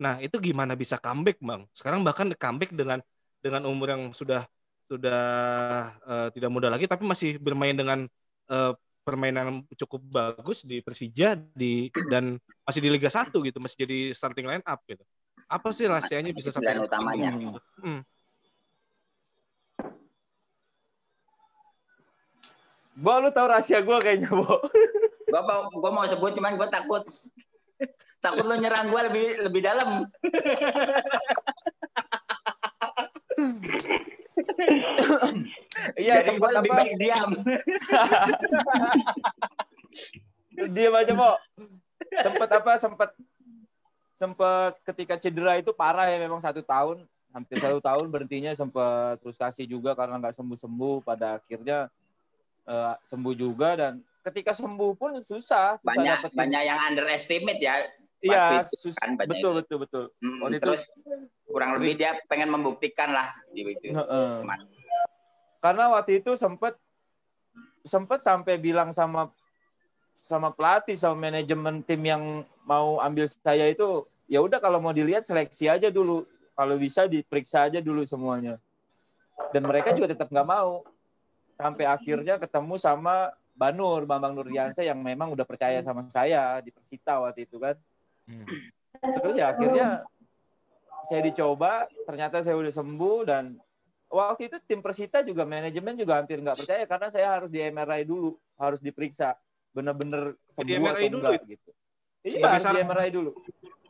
Nah 0.02 0.18
itu 0.18 0.36
gimana 0.42 0.74
bisa 0.74 0.98
comeback 0.98 1.38
Bang? 1.38 1.70
Sekarang 1.70 2.02
bahkan 2.02 2.34
comeback 2.34 2.74
dengan 2.74 2.98
dengan 3.38 3.62
umur 3.70 3.94
yang 3.94 4.02
sudah 4.10 4.42
sudah 4.90 5.22
eh, 6.02 6.28
tidak 6.34 6.50
muda 6.50 6.66
lagi 6.66 6.90
tapi 6.90 7.06
masih 7.06 7.38
bermain 7.38 7.78
dengan 7.78 8.10
eh, 8.50 8.72
permainan 9.02 9.66
cukup 9.74 10.02
bagus 10.02 10.62
di 10.62 10.78
Persija 10.82 11.34
di 11.54 11.90
dan 12.10 12.38
masih 12.62 12.80
di 12.82 12.90
Liga 12.90 13.10
1 13.10 13.34
gitu 13.34 13.58
masih 13.58 13.86
jadi 13.86 13.98
starting 14.14 14.46
line 14.50 14.66
up 14.66 14.82
gitu. 14.86 15.02
Apa 15.48 15.68
sih 15.74 15.84
rahasianya 15.84 16.32
bisa 16.32 16.48
sampai 16.48 16.80
utamanya. 16.80 17.32
Hmm. 17.80 18.00
Bo, 22.92 23.18
lu 23.18 23.32
tahu 23.32 23.48
rahasia 23.48 23.80
gue 23.80 23.98
kayaknya, 24.04 24.30
Bo. 24.30 24.60
gua 25.32 25.42
mau 25.48 25.60
gua 25.80 25.90
mau 25.96 26.04
sebut 26.04 26.36
cuman 26.36 26.60
gua 26.60 26.68
takut 26.68 27.00
takut 28.20 28.44
lu 28.44 28.52
nyerang 28.60 28.92
gua 28.92 29.08
lebih 29.08 29.40
lebih 29.48 29.60
dalam. 29.64 29.88
Iya, 35.98 36.22
sempat 36.24 36.50
lebih 36.56 36.70
apa? 36.72 36.78
baik 36.78 36.94
diam. 37.00 37.30
Diam 40.76 40.94
aja, 40.94 41.12
Bo. 41.16 41.30
Sempat 42.22 42.48
apa? 42.54 42.72
Sempat 42.78 43.10
sempat 44.22 44.78
ketika 44.86 45.18
cedera 45.18 45.58
itu 45.58 45.74
parah 45.74 46.06
ya 46.06 46.14
memang 46.16 46.38
satu 46.38 46.62
tahun 46.62 47.02
hampir 47.28 47.58
satu 47.58 47.82
tahun 47.82 48.06
berhentinya 48.06 48.54
sempat 48.54 49.18
frustasi 49.18 49.66
juga 49.66 49.92
karena 49.92 50.14
nggak 50.16 50.30
sembuh 50.32 50.54
sembuh 50.54 50.96
pada 51.02 51.42
akhirnya 51.42 51.90
eh, 52.62 52.94
sembuh 53.02 53.34
juga 53.34 53.74
dan 53.74 53.92
ketika 54.22 54.54
sembuh 54.54 54.94
pun 54.94 55.18
susah 55.18 55.74
susah 55.74 55.82
Banyak 55.82 56.18
dapetin- 56.22 56.38
banyak 56.38 56.62
yang 56.62 56.78
underestimate 56.86 57.58
ya. 57.58 57.74
iya 58.22 58.30
waktu 58.30 58.54
itu 58.62 58.76
sus- 58.78 58.94
kan 58.94 59.18
betul 59.18 59.34
itu. 59.34 59.50
betul 59.58 59.78
betul 59.82 60.04
Mm, 60.22 60.38
Waktu 60.38 60.54
itu- 60.54 60.62
terus 60.62 60.82
kurang 61.44 61.70
lebih 61.74 61.92
dia 61.98 62.14
pengen 62.24 62.48
membuktikan 62.48 63.10
lah 63.10 63.34
di 63.50 63.66
itu. 63.66 63.90
Heeh. 63.90 64.46
karena 65.58 65.84
waktu 65.90 66.18
itu 66.18 66.34
sempat 66.34 66.78
sempat 67.82 68.18
sampai 68.18 68.54
bilang 68.56 68.90
sama 68.90 69.34
sama 70.12 70.50
pelatih 70.50 70.94
sama 70.94 71.18
manajemen 71.18 71.82
tim 71.82 71.98
yang 71.98 72.22
mau 72.62 73.00
ambil 73.00 73.26
saya 73.26 73.66
itu 73.66 74.06
ya 74.32 74.40
udah 74.40 74.56
kalau 74.64 74.80
mau 74.80 74.96
dilihat 74.96 75.20
seleksi 75.20 75.68
aja 75.68 75.92
dulu 75.92 76.24
kalau 76.56 76.80
bisa 76.80 77.04
diperiksa 77.04 77.68
aja 77.68 77.84
dulu 77.84 78.00
semuanya 78.08 78.56
dan 79.52 79.68
mereka 79.68 79.92
juga 79.92 80.16
tetap 80.16 80.32
nggak 80.32 80.48
mau 80.48 80.80
sampai 81.60 81.84
akhirnya 81.84 82.40
ketemu 82.40 82.80
sama 82.80 83.28
Banur 83.52 84.08
Bambang 84.08 84.32
Nurdiansyah 84.32 84.88
yang 84.88 85.04
memang 85.04 85.36
udah 85.36 85.44
percaya 85.44 85.84
sama 85.84 86.08
saya 86.08 86.56
di 86.64 86.72
Persita 86.72 87.20
waktu 87.20 87.44
itu 87.44 87.60
kan 87.60 87.76
Hmm. 88.22 88.46
terus 89.18 89.34
ya 89.34 89.50
akhirnya 89.50 90.06
saya 91.10 91.26
dicoba 91.26 91.90
ternyata 92.06 92.38
saya 92.38 92.54
udah 92.54 92.70
sembuh 92.70 93.18
dan 93.26 93.58
waktu 94.06 94.46
itu 94.46 94.62
tim 94.62 94.78
Persita 94.78 95.26
juga 95.26 95.42
manajemen 95.42 95.98
juga 95.98 96.22
hampir 96.22 96.38
nggak 96.38 96.54
percaya 96.54 96.86
karena 96.86 97.10
saya 97.10 97.34
harus 97.34 97.50
di 97.50 97.58
MRI 97.58 98.06
dulu 98.06 98.38
harus 98.62 98.78
diperiksa 98.78 99.34
bener-bener 99.74 100.38
Di 100.38 100.54
sembuh 100.54 100.70
MRI 100.70 101.02
atau 101.02 101.12
dulu 101.18 101.22
enggak 101.26 101.42
itu? 101.42 101.50
gitu. 101.58 101.70
Iya, 102.22 102.38
Sebagai 102.38 102.54
harus 102.62 102.78
di. 102.78 102.84
MRI 102.86 103.08
dulu. 103.10 103.30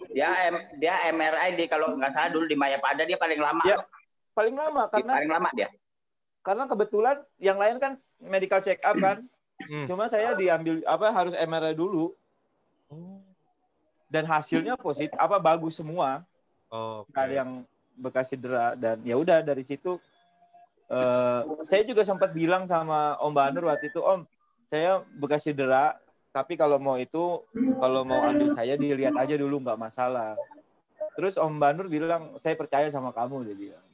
Dia 0.09 0.29
M- 0.49 0.69
dia 0.77 0.95
MRI 1.09 1.49
di 1.55 1.65
kalau 1.67 1.93
nggak 1.93 2.11
salah 2.11 2.29
dulu 2.29 2.45
di 2.45 2.57
Mayapada 2.57 3.05
dia 3.05 3.17
paling 3.17 3.37
lama. 3.37 3.63
Ya, 3.63 3.81
Paling 4.33 4.57
lama 4.57 4.89
karena 4.89 5.13
paling 5.21 5.29
lama 5.31 5.49
dia. 5.53 5.69
karena 6.43 6.65
kebetulan 6.67 7.17
yang 7.39 7.61
lain 7.61 7.77
kan 7.77 7.93
medical 8.19 8.59
check 8.59 8.81
up 8.83 8.97
kan. 8.97 9.25
Hmm. 9.63 9.87
Cuma 9.87 10.09
saya 10.09 10.33
diambil 10.33 10.81
apa 10.83 11.07
harus 11.09 11.33
MRI 11.33 11.73
dulu. 11.73 12.17
Dan 14.09 14.25
hasilnya 14.27 14.77
positif 14.77 15.17
apa 15.17 15.39
bagus 15.39 15.77
semua. 15.77 16.21
Oh, 16.69 17.05
ada 17.13 17.33
yang 17.33 17.65
bekas 17.93 18.29
cedera 18.29 18.73
dan 18.73 18.97
ya 19.03 19.15
udah 19.15 19.45
dari 19.45 19.61
situ 19.61 20.01
eh 20.89 21.41
saya 21.63 21.85
juga 21.85 22.01
sempat 22.01 22.33
bilang 22.33 22.65
sama 22.65 23.21
Om 23.21 23.29
Banur 23.31 23.69
waktu 23.69 23.93
itu 23.93 24.01
Om 24.01 24.25
saya 24.65 25.05
bekas 25.13 25.45
cedera 25.45 26.01
tapi 26.33 26.57
kalau 26.57 26.81
mau 26.81 26.97
itu 26.97 27.45
kalau 27.77 28.09
mau 28.09 28.25
ambil 28.25 28.49
saya 28.57 28.81
dilihat 28.81 29.13
aja 29.21 29.37
dulu 29.37 29.61
nggak 29.61 29.77
masalah. 29.77 30.33
Terus 31.13 31.37
Om 31.37 31.61
Banur 31.61 31.93
bilang 31.93 32.41
saya 32.41 32.57
percaya 32.57 32.89
sama 32.89 33.13
kamu 33.13 33.53
dia 33.53 33.57
bilang. 33.57 33.87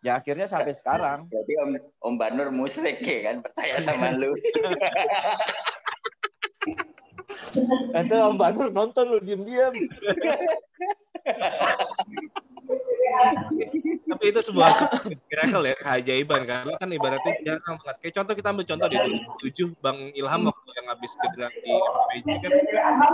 Ya 0.00 0.16
akhirnya 0.16 0.46
sampai 0.46 0.72
sekarang. 0.72 1.26
Berarti 1.26 1.54
Om 1.58 1.70
Om 2.06 2.14
Banur 2.14 2.48
musrik 2.54 3.02
ya 3.02 3.34
kan? 3.34 3.42
Percaya 3.42 3.82
sama 3.82 4.14
lu. 4.14 4.30
nanti 7.90 8.14
Om 8.14 8.38
Banur 8.38 8.70
nonton 8.70 9.06
lu 9.06 9.18
diem-diem 9.22 9.70
Tapi 14.10 14.24
itu 14.30 14.40
sebuah 14.42 14.70
miracle 15.30 15.64
ya, 15.70 15.74
keajaiban 15.80 16.42
karena 16.46 16.72
kan 16.76 16.88
ibaratnya 16.90 17.32
jarang 17.46 17.76
banget. 17.80 17.96
Kayak 18.02 18.14
contoh 18.20 18.34
kita 18.36 18.48
ambil 18.50 18.64
contoh 18.66 18.86
di 18.90 18.96
2007 19.42 19.84
Bang 19.84 19.98
Ilham 20.12 20.42
waktu 20.50 20.70
yang 20.76 20.86
habis 20.90 21.12
cedera 21.14 21.48
di 21.50 21.72
MPJ 22.20 22.32
kan 22.42 22.52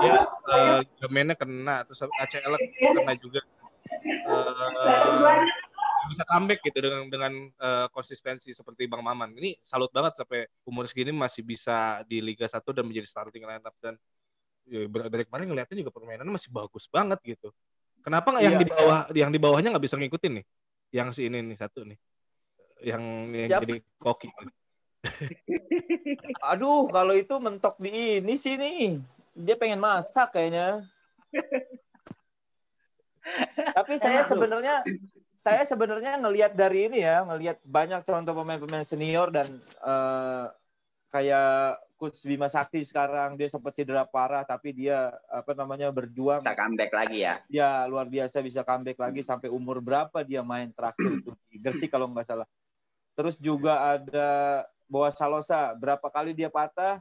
dia 0.00 0.18
ligamennya 0.80 1.34
kena 1.36 1.76
terus 1.84 2.00
ACL 2.04 2.54
kena 2.80 3.14
juga. 3.20 3.40
Eh, 4.06 5.38
bisa 6.06 6.22
comeback 6.22 6.60
gitu 6.62 6.78
dengan 6.78 7.02
dengan 7.10 7.32
eh, 7.50 7.86
konsistensi 7.90 8.54
seperti 8.54 8.86
Bang 8.86 9.02
Maman. 9.02 9.34
Ini 9.34 9.58
salut 9.62 9.90
banget 9.90 10.18
sampai 10.22 10.46
umur 10.66 10.86
segini 10.86 11.10
masih 11.10 11.42
bisa 11.42 12.02
di 12.06 12.22
Liga 12.22 12.46
1 12.46 12.62
dan 12.62 12.84
menjadi 12.86 13.06
starting 13.10 13.42
lineup 13.42 13.74
dan 13.82 13.94
ya, 14.66 14.86
dari 14.86 15.24
kemarin 15.26 15.46
ngeliatnya 15.50 15.76
juga 15.82 15.92
permainannya 15.94 16.34
masih 16.34 16.50
bagus 16.50 16.86
banget 16.90 17.18
gitu. 17.26 17.50
Kenapa 18.06 18.30
nggak 18.30 18.44
yang 18.46 18.54
Iya. 18.54 18.62
di 18.62 18.70
bawah 18.70 18.98
yang 19.10 19.30
di 19.34 19.40
bawahnya 19.42 19.68
nggak 19.74 19.84
bisa 19.90 19.98
ngikutin 19.98 20.32
nih? 20.38 20.44
Yang 20.94 21.08
si 21.18 21.20
ini 21.26 21.38
nih 21.42 21.58
satu 21.58 21.82
nih. 21.82 21.98
Yang, 22.86 23.02
yang 23.34 23.50
jadi 23.66 23.74
koki. 23.98 24.30
aduh 26.50 26.90
kalau 26.90 27.14
itu 27.14 27.34
mentok 27.38 27.78
di 27.78 28.18
ini 28.18 28.34
sih 28.34 28.58
nih 28.58 28.98
dia 29.38 29.54
pengen 29.54 29.78
masak 29.78 30.34
kayaknya 30.34 30.82
tapi 33.70 34.02
saya 34.02 34.26
sebenarnya 34.26 34.82
saya 35.38 35.62
sebenarnya 35.62 36.18
ngelihat 36.18 36.58
dari 36.58 36.90
ini 36.90 37.06
ya 37.06 37.22
ngelihat 37.22 37.62
banyak 37.62 38.02
contoh 38.02 38.34
pemain-pemain 38.34 38.82
senior 38.82 39.30
dan 39.30 39.46
eh, 39.62 40.46
kayak 41.10 41.78
Coach 41.96 42.28
Bima 42.28 42.46
Sakti 42.52 42.84
sekarang 42.84 43.40
dia 43.40 43.48
sempat 43.48 43.72
cedera 43.72 44.04
parah 44.04 44.44
tapi 44.44 44.76
dia 44.76 45.16
apa 45.32 45.56
namanya 45.56 45.88
berjuang 45.88 46.44
Bisa 46.44 46.52
comeback 46.52 46.92
lagi 46.92 47.24
ya. 47.24 47.40
ya 47.48 47.88
luar 47.88 48.04
biasa 48.04 48.44
bisa 48.44 48.60
comeback 48.60 49.00
lagi 49.00 49.24
sampai 49.24 49.48
umur 49.48 49.80
berapa 49.80 50.20
dia 50.20 50.44
main 50.44 50.68
terakhir 50.76 51.24
itu 51.24 51.32
di 51.48 51.56
Gresik 51.56 51.88
kalau 51.94 52.12
nggak 52.12 52.26
salah. 52.26 52.48
Terus 53.16 53.40
juga 53.40 53.96
ada 53.96 54.62
Boa 54.84 55.08
Salosa 55.08 55.72
berapa 55.72 56.04
kali 56.12 56.36
dia 56.36 56.52
patah 56.52 57.00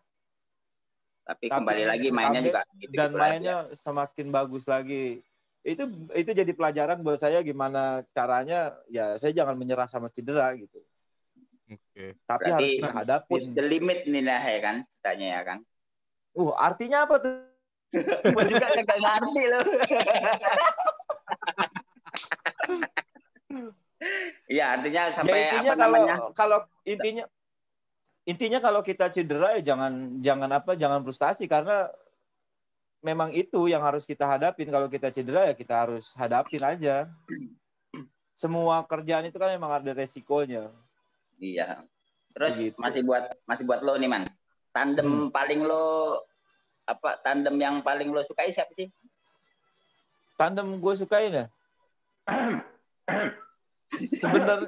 Tapi, 1.26 1.50
Tapi 1.50 1.58
kembali 1.58 1.84
lagi 1.90 2.10
mainnya 2.14 2.42
juga 2.46 2.62
gitu, 2.78 2.94
dan 2.94 3.10
mainnya 3.18 3.56
semakin 3.74 4.30
bagus 4.30 4.64
lagi. 4.70 5.26
Itu 5.66 5.90
itu 6.14 6.30
jadi 6.32 6.52
pelajaran 6.54 7.02
buat 7.02 7.18
saya 7.18 7.42
gimana 7.42 8.06
caranya 8.14 8.78
ya 8.88 9.18
saya 9.18 9.34
jangan 9.34 9.58
menyerah 9.58 9.90
sama 9.90 10.08
cedera 10.14 10.54
gitu. 10.54 10.78
Oke. 11.66 12.06
Tapi 12.30 12.44
Berarti 12.46 12.70
harus 12.86 13.26
push 13.26 13.48
the 13.58 13.64
limit 13.66 14.06
nih 14.06 14.22
lah 14.22 14.42
ya 14.42 14.60
kan 14.62 14.76
ceritanya 14.90 15.28
ya 15.28 15.42
kan. 15.42 15.58
Uh, 16.38 16.54
artinya 16.54 17.10
apa 17.10 17.16
tuh? 17.18 17.34
Gua 18.36 18.44
juga 18.46 18.68
kagak 18.76 19.00
ngerti 19.02 19.44
loh. 19.50 19.64
Iya 24.46 24.78
artinya 24.78 25.10
sampai 25.16 25.40
ya 25.40 25.50
intinya 25.58 25.72
apa 25.72 25.76
kalau 25.80 25.98
namanya 25.98 26.16
kalau 26.36 26.60
intinya 26.86 27.26
intinya 28.28 28.60
kalau 28.62 28.82
kita 28.86 29.10
cedera 29.10 29.58
ya 29.58 29.62
jangan 29.74 30.22
jangan 30.22 30.50
apa 30.52 30.72
jangan 30.78 31.02
frustasi 31.02 31.50
karena 31.50 31.90
memang 33.02 33.34
itu 33.34 33.70
yang 33.70 33.82
harus 33.82 34.06
kita 34.06 34.26
hadapin 34.26 34.70
kalau 34.70 34.90
kita 34.90 35.10
cedera 35.10 35.50
ya 35.50 35.54
kita 35.58 35.74
harus 35.86 36.14
hadapin 36.18 36.62
aja 36.62 37.10
semua 38.36 38.84
kerjaan 38.86 39.30
itu 39.30 39.38
kan 39.38 39.54
memang 39.54 39.80
ada 39.80 39.92
resikonya 39.96 40.70
iya. 41.40 41.84
Terus 42.36 42.54
Begitu. 42.60 42.78
masih 42.80 43.02
buat 43.08 43.24
masih 43.48 43.64
buat 43.64 43.80
lo 43.82 43.96
nih 43.96 44.10
man. 44.12 44.24
Tandem 44.76 45.08
Hmm. 45.08 45.32
paling 45.32 45.64
lo 45.64 46.20
apa 46.86 47.18
tandem 47.24 47.56
yang 47.58 47.82
paling 47.82 48.12
lo 48.14 48.22
sukai 48.22 48.52
siapa 48.54 48.70
sih? 48.76 48.92
tandem 50.36 50.84
gue 50.84 50.94
sukain 51.00 51.32
ya 51.32 51.46
sebenarnya 53.96 54.68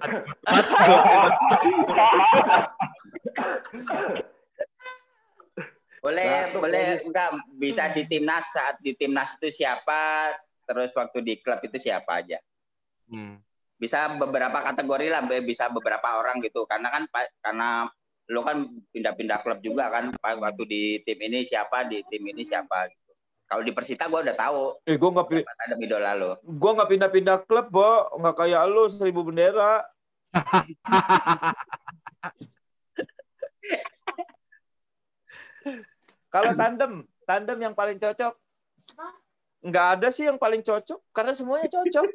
Boleh 5.97 6.24
Batuk 6.24 6.61
boleh 6.63 6.86
enggak 7.03 7.30
bisa 7.59 7.91
di 7.91 8.07
timnas 8.07 8.47
saat 8.53 8.80
di 8.80 8.95
timnas 8.95 9.36
itu 9.41 9.49
siapa 9.51 10.32
terus 10.63 10.95
waktu 10.95 11.20
di 11.20 11.34
klub 11.43 11.59
itu 11.59 11.76
siapa 11.82 12.24
aja. 12.24 12.39
Hmm. 13.11 13.43
Bisa 13.78 14.09
beberapa 14.17 14.57
kategori 14.65 15.07
lah 15.13 15.21
bisa 15.45 15.69
beberapa 15.69 16.17
orang 16.17 16.41
gitu 16.41 16.65
karena 16.65 16.89
kan 16.89 17.03
karena 17.45 17.69
lo 18.28 18.43
kan 18.43 18.67
pindah-pindah 18.91 19.39
klub 19.45 19.61
juga 19.63 19.88
kan 19.88 20.11
waktu 20.19 20.63
di 20.67 20.82
tim 21.05 21.15
ini 21.21 21.47
siapa 21.47 21.88
di 21.88 22.03
tim 22.09 22.25
ini 22.28 22.43
siapa 22.43 22.89
gitu. 22.91 23.13
Kalau 23.47 23.63
di 23.63 23.71
Persita 23.71 24.11
gue 24.11 24.19
udah 24.19 24.36
tahu 24.36 24.75
eh 24.84 24.99
gue 24.99 25.09
nggak 25.13 25.28
pi- 25.32 25.39
siapa 25.39 25.63
ada 25.63 25.80
idola 25.80 26.11
lo. 26.17 26.36
gue 26.43 26.71
nggak 26.75 26.89
pindah-pindah 26.91 27.38
klub 27.47 27.71
bo 27.71 28.11
nggak 28.19 28.36
kayak 28.36 28.67
lu 28.67 28.91
seribu 28.91 29.23
bendera 29.23 29.88
kalau 36.34 36.51
tandem 36.59 37.07
tandem 37.23 37.57
yang 37.63 37.71
paling 37.71 37.95
cocok 37.95 38.36
nggak 39.63 39.88
ada 39.95 40.07
sih 40.11 40.28
yang 40.28 40.36
paling 40.36 40.59
cocok 40.59 40.99
karena 41.15 41.32
semuanya 41.32 41.71
cocok? 41.71 42.05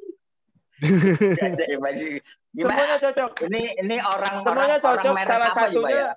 Semuanya 2.53 2.97
cocok 2.99 3.31
Ini 3.47 3.63
ini 3.81 3.97
orang 3.99 4.35
Semuanya 4.43 4.77
orang, 4.77 4.81
cocok. 4.83 5.13
orang 5.15 5.27
Salah 5.27 5.51
satunya- 5.51 5.95
ya? 5.95 6.11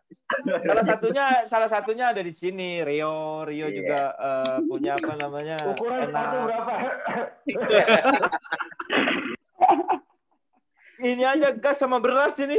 salah 0.66 0.84
satunya 0.84 1.26
salah 1.46 1.70
satunya 1.70 2.06
ada 2.10 2.22
di 2.22 2.34
sini 2.34 2.82
Rio 2.82 3.46
Rio 3.46 3.68
Iya. 3.70 3.76
juga 3.76 4.02
eh, 4.12 4.58
punya 4.66 4.92
apa 4.96 5.14
namanya 5.16 5.58
Ukuran 5.70 5.96
sepatu 5.96 6.38
berapa? 6.44 6.74
ini 11.06 11.24
aja 11.24 11.52
gas 11.52 11.78
sama 11.78 12.00
beras 12.00 12.34
ini 12.40 12.58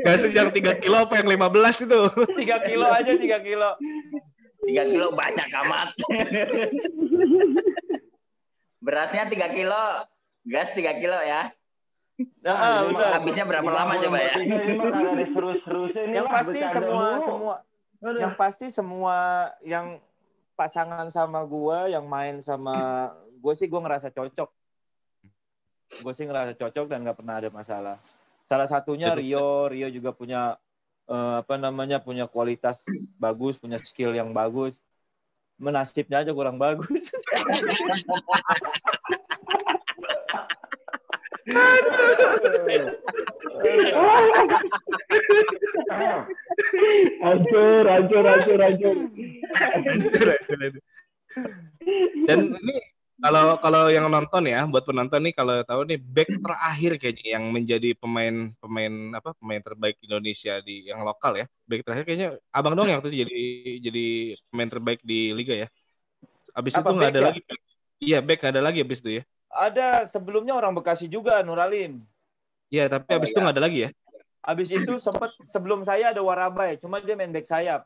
Gak 0.00 0.16
yang 0.30 0.48
3 0.50 0.80
kilo 0.82 0.96
apa 0.98 1.14
yang 1.20 1.28
15 1.28 1.84
itu? 1.84 2.00
tiga 2.38 2.56
kilo 2.62 2.86
aja 2.88 3.12
tiga 3.14 3.38
kilo 3.40 3.70
Tiga 4.60 4.84
kilo 4.86 5.08
banyak 5.16 5.48
amat. 5.48 5.88
Berasnya 8.84 9.28
tiga 9.28 9.48
kilo, 9.52 9.84
gas 10.44 10.72
tiga 10.72 10.96
kilo 10.96 11.16
ya. 11.20 11.52
nah, 12.44 12.52
ah, 12.52 12.80
udah 12.84 13.00
mah- 13.00 13.12
Habisnya 13.16 13.48
berapa 13.48 13.70
lama 13.72 13.96
coba 13.96 14.18
ya? 14.20 14.34
yang 16.12 16.28
pasti 16.28 16.60
semua 16.68 17.08
semua 17.24 17.54
Aduh. 18.00 18.20
yang 18.20 18.32
pasti 18.36 18.66
semua 18.72 19.16
yang 19.64 19.86
pasangan 20.56 21.08
sama 21.08 21.40
gua 21.48 21.88
yang 21.88 22.04
main 22.04 22.44
sama 22.44 23.08
gue 23.40 23.54
sih 23.56 23.68
gue 23.68 23.80
ngerasa 23.80 24.12
cocok 24.12 24.50
gue 26.04 26.12
sih 26.12 26.28
ngerasa 26.28 26.52
cocok 26.60 26.86
dan 26.92 27.00
nggak 27.04 27.16
pernah 27.16 27.40
ada 27.40 27.48
masalah 27.48 27.96
salah 28.44 28.68
satunya 28.68 29.16
Rio 29.16 29.72
Rio 29.72 29.88
juga 29.88 30.12
punya 30.12 30.60
eh, 31.10 31.34
apa 31.42 31.54
namanya 31.58 31.98
punya 31.98 32.30
kualitas 32.30 32.86
bagus 33.18 33.58
punya 33.58 33.76
skill 33.82 34.14
yang 34.14 34.30
bagus 34.30 34.78
menasibnya 35.60 36.24
aja 36.24 36.32
kurang 36.32 36.56
bagus 36.56 37.10
Hancur, 47.20 47.84
hancur, 47.88 48.24
hancur, 48.24 48.58
hancur. 48.60 48.96
Dan 52.26 52.38
ini 52.54 52.76
kalau 53.62 53.92
yang 53.92 54.08
nonton 54.08 54.42
ya, 54.48 54.64
buat 54.66 54.84
penonton 54.88 55.20
nih 55.22 55.34
kalau 55.36 55.54
tahu 55.62 55.80
nih 55.86 55.98
back 56.00 56.28
terakhir 56.40 56.92
kayaknya 56.98 57.26
yang 57.38 57.44
menjadi 57.52 57.88
pemain 57.94 58.34
pemain 58.58 58.92
apa 59.14 59.30
pemain 59.36 59.60
terbaik 59.62 59.96
Indonesia 60.02 60.58
di 60.64 60.88
yang 60.88 61.04
lokal 61.04 61.32
ya. 61.40 61.46
Back 61.68 61.80
terakhir 61.84 62.04
kayaknya 62.08 62.28
Abang 62.50 62.74
dong 62.74 62.88
yang 62.88 63.00
tuh 63.04 63.12
jadi 63.12 63.38
jadi 63.84 64.06
pemain 64.50 64.70
terbaik 64.72 65.00
di 65.04 65.30
liga 65.36 65.54
ya. 65.54 65.68
Abis 66.56 66.74
Apa, 66.74 66.90
itu 66.90 66.92
nggak 66.96 67.10
ada 67.14 67.20
ya? 67.20 67.26
lagi. 67.30 67.40
Iya, 68.00 68.18
back 68.24 68.40
ada 68.48 68.60
lagi 68.64 68.78
abis 68.80 68.98
itu 69.04 69.10
ya. 69.20 69.22
Ada 69.52 70.08
sebelumnya 70.08 70.56
orang 70.56 70.72
Bekasi 70.72 71.04
juga 71.06 71.44
Nuralim. 71.44 72.00
Iya, 72.72 72.88
tapi 72.88 73.12
Oh, 73.12 73.18
abis 73.20 73.30
itu 73.30 73.38
iya. 73.38 73.44
nggak 73.44 73.56
ada 73.58 73.64
lagi 73.66 73.78
ya. 73.84 73.90
Habis 74.40 74.68
itu 74.72 74.92
sempat 74.96 75.30
sebelum 75.44 75.84
saya 75.84 76.16
ada 76.16 76.22
Warabai, 76.24 76.80
cuma 76.80 76.96
dia 77.04 77.12
main 77.12 77.28
back 77.28 77.44
sayap, 77.44 77.84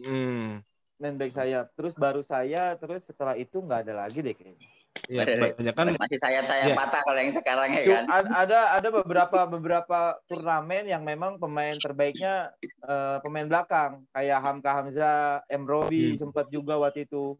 Hmm. 0.00 0.64
main 0.96 1.14
back 1.20 1.36
sayap. 1.36 1.68
Terus 1.76 1.92
baru 1.92 2.24
saya, 2.24 2.72
terus 2.80 3.04
setelah 3.04 3.36
itu 3.36 3.60
nggak 3.60 3.84
ada 3.84 4.08
lagi 4.08 4.24
deh 4.24 4.32
kayaknya. 4.32 4.68
Iya, 5.10 5.52
banyak 5.58 5.74
kan 5.74 5.86
Masih 5.98 6.18
sayap-sayap 6.22 6.68
Iya. 6.72 6.76
patah 6.78 7.00
kalau 7.04 7.18
yang 7.18 7.34
sekarang 7.34 7.68
ya 7.74 7.82
kan. 7.84 8.04
ada 8.32 8.60
ada 8.78 8.88
beberapa 8.88 9.38
beberapa 9.50 10.00
turnamen 10.30 10.88
yang 10.88 11.02
memang 11.02 11.36
pemain 11.42 11.74
terbaiknya 11.76 12.54
eh, 12.82 13.18
pemain 13.22 13.46
belakang 13.46 14.02
kayak 14.10 14.38
Hamka 14.42 14.70
Hamzah, 14.74 15.42
M 15.50 15.66
Robi 15.66 16.14
Hmm. 16.14 16.18
sempat 16.18 16.46
juga 16.50 16.78
waktu 16.78 17.06
itu 17.06 17.34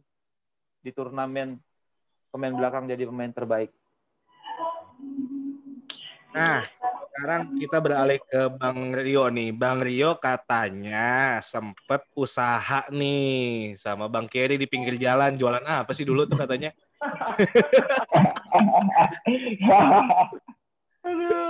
di 0.82 0.90
turnamen 0.90 1.58
pemain 2.34 2.54
belakang 2.54 2.86
jadi 2.90 3.06
pemain 3.06 3.30
terbaik. 3.30 3.70
Nah, 6.32 6.64
sekarang 7.12 7.54
kita 7.60 7.76
beralih 7.78 8.18
ke 8.24 8.48
Bang 8.56 8.96
Rio 8.96 9.28
nih. 9.28 9.52
Bang 9.52 9.84
Rio 9.84 10.16
katanya 10.16 11.38
sempet 11.44 12.08
usaha 12.16 12.88
nih 12.88 13.76
sama 13.76 14.08
Bang 14.08 14.26
Kerry 14.32 14.56
di 14.56 14.64
pinggir 14.64 14.96
jalan 14.96 15.36
jualan 15.36 15.62
apa 15.62 15.92
sih 15.92 16.08
dulu 16.08 16.24
tuh 16.24 16.40
katanya? 16.40 16.72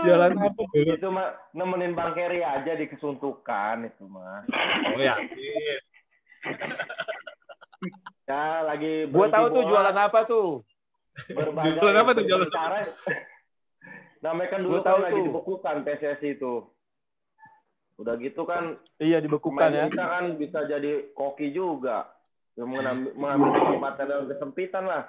Jualan 0.03 0.33
apa 0.33 0.49
dulu? 0.73 0.93
itu 0.97 1.09
mah 1.13 1.29
nemenin 1.53 1.93
Bang 1.93 2.17
Kerry 2.17 2.41
aja 2.41 2.73
di 2.73 2.89
kesuntukan 2.89 3.85
itu 3.87 4.05
mah. 4.09 4.45
Oh 4.97 5.01
ya. 5.01 5.17
Ya 8.23 8.63
lagi 8.63 9.11
Gua 9.11 9.27
berhenti 9.27 9.35
tahu 9.35 9.47
tuh 9.51 9.63
jualan 9.67 9.97
apa 9.99 10.21
tuh. 10.23 10.63
berbagai 11.35 11.83
Jualan 11.83 11.99
apa 11.99 12.11
tuh, 12.15 12.25
jualan? 12.31 12.49
cara. 12.55 12.79
Namanya 14.23 14.49
kan 14.55 14.61
dulu 14.63 14.79
tahu 14.87 14.97
kan 15.03 15.05
lagi 15.11 15.19
tuh. 15.19 15.27
dibekukan 15.27 15.77
PSSI 15.83 16.29
itu. 16.39 16.55
Udah 17.99 18.15
gitu 18.23 18.47
kan 18.47 18.79
Iya 19.03 19.19
dibekukan 19.19 19.69
ya. 19.75 19.91
kita 19.91 20.07
kan 20.07 20.25
bisa 20.39 20.63
jadi 20.71 21.11
koki 21.13 21.51
juga. 21.51 22.07
Yang 22.55 22.69
mengambil, 22.71 23.11
mengambil 23.19 23.49
kesempatan 23.51 24.05
dalam 24.07 24.27
kesempitan 24.31 24.85
lah. 24.87 25.03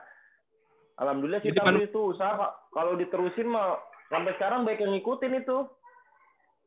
Alhamdulillah 0.93 1.41
Jadi 1.41 1.57
kan- 1.57 1.79
itu 1.79 1.99
usaha 2.05 2.33
kalau 2.69 2.93
diterusin 2.93 3.49
mah 3.49 3.81
sampai 4.07 4.33
sekarang 4.37 4.61
baik 4.61 4.79
yang 4.79 4.93
ngikutin 4.93 5.41
itu. 5.41 5.57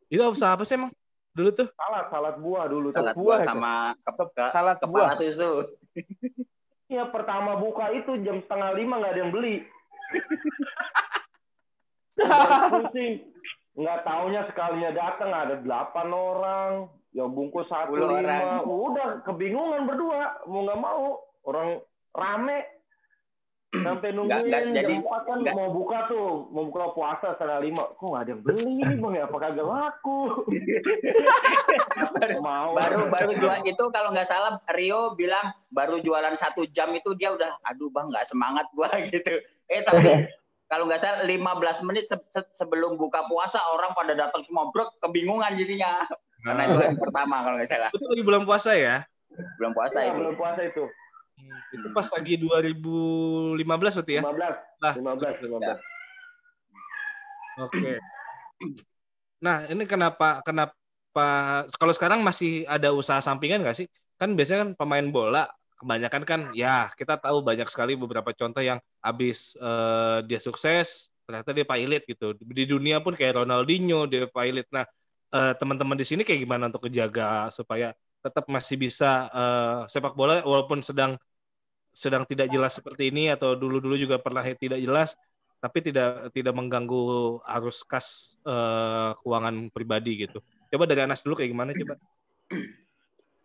Itu 0.08 0.22
usaha 0.26 0.54
apa 0.54 0.62
sih 0.62 0.74
emang? 0.74 0.90
Dulu 1.30 1.50
tuh? 1.52 1.68
Salad, 1.72 2.06
salad 2.08 2.36
buah 2.40 2.64
dulu. 2.66 2.88
tuh. 2.90 2.96
Salad 2.96 3.14
buah 3.14 3.38
sama 3.44 3.72
ke- 3.94 4.30
ke- 4.32 4.50
Salad 4.50 4.76
kepala 4.78 5.12
buah. 5.12 5.16
susu. 5.16 5.52
Iya 6.86 7.02
pertama 7.10 7.58
buka 7.58 7.90
itu 7.90 8.14
jam 8.22 8.38
setengah 8.46 8.70
lima 8.78 9.02
nggak 9.02 9.10
ada 9.10 9.20
yang 9.26 9.34
beli. 9.34 9.66
Pusing. 12.70 13.12
Nggak 13.74 13.98
taunya 14.06 14.46
sekalinya 14.46 14.90
datang 14.94 15.30
ada 15.34 15.54
delapan 15.58 16.08
orang. 16.14 16.70
Yang 17.10 17.28
bungkus 17.34 17.66
satu 17.66 17.98
10 17.98 18.22
lima. 18.22 18.62
Udah 18.62 19.08
kebingungan 19.26 19.82
berdua. 19.82 20.46
Mau 20.46 20.62
nggak 20.62 20.78
mau. 20.78 21.26
Orang 21.42 21.82
rame. 22.14 22.75
Sampai 23.78 24.08
nungguin 24.10 24.44
nggak, 24.46 24.62
jadi- 24.70 24.96
jam 24.96 25.02
4 25.02 25.20
kan 25.22 25.36
nggak. 25.40 25.54
mau 25.54 25.68
buka 25.68 25.98
tuh. 26.06 26.28
Mau 26.48 26.64
buka 26.66 26.84
puasa 26.92 27.26
setengah 27.32 27.58
lima. 27.60 27.84
Kok 27.92 28.06
nggak 28.06 28.22
ada 28.22 28.30
yang 28.30 28.42
beli 28.42 28.62
ini 28.78 28.94
bang 28.96 29.12
ya? 29.14 29.24
Apa 29.24 29.36
kagak 29.38 29.66
laku? 29.66 30.18
mau. 32.40 32.74
baru 32.74 33.08
baru 33.08 33.30
jual 33.34 33.58
itu 33.64 33.84
kalau 33.90 34.10
nggak 34.10 34.26
salah 34.26 34.58
Rio 34.70 35.14
bilang 35.14 35.42
baru 35.68 35.98
jualan 35.98 36.34
satu 36.34 36.64
jam 36.68 36.92
itu 36.92 37.12
dia 37.14 37.32
udah 37.32 37.58
aduh 37.62 37.88
bang 37.88 38.06
nggak 38.06 38.26
semangat 38.26 38.66
gua 38.72 38.88
gitu 39.06 39.34
eh 39.66 39.82
tapi 39.82 40.26
kalau 40.66 40.84
nggak 40.84 40.98
salah 40.98 41.20
15 41.22 41.36
menit 41.84 42.04
se- 42.04 42.28
se- 42.28 42.50
sebelum 42.52 42.94
buka 42.96 43.24
puasa 43.24 43.58
orang 43.70 43.92
pada 43.92 44.12
datang 44.12 44.42
semua 44.42 44.68
bro 44.68 44.86
kebingungan 45.00 45.54
jadinya 45.54 46.06
karena 46.40 46.62
itu 46.64 46.78
hari 46.78 46.96
pertama 46.96 47.36
kalau 47.40 47.56
nggak 47.56 47.70
salah 47.70 47.90
Itu 47.90 48.04
lagi 48.04 48.22
bulan 48.22 48.42
puasa 48.44 48.70
ya? 48.74 48.96
belum 49.58 49.72
puasa 49.72 49.98
Iya, 50.00 50.08
itu 50.08 50.18
belum 50.18 50.34
puasa 50.34 50.60
itu. 50.64 50.84
Itu 51.72 51.92
pas 51.92 52.08
lagi 52.08 52.40
2015 52.40 53.60
berarti 54.00 54.12
ya? 54.16 54.22
15. 54.24 54.82
Lah. 54.82 54.94
15, 54.96 55.44
15. 55.44 55.78
Oke. 57.56 57.92
Nah, 59.40 59.68
ini 59.68 59.84
kenapa 59.84 60.40
kenapa 60.44 61.24
kalau 61.76 61.92
sekarang 61.92 62.20
masih 62.24 62.64
ada 62.68 62.92
usaha 62.92 63.20
sampingan 63.20 63.64
nggak 63.64 63.76
sih? 63.76 63.88
Kan 64.16 64.32
biasanya 64.32 64.64
kan 64.64 64.70
pemain 64.76 65.06
bola 65.12 65.44
kebanyakan 65.76 66.22
kan 66.24 66.40
ya 66.56 66.88
kita 66.96 67.20
tahu 67.20 67.44
banyak 67.44 67.68
sekali 67.68 67.92
beberapa 68.00 68.32
contoh 68.32 68.64
yang 68.64 68.80
habis 69.04 69.52
eh, 69.60 70.24
dia 70.24 70.40
sukses 70.40 71.12
ternyata 71.28 71.52
dia 71.52 71.68
pilot 71.68 72.02
gitu. 72.08 72.32
Di 72.40 72.64
dunia 72.64 73.04
pun 73.04 73.12
kayak 73.12 73.44
Ronaldinho 73.44 74.08
dia 74.08 74.24
pilot. 74.24 74.66
Nah, 74.72 74.84
eh, 75.36 75.52
teman-teman 75.56 75.96
di 76.00 76.06
sini 76.08 76.22
kayak 76.24 76.40
gimana 76.44 76.72
untuk 76.72 76.88
kejaga 76.88 77.52
supaya 77.52 77.92
tetap 78.26 78.44
masih 78.50 78.74
bisa 78.74 79.30
eh, 79.30 79.80
sepak 79.86 80.18
bola 80.18 80.42
walaupun 80.42 80.82
sedang 80.82 81.14
sedang 81.94 82.26
tidak 82.26 82.50
jelas 82.50 82.74
seperti 82.74 83.14
ini 83.14 83.30
atau 83.30 83.54
dulu-dulu 83.54 83.94
juga 83.94 84.18
pernah 84.18 84.42
tidak 84.42 84.82
jelas 84.82 85.14
tapi 85.56 85.80
tidak 85.80 86.28
tidak 86.34 86.52
mengganggu 86.52 87.38
arus 87.56 87.86
kas 87.86 88.36
eh, 88.42 89.10
keuangan 89.22 89.70
pribadi 89.70 90.26
gitu. 90.26 90.42
Coba 90.68 90.84
dari 90.84 91.06
Anas 91.06 91.22
dulu 91.22 91.38
kayak 91.38 91.50
gimana 91.54 91.70
coba? 91.72 91.94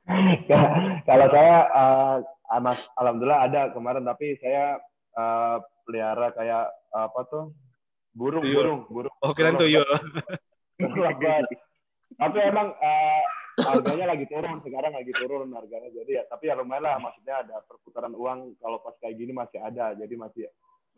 Kalau 1.08 1.28
saya 1.30 1.58
eh, 1.70 2.18
amas 2.52 2.92
alhamdulillah 3.00 3.48
ada 3.48 3.62
kemarin 3.72 4.04
tapi 4.04 4.36
saya 4.42 4.82
eh, 5.16 5.58
pelihara 5.86 6.34
kayak 6.36 6.66
apa 6.92 7.20
tuh 7.30 7.56
burung 8.12 8.44
Tuyul. 8.44 8.58
burung 8.60 8.82
burung. 8.92 9.14
Oh 9.24 9.32
keren 9.32 9.56
banget. 9.56 9.88
tapi 12.22 12.38
emang 12.44 12.76
eh, 12.84 13.24
harganya 13.64 14.06
lagi 14.16 14.26
turun 14.28 14.58
sekarang 14.66 14.94
lagi 14.94 15.14
turun 15.14 15.50
harganya. 15.54 15.90
Jadi 15.94 16.12
ya 16.18 16.24
tapi 16.28 16.50
ya 16.50 16.58
lumayan 16.58 16.84
lah 16.86 16.98
maksudnya 16.98 17.46
ada 17.46 17.62
perputaran 17.66 18.14
uang 18.14 18.58
kalau 18.62 18.82
pas 18.82 18.96
kayak 18.98 19.18
gini 19.18 19.32
masih 19.32 19.62
ada. 19.62 19.94
Jadi 19.96 20.14
masih 20.18 20.46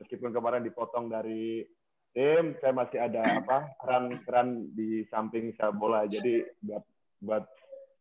meskipun 0.02 0.32
kemarin 0.32 0.64
dipotong 0.64 1.12
dari 1.12 1.68
tim 2.14 2.54
saya 2.62 2.74
masih 2.74 3.00
ada 3.02 3.22
apa 3.26 3.74
keran-keran 3.82 4.70
di 4.74 5.04
samping 5.10 5.52
sepak 5.58 5.76
bola. 5.76 6.08
Jadi 6.08 6.46
buat 6.64 6.84
buat 7.24 7.44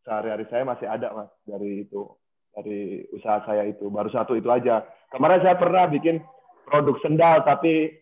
sehari-hari 0.02 0.44
saya 0.50 0.66
masih 0.66 0.86
ada 0.90 1.14
mas 1.14 1.30
dari 1.46 1.86
itu 1.86 2.10
dari 2.52 3.06
usaha 3.16 3.40
saya 3.48 3.64
itu. 3.66 3.88
Baru 3.88 4.12
satu 4.12 4.36
itu 4.36 4.48
aja. 4.52 4.84
Kemarin 5.12 5.44
saya 5.44 5.56
pernah 5.56 5.88
bikin 5.88 6.20
produk 6.68 6.96
sendal 7.00 7.44
tapi 7.44 7.92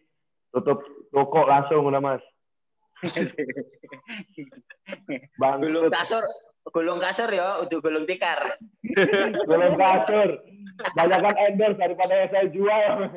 tutup 0.51 0.83
toko 1.15 1.47
langsung 1.47 1.87
udah 1.87 2.03
mas. 2.03 2.23
Bang, 5.41 5.65
gulung 5.65 5.89
kasur 5.89 6.21
gulung 6.69 7.01
kasur 7.01 7.33
ya 7.33 7.65
udah 7.65 7.79
gulung 7.81 8.05
tikar 8.05 8.37
gulung 9.49 9.77
kasur 9.81 10.29
banyak 10.93 11.21
kan 11.25 11.35
endorse 11.49 11.79
daripada 11.81 12.13
yang 12.15 12.29
saya 12.29 12.47
jual 12.53 12.95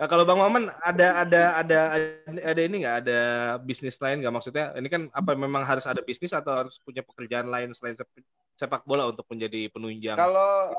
Nah, 0.00 0.08
kalau 0.08 0.24
Bang 0.24 0.40
Maman 0.40 0.72
ada 0.80 1.20
ada 1.20 1.42
ada 1.60 1.78
ada 2.24 2.60
ini 2.64 2.80
nggak 2.80 3.04
ada 3.04 3.20
bisnis 3.60 4.00
lain 4.00 4.24
nggak 4.24 4.32
maksudnya? 4.32 4.72
Ini 4.72 4.88
kan 4.88 5.12
apa 5.12 5.36
memang 5.36 5.60
harus 5.60 5.84
ada 5.84 6.00
bisnis 6.00 6.32
atau 6.32 6.56
harus 6.56 6.80
punya 6.80 7.04
pekerjaan 7.04 7.44
lain 7.44 7.76
selain 7.76 8.00
sep- 8.00 8.24
sepak 8.56 8.80
bola 8.88 9.12
untuk 9.12 9.28
menjadi 9.28 9.68
penunjang? 9.68 10.16
Kalau 10.16 10.72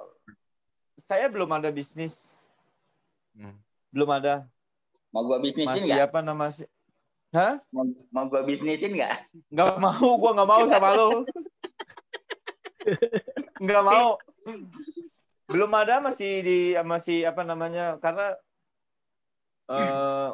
saya 0.98 1.30
belum 1.30 1.54
ada 1.54 1.70
bisnis, 1.70 2.34
Hmm. 3.38 3.62
belum 3.94 4.10
ada. 4.10 4.50
mau 5.14 5.22
gua 5.22 5.38
bisnisin 5.38 5.86
nggak 5.86 6.10
apa 6.10 6.26
nama 6.26 6.50
sih? 6.50 6.66
Hah? 7.32 7.64
mau, 7.72 7.88
mau 8.12 8.26
gua 8.28 8.44
bisnisin 8.44 8.92
nggak 8.92 9.16
Nggak 9.48 9.80
mau, 9.80 10.20
gua 10.20 10.32
nggak 10.36 10.50
mau 10.52 10.64
sama 10.68 10.90
lo. 10.92 11.24
Nggak 13.64 13.84
mau. 13.88 14.20
Belum 15.48 15.72
ada 15.72 16.04
masih 16.04 16.32
di 16.44 16.60
masih 16.84 17.24
apa 17.24 17.48
namanya? 17.48 17.96
Karena 18.04 18.36
eh 19.72 20.30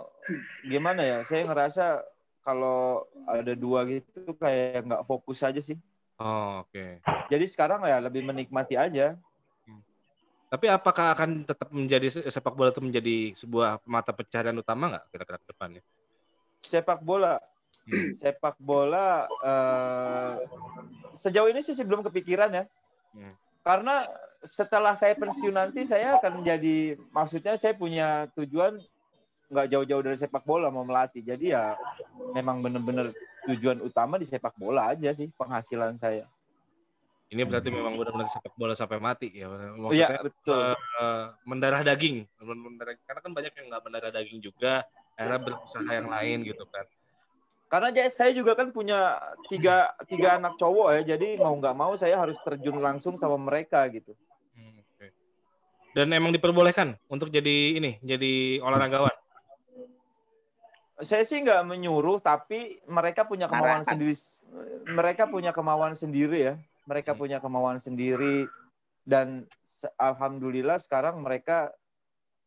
gimana 0.65 1.05
ya? 1.05 1.17
Saya 1.21 1.45
ngerasa 1.45 2.01
kalau 2.41 3.05
ada 3.29 3.53
dua 3.53 3.85
gitu 3.85 4.33
kayak 4.33 4.89
nggak 4.89 5.05
fokus 5.05 5.45
aja 5.45 5.61
sih. 5.61 5.77
Oh, 6.17 6.65
oke. 6.65 6.97
Jadi 7.29 7.45
sekarang 7.45 7.85
ya 7.85 8.01
lebih 8.01 8.25
menikmati 8.25 8.73
aja. 8.73 9.13
Tapi 10.47 10.65
apakah 10.71 11.11
akan 11.11 11.43
tetap 11.43 11.69
menjadi 11.75 12.07
sepak 12.31 12.55
bola 12.55 12.71
itu 12.71 12.79
menjadi 12.79 13.35
sebuah 13.35 13.83
mata 13.83 14.15
pencaharian 14.15 14.55
utama 14.55 14.95
nggak 14.95 15.05
kira-kira 15.11 15.37
ke 15.43 15.47
depannya? 15.51 15.83
Sepak 16.67 16.99
bola, 16.99 17.39
sepak 18.19 18.59
bola 18.59 19.23
eh, 19.39 20.33
sejauh 21.15 21.47
ini 21.47 21.63
sih 21.63 21.71
sih 21.71 21.87
belum 21.87 22.03
kepikiran 22.03 22.51
ya. 22.51 22.65
Hmm. 23.15 23.33
karena 23.63 23.97
setelah 24.45 24.93
saya 24.93 25.17
pensiun 25.17 25.55
nanti 25.55 25.83
saya 25.83 26.19
akan 26.19 26.45
jadi 26.45 26.95
maksudnya 27.09 27.57
saya 27.57 27.73
punya 27.73 28.29
tujuan 28.37 28.77
nggak 29.47 29.67
jauh-jauh 29.71 30.03
dari 30.03 30.17
sepak 30.19 30.43
bola 30.43 30.67
mau 30.67 30.83
melatih. 30.83 31.23
Jadi 31.23 31.55
ya 31.55 31.75
memang 32.35 32.59
benar-benar 32.59 33.15
tujuan 33.47 33.79
utama 33.79 34.19
di 34.19 34.27
sepak 34.27 34.55
bola 34.59 34.91
aja 34.91 35.11
sih 35.15 35.31
penghasilan 35.35 35.95
saya. 35.95 36.27
Ini 37.27 37.43
berarti 37.43 37.67
memang 37.67 37.99
benar-benar 37.99 38.31
sepak 38.31 38.55
bola 38.55 38.71
sampai 38.75 38.99
mati 39.03 39.31
ya. 39.35 39.51
Maksudnya 39.51 39.95
iya 39.95 40.07
betul. 40.23 40.75
eh, 40.75 41.25
mendarah 41.43 41.83
daging, 41.83 42.23
karena 43.03 43.19
kan 43.19 43.31
banyak 43.35 43.51
yang 43.51 43.65
nggak 43.67 43.83
mendarah 43.83 44.11
daging 44.15 44.39
juga, 44.39 44.87
akhirnya 45.17 45.41
berusaha 45.41 45.89
yang 45.89 46.07
lain 46.07 46.37
gitu 46.45 46.63
kan. 46.69 46.85
karena 47.67 47.89
saya 48.07 48.31
juga 48.31 48.55
kan 48.55 48.71
punya 48.71 49.17
tiga 49.49 49.91
tiga 50.07 50.37
anak 50.39 50.55
cowok 50.55 50.87
ya 50.95 51.17
jadi 51.17 51.35
mau 51.35 51.51
nggak 51.51 51.75
mau 51.75 51.91
saya 51.97 52.15
harus 52.15 52.37
terjun 52.39 52.79
langsung 52.79 53.17
sama 53.17 53.35
mereka 53.35 53.81
gitu 53.89 54.13
Hmm, 54.53 54.79
oke. 54.79 55.05
Dan 55.93 56.09
emang 56.09 56.29
diperbolehkan 56.31 56.97
untuk 57.05 57.29
jadi 57.29 57.77
ini, 57.77 58.01
jadi 58.01 58.57
olahragawan. 58.57 59.13
saya 60.97 61.21
sih 61.21 61.37
nggak 61.37 61.61
menyuruh 61.61 62.17
tapi 62.17 62.81
mereka 62.89 63.21
punya 63.21 63.45
kemauan 63.45 63.85
Arahan. 63.85 63.89
sendiri 63.93 64.15
mereka 64.89 65.23
punya 65.29 65.51
kemauan 65.53 65.93
sendiri 65.93 66.37
ya 66.41 66.53
mereka 66.89 67.13
Hmm. 67.13 67.21
punya 67.21 67.37
kemauan 67.37 67.77
sendiri 67.77 68.49
dan 69.05 69.45
alhamdulillah 69.93 70.81
sekarang 70.81 71.21
mereka 71.21 71.69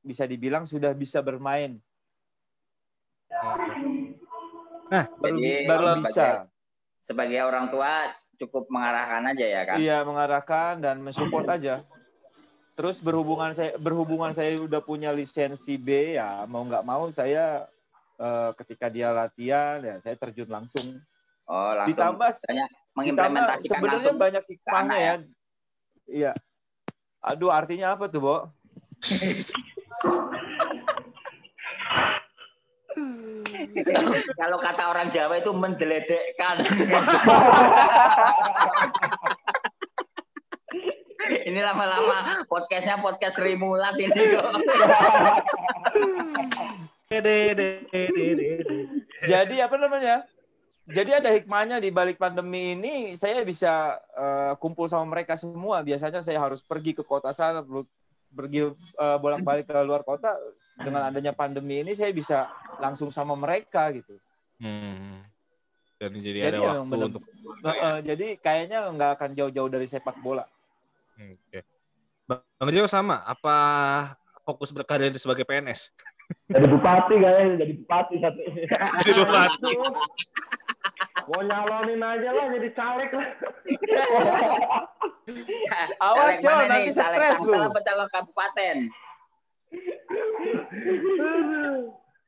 bisa 0.01 0.27
dibilang 0.27 0.67
sudah 0.67 0.91
bisa 0.99 1.23
bermain 1.23 1.79
baru, 3.31 5.07
Jadi, 5.23 5.49
baru 5.65 5.85
sebagai- 5.87 6.01
bisa 6.03 6.27
Sebagai 7.01 7.41
orang 7.41 7.65
tua 7.67 7.89
cukup 8.37 8.69
mengarahkan 8.69 9.23
aja 9.27 9.47
ya 9.47 9.63
kan. 9.65 9.77
iya 9.79 9.97
mengarahkan 10.01 10.73
dan 10.79 10.99
mensupport 10.99 11.47
aja 11.57 11.75
terus 12.73 12.97
berhubungan 12.99 13.53
saya 13.53 13.77
berhubungan 13.77 14.33
saya 14.33 14.57
udah 14.57 14.81
punya 14.81 15.11
lisensi 15.11 15.77
B 15.77 16.17
ya 16.17 16.45
mau 16.45 16.63
nggak 16.63 16.81
mau 16.81 17.05
saya 17.09 17.65
eh, 18.17 18.51
ketika 18.57 18.89
dia 18.89 19.11
latihan 19.11 19.79
ya 19.79 19.95
saya 19.99 20.15
terjun 20.15 20.49
langsung 20.49 20.97
Oh 21.45 21.75
langsung 21.75 21.93
ditambah 21.93 22.31
mengimplementasikan 22.95 23.77
sebenarnya 23.77 24.01
langsung. 24.01 24.17
banyak 24.19 24.43
hikmahnya 24.47 24.87
anak 24.87 24.99
ya. 24.99 25.15
Iya. 26.07 26.33
Aduh, 27.21 27.51
artinya 27.51 27.93
apa 27.93 28.07
tuh, 28.07 28.21
Bo? 28.23 28.37
Kalau 34.41 34.59
kata 34.59 34.91
orang 34.91 35.11
Jawa 35.11 35.39
itu 35.39 35.53
mendeledekkan. 35.55 36.57
ini 41.47 41.63
lama-lama 41.63 42.43
podcastnya 42.49 42.97
podcast 42.99 43.39
Rimulat 43.39 43.95
ini 44.01 44.23
kok. 44.35 44.51
Jadi 49.31 49.61
apa 49.61 49.77
namanya? 49.79 50.25
Jadi 50.91 51.15
ada 51.15 51.31
hikmahnya 51.31 51.79
di 51.79 51.95
balik 51.95 52.19
pandemi 52.19 52.75
ini 52.75 53.15
saya 53.15 53.47
bisa 53.47 53.95
eh, 54.15 54.55
kumpul 54.59 54.91
sama 54.91 55.07
mereka 55.19 55.37
semua. 55.39 55.83
Biasanya 55.87 56.23
saya 56.23 56.41
harus 56.43 56.63
pergi 56.67 56.95
ke 56.99 57.07
kota 57.07 57.31
sana, 57.31 57.63
pergi 58.31 58.71
eh, 58.73 59.19
bolak-balik 59.19 59.67
ke 59.67 59.77
luar 59.83 60.03
kota. 60.07 60.35
Dengan 60.79 61.11
adanya 61.11 61.35
pandemi 61.35 61.83
ini 61.83 61.93
saya 61.93 62.15
bisa 62.15 62.47
langsung 62.79 63.11
sama 63.11 63.35
mereka 63.35 63.91
gitu. 63.91 64.17
Hmm. 64.63 65.23
Dan 66.01 66.17
jadi, 66.25 66.49
Jadi 66.49 66.57
ada 66.57 66.59
emang 66.65 66.89
waktu 66.89 66.93
bener- 66.97 67.09
untuk 67.13 67.23
Nah, 67.61 67.75
eh, 67.77 67.99
jadi 68.09 68.27
kayaknya 68.41 68.89
nggak 68.89 69.11
akan 69.21 69.31
jauh-jauh 69.37 69.69
dari 69.69 69.85
sepak 69.85 70.17
bola. 70.25 70.49
Oke. 71.21 71.61
Bang 72.25 72.71
Jo 72.73 72.89
sama, 72.89 73.21
apa 73.27 73.57
fokus 74.47 74.73
berkarir 74.73 75.13
sebagai 75.21 75.45
PNS? 75.45 75.93
Jadi 76.47 76.67
bupati 76.71 77.15
kayaknya, 77.19 77.67
jadi 77.67 77.73
bupati 77.85 78.15
satu. 78.23 78.41
Jadi 79.03 79.11
bupati. 79.19 79.73
Mau 81.31 81.41
nyalonin 81.47 82.03
aja 82.03 82.29
lah 82.35 82.47
jadi 82.53 82.69
caleg 82.75 83.11
lah. 83.15 83.29
Awas 86.11 86.43
yo, 86.43 86.51
mana 86.51 86.67
nanti 86.67 86.91
nih? 86.91 86.97
Caleg 86.97 87.19
stres 87.39 87.41
lu. 87.47 87.61
apa 87.71 87.81
calon 87.87 88.09
kabupaten? 88.11 88.77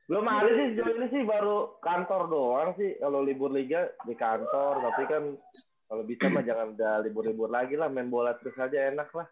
Belum 0.07 0.25
ada 0.27 0.49
sih 0.51 0.65
sejauh 0.73 0.93
ini 0.99 1.07
sih 1.11 1.21
baru 1.27 1.79
kantor 1.83 2.21
doang 2.31 2.69
sih. 2.79 2.95
Kalau 2.99 3.19
libur 3.23 3.51
liga 3.51 3.91
di 4.07 4.15
kantor, 4.15 4.83
tapi 4.91 5.03
kan 5.09 5.23
kalau 5.89 6.03
bisa 6.07 6.31
mah 6.31 6.43
jangan 6.43 6.73
udah 6.73 6.93
libur-libur 7.03 7.49
lagi 7.51 7.75
lah, 7.75 7.91
main 7.91 8.07
bola 8.07 8.33
terus 8.39 8.55
aja 8.55 8.89
enak 8.89 9.09
lah. 9.11 9.27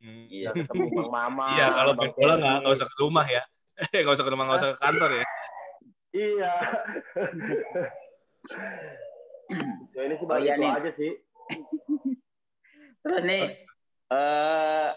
Hmm. 0.00 0.26
Iya. 0.28 0.50
Ketemu 0.52 0.86
Bang 0.90 1.12
Mama. 1.12 1.48
Iya, 1.60 1.68
kalau 1.72 1.92
main 1.96 2.12
bola 2.16 2.34
nggak 2.40 2.72
usah 2.72 2.88
ke 2.88 2.96
rumah 3.00 3.26
ya. 3.28 3.42
Nggak 3.90 4.14
usah 4.14 4.24
ke 4.24 4.30
rumah, 4.30 4.44
nggak 4.46 4.60
usah 4.62 4.70
ke 4.70 4.78
kantor 4.78 5.10
ya. 5.18 5.24
Iya. 6.14 6.52
Ya 9.94 10.00
ini 10.04 10.14
sih 10.16 10.26
Oh, 10.28 10.38
iya 10.40 10.54
nih. 10.56 10.70
aja 10.70 10.90
sih. 10.96 11.12
Terus 13.04 13.22
nih 13.24 13.44
eh 14.12 14.88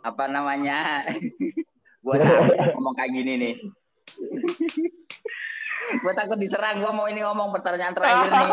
apa 0.00 0.24
namanya? 0.26 1.04
gua 2.04 2.16
takut 2.16 2.56
ngomong 2.74 2.94
kayak 2.96 3.12
gini 3.12 3.32
nih. 3.36 3.54
gua 6.02 6.12
takut 6.14 6.38
diserang. 6.38 6.78
Gua 6.80 6.92
mau 6.94 7.06
ini 7.06 7.20
ngomong 7.22 7.50
pertanyaan 7.52 7.94
terakhir 7.94 8.30
nih. 8.30 8.50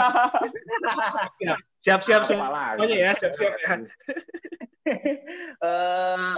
Siap-siap 1.85 2.21
Apa 2.25 2.29
semuanya 2.29 2.95
ya, 2.97 3.11
siap-siap 3.15 3.53
ya. 3.57 3.73
Eh 5.61 6.31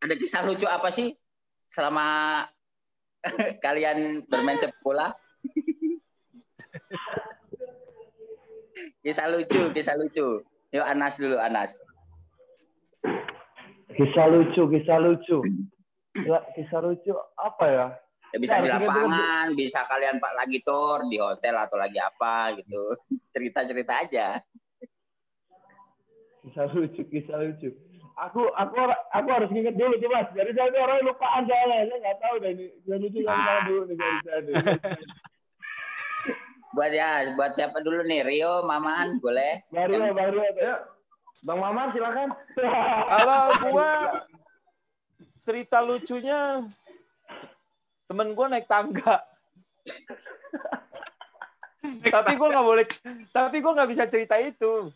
ada 0.00 0.14
kisah 0.16 0.44
lucu 0.48 0.64
apa 0.64 0.88
sih 0.88 1.12
selama 1.68 2.40
kalian 3.60 4.24
bermain 4.26 4.56
sepak 4.56 4.80
bola? 4.80 5.12
Kisah 9.04 9.26
lucu, 9.32 9.72
kisah 9.72 9.96
lucu. 9.96 10.44
Yuk 10.70 10.86
Anas 10.86 11.18
dulu, 11.18 11.36
Anas. 11.36 11.74
Kisah 13.94 14.26
lucu, 14.30 14.62
kisah 14.70 14.98
lucu. 15.02 15.38
Ya, 16.26 16.38
kisah 16.54 16.80
lucu 16.82 17.14
apa 17.38 17.64
ya? 17.66 17.86
Ya, 18.30 18.38
bisa 18.38 18.54
Ya, 18.58 18.62
di 18.62 18.70
harus 18.70 18.86
ingat 18.86 18.94
lapangan, 18.94 19.46
bisa 19.58 19.80
kalian 19.90 20.16
pak 20.22 20.32
lagi 20.38 20.58
tour 20.62 20.98
di 21.10 21.18
hotel 21.18 21.54
atau 21.58 21.74
lagi 21.74 21.98
apa 21.98 22.54
gitu. 22.62 22.94
Cerita-cerita 23.34 24.06
aja. 24.06 24.38
Kisah 26.46 26.70
lucu, 26.70 27.02
kisah 27.10 27.38
lucu. 27.42 27.74
Aku 28.20 28.46
aku 28.52 28.76
aku 29.16 29.28
harus 29.32 29.50
ingat 29.50 29.74
dulu 29.74 29.98
tuh 29.98 30.08
mas. 30.12 30.28
Jadi 30.36 30.50
saya 30.54 30.78
orangnya 30.78 31.10
lupaan 31.10 31.42
soalnya. 31.48 31.88
Saya 31.88 31.98
nggak 31.98 32.18
tahu 32.22 32.34
deh 32.38 32.50
ini 32.54 32.64
kisah 32.84 32.98
lucu 33.02 33.18
yang 33.18 33.34
mana 33.34 33.60
dulu 33.66 33.82
nih 33.90 33.94
kalau 33.98 34.18
saya. 34.22 34.40
Buat 36.70 36.92
ya, 36.94 37.34
buat 37.34 37.50
siapa 37.50 37.82
dulu 37.82 38.06
nih? 38.06 38.22
Rio, 38.22 38.62
Maman, 38.62 39.18
boleh? 39.18 39.66
Baru 39.74 39.92
ya, 39.98 40.12
baru 40.14 40.38
ya. 40.54 40.74
Bang 41.40 41.58
Maman 41.58 41.90
silakan. 41.96 42.28
Kalau 43.08 43.42
gua 43.72 43.90
cerita 45.40 45.80
lucunya 45.80 46.68
temen 48.04 48.36
gua 48.36 48.46
naik 48.52 48.68
tangga. 48.68 49.24
tapi 52.12 52.36
gua 52.36 52.48
nggak 52.52 52.66
boleh, 52.66 52.84
tapi 53.32 53.56
gua 53.64 53.72
nggak 53.72 53.90
bisa 53.90 54.04
cerita 54.04 54.36
itu. 54.36 54.92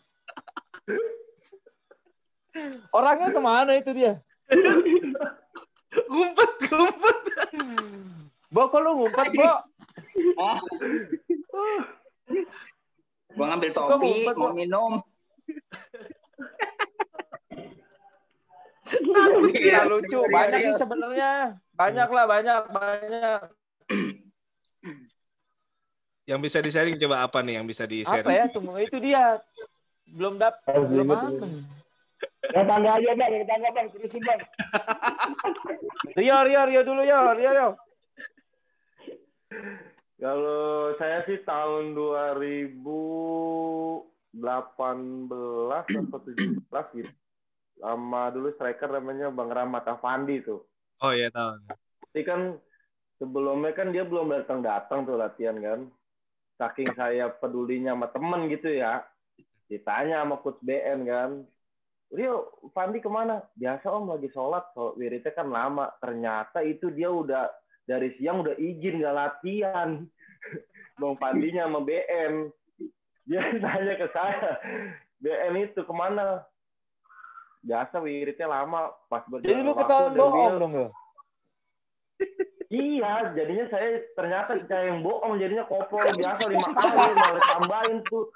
Orangnya 2.93 3.33
ke 3.33 3.41
mana 3.41 3.73
itu 3.75 3.91
dia? 3.91 4.21
Ngumpet, 6.07 6.51
ngumpet. 6.71 7.17
Bo, 8.53 8.69
kok 8.71 8.79
lu 8.79 8.91
ngumpet, 9.01 9.27
Bo? 9.33 9.49
Gua 13.35 13.45
ngambil 13.51 13.71
topi, 13.75 14.13
mau 14.35 14.51
minum. 14.55 15.03
Cerita 18.85 19.83
lucu, 19.89 20.19
banyak 20.29 20.59
sih 20.61 20.73
sebenarnya. 20.77 21.57
Banyak 21.73 22.09
lah, 22.11 22.25
banyak, 22.29 22.61
banyak. 22.71 23.39
Yang 26.25 26.39
bisa 26.41 26.57
di-sharing 26.61 26.97
coba 26.97 27.21
apa 27.21 27.41
nih 27.45 27.61
yang 27.61 27.65
bisa 27.69 27.85
di-sharing? 27.85 28.25
Apa 28.25 28.33
ya? 28.33 28.45
Tunggu, 28.49 28.77
itu 28.81 28.97
dia. 28.97 29.41
Belum 30.05 30.37
dap, 30.37 30.61
Harus 30.65 30.89
belum 30.89 31.05
ingat 31.05 31.21
apa. 31.33 31.45
Ya 32.53 32.61
tangga 32.61 32.89
aja 32.97 33.11
bang, 33.17 33.31
ya 33.33 33.45
tangga 33.45 33.69
bang, 33.73 33.85
terusin 33.89 34.21
bang. 34.21 34.39
Rio, 36.13 36.37
Rio, 36.45 36.61
Rio 36.69 36.81
dulu, 36.85 37.01
Rio, 37.01 37.19
Rio, 37.33 37.51
Rio. 37.51 37.69
Kalau 40.15 40.95
saya 40.95 41.19
sih 41.27 41.43
tahun 41.43 41.91
2018 41.91 43.99
atau 44.39 46.19
17 46.23 46.99
gitu. 46.99 47.11
Sama 47.75 48.31
dulu 48.31 48.55
striker 48.55 48.87
namanya 48.87 49.27
Bang 49.27 49.51
Rahmat 49.51 49.83
Afandi 49.83 50.39
tuh. 50.39 50.63
Oh 51.03 51.11
iya 51.11 51.27
tahu. 51.27 51.59
Tapi 51.67 52.23
kan 52.23 52.55
sebelumnya 53.19 53.75
kan 53.75 53.91
dia 53.91 54.07
belum 54.07 54.31
datang-datang 54.31 55.03
tuh 55.03 55.19
latihan 55.19 55.59
kan. 55.59 55.91
Saking 56.55 56.87
saya 56.95 57.27
pedulinya 57.27 57.91
sama 57.91 58.07
temen 58.15 58.47
gitu 58.47 58.71
ya. 58.71 59.03
Ditanya 59.67 60.23
sama 60.23 60.39
coach 60.39 60.63
BN 60.63 61.03
kan. 61.03 61.43
Rio, 62.15 62.63
Fandi 62.71 63.03
ke 63.03 63.11
mana? 63.11 63.43
Biasa 63.59 63.91
om 63.91 64.07
lagi 64.07 64.31
sholat, 64.31 64.71
sholat 64.71 64.95
wiridnya 64.95 65.35
kan 65.35 65.51
lama. 65.51 65.91
Ternyata 65.99 66.63
itu 66.63 66.87
dia 66.95 67.11
udah 67.11 67.51
dari 67.85 68.09
siang 68.17 68.41
udah 68.41 68.57
izin 68.57 69.01
gak 69.01 69.15
latihan. 69.15 69.89
Bang 70.99 71.15
Fandinya 71.21 71.69
sama 71.69 71.79
BM. 71.85 72.49
Dia 73.25 73.41
tanya 73.63 73.93
ke 73.97 74.07
saya, 74.13 74.61
BM 75.21 75.53
itu 75.65 75.81
ke 75.81 75.93
mana? 75.93 76.45
Biasa 77.65 77.97
wiridnya 77.97 78.45
lama, 78.45 78.93
pas 79.09 79.25
berjalan 79.25 79.49
Jadi 79.49 79.61
lu 79.65 79.73
ketahuan 79.73 80.13
bohong 80.13 80.53
dong 80.61 80.73
lu. 80.77 80.87
Iya, 82.69 83.33
jadinya 83.33 83.65
saya 83.73 84.05
ternyata 84.13 84.61
saya 84.69 84.93
yang 84.93 85.01
bohong, 85.01 85.41
jadinya 85.41 85.65
koplo 85.65 85.97
biasa 85.97 86.45
lima 86.45 86.69
kali, 86.77 87.13
malah 87.17 87.43
tambahin 87.57 87.97
tuh. 88.05 88.29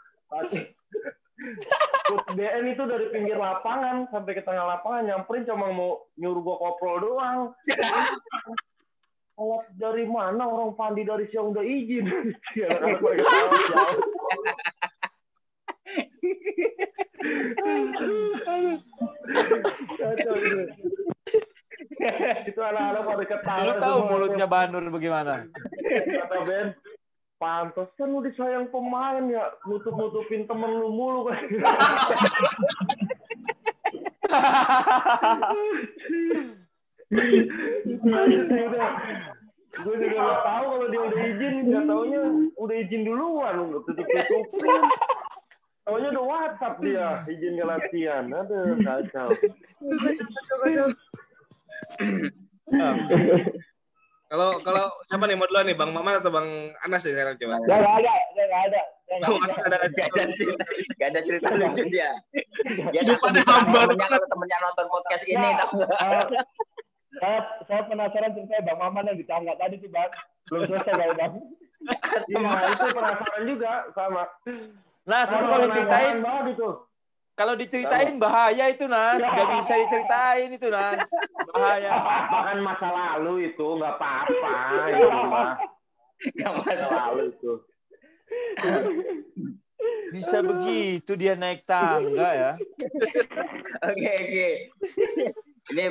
Terus 2.09 2.23
BN 2.33 2.65
itu 2.73 2.83
dari 2.89 3.05
pinggir 3.13 3.37
lapangan 3.37 4.09
sampai 4.09 4.33
ke 4.33 4.41
tengah 4.41 4.65
lapangan 4.65 5.05
nyamperin 5.05 5.45
cuma 5.45 5.69
mau 5.69 6.09
nyuruh 6.17 6.41
gua 6.41 6.57
koprol 6.57 6.97
doang. 6.99 7.39
Alat 9.39 9.71
dari 9.79 10.03
mana 10.03 10.43
orang 10.51 10.75
Pandi 10.75 11.07
dari 11.07 11.23
siang 11.31 11.55
udah 11.55 11.63
izin? 11.63 12.05
Ya, 12.59 12.67
itu. 22.43 22.59
Anak-anak 22.59 23.03
pada 23.07 23.25
ketawa. 23.25 23.63
Lu 23.63 23.73
tahu 23.79 23.99
mulutnya 24.11 24.45
Banur 24.49 24.83
bagaimana? 24.91 25.47
Kata 25.87 26.39
Ben, 26.43 26.75
pantas 27.39 27.89
kan 27.95 28.11
lu 28.11 28.19
disayang 28.25 28.67
pemain 28.67 29.23
ya, 29.31 29.55
nutup-nutupin 29.63 30.43
temen 30.47 30.71
lu 30.83 30.91
mulu 30.91 31.21
kan. 31.31 31.39
Gue 39.69 39.95
juga 40.01 40.17
gak 40.17 40.39
tahu 40.41 40.65
kalau 40.65 40.87
dia 40.89 41.01
udah 41.05 41.21
izin, 41.29 41.53
gak 41.69 41.83
taunya 41.85 42.21
udah 42.57 42.75
izin 42.81 43.01
duluan, 43.05 43.53
lu 43.69 43.79
tutup-tutupin. 43.85 44.81
Taunya 45.85 46.07
udah 46.09 46.23
WhatsApp 46.25 46.75
dia, 46.81 47.07
izin 47.29 47.53
ke 47.53 47.65
latihan. 47.65 48.25
Aduh, 48.33 48.81
kacau. 48.81 49.29
Kalau 54.29 54.61
kalau 54.61 54.85
siapa 55.09 55.25
nih 55.25 55.33
mau 55.33 55.49
duluan 55.49 55.65
nih 55.65 55.73
Bang 55.73 55.89
Maman 55.89 56.21
atau 56.21 56.29
Bang 56.29 56.69
Anas 56.85 57.01
nih 57.01 57.17
sekarang 57.17 57.33
coba. 57.41 57.53
Saya 57.65 57.81
nggak 57.81 57.97
ada, 57.97 58.13
saya 58.13 58.45
nggak 58.45 58.61
ada. 58.69 58.81
Saya 59.09 59.17
nggak 59.17 59.29
Bang 59.29 59.41
ada. 59.41 59.53
Ada 59.65 59.77
Gak 59.89 60.09
ada 60.13 60.29
cerita, 60.37 60.63
gak 61.01 61.07
ada 61.09 61.19
cerita 61.25 61.49
lucu 61.57 61.83
dia. 61.89 62.11
Dia 62.93 63.41
sabar 63.41 63.89
temennya 63.89 64.17
temennya 64.21 64.57
nonton 64.61 64.85
podcast 64.93 65.23
ini. 65.25 65.41
Nah, 65.41 65.53
nggak? 65.57 65.69
eh, 65.97 66.25
saya 67.17 67.39
saya 67.65 67.81
penasaran 67.89 68.31
ceritanya 68.31 68.61
Bang 68.63 68.79
Maman 68.79 69.09
yang 69.09 69.17
ditangga 69.17 69.53
tadi 69.57 69.81
sih 69.81 69.89
Bang. 69.89 70.11
Belum 70.47 70.61
selesai 70.67 70.93
kali 70.93 71.15
Bang. 71.15 71.33
Iya, 72.29 72.59
itu 72.69 72.85
penasaran 72.91 73.41
juga 73.47 73.71
sama. 73.95 74.23
Nas 75.07 75.29
itu 75.31 75.41
kalau 75.41 75.57
diceritain, 75.63 76.15
itu. 76.45 76.69
kalau 77.33 77.53
diceritain 77.55 78.13
bahaya 78.19 78.65
itu 78.67 78.83
Nas, 78.85 79.17
gak 79.17 79.47
bisa 79.57 79.73
diceritain 79.79 80.49
itu 80.51 80.67
Nas, 80.67 81.07
bahaya. 81.49 81.89
apa 81.95 82.37
kan 82.51 82.57
masa 82.59 82.87
lalu 82.91 83.47
itu 83.49 83.63
nggak 83.63 83.95
apa-apa 83.95 84.53
itu 84.91 85.07
mah 85.07 85.49
Gak 86.35 86.51
masa 86.51 86.67
masalah. 86.67 87.03
lalu 87.15 87.23
itu 87.31 87.53
Bisa 90.11 90.43
begitu 90.43 91.11
dia 91.15 91.39
naik 91.39 91.63
tangga 91.63 92.29
ya. 92.35 92.51
Oke 93.87 94.09
oke. 94.11 94.49
Ini 95.71 95.85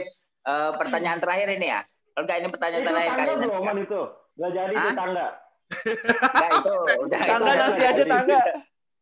eh, 0.48 0.70
pertanyaan 0.80 1.20
terakhir 1.20 1.48
ini 1.52 1.66
ya. 1.68 1.80
Kalau 2.16 2.24
nggak 2.24 2.38
ini 2.40 2.48
pertanyaan 2.50 2.82
itu 2.82 2.90
terakhir 2.90 3.12
belum 3.14 3.62
man 3.62 3.78
itu 3.84 4.02
nggak 4.38 4.50
jadi 4.54 4.74
itu 4.74 4.90
tangga 4.94 5.28
Nggak 5.68 6.50
itu 6.50 6.76
udah 7.04 7.20
itu 7.20 7.28
Tangga 7.28 7.52
nanti 7.52 7.82
aja 7.84 8.04
tangga. 8.08 8.42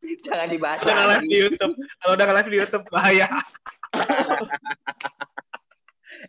Jangan 0.27 0.49
dibahas 0.51 0.79
Udah 0.83 1.07
live 1.17 1.27
di 1.27 1.37
YouTube. 1.41 1.75
Kalau 1.99 2.13
udah 2.15 2.25
nggak 2.27 2.39
live 2.43 2.51
di 2.51 2.59
YouTube 2.61 2.85
bahaya. 2.91 3.29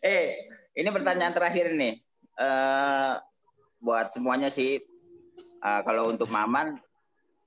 Eh, 0.03 0.51
ini 0.77 0.89
pertanyaan 0.91 1.31
terakhir 1.31 1.73
nih. 1.73 1.95
Eh 2.37 3.13
buat 3.81 4.13
semuanya 4.13 4.51
sih. 4.51 4.77
Eh, 5.57 5.81
kalau 5.87 6.11
untuk 6.11 6.27
Maman, 6.29 6.77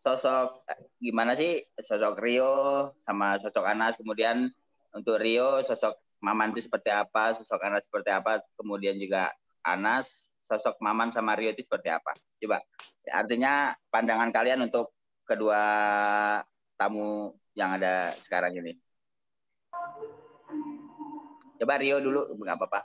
sosok 0.01 0.65
gimana 0.99 1.37
sih 1.37 1.63
sosok 1.79 2.19
Rio 2.19 2.91
sama 3.05 3.37
sosok 3.39 3.65
Anas. 3.71 4.01
Kemudian 4.01 4.51
untuk 4.97 5.21
Rio, 5.21 5.63
sosok 5.63 6.01
Maman 6.21 6.53
itu 6.53 6.69
seperti 6.69 6.93
apa, 6.93 7.33
sosok 7.33 7.65
Anas 7.65 7.89
seperti 7.89 8.13
apa. 8.13 8.45
Kemudian 8.61 9.01
juga 9.01 9.33
Anas, 9.65 10.29
sosok 10.45 10.77
Maman 10.85 11.09
sama 11.13 11.33
Rio 11.37 11.53
itu 11.53 11.65
seperti 11.65 11.89
apa. 11.89 12.13
Coba. 12.41 12.61
Artinya 13.09 13.73
pandangan 13.89 14.29
kalian 14.29 14.61
untuk 14.69 14.93
kedua 15.25 15.63
tamu 16.77 17.33
yang 17.57 17.81
ada 17.81 18.13
sekarang 18.21 18.53
ini. 18.61 18.77
Coba 21.61 21.81
Rio 21.81 22.01
dulu, 22.01 22.37
nggak 22.37 22.57
apa-apa. 22.57 22.81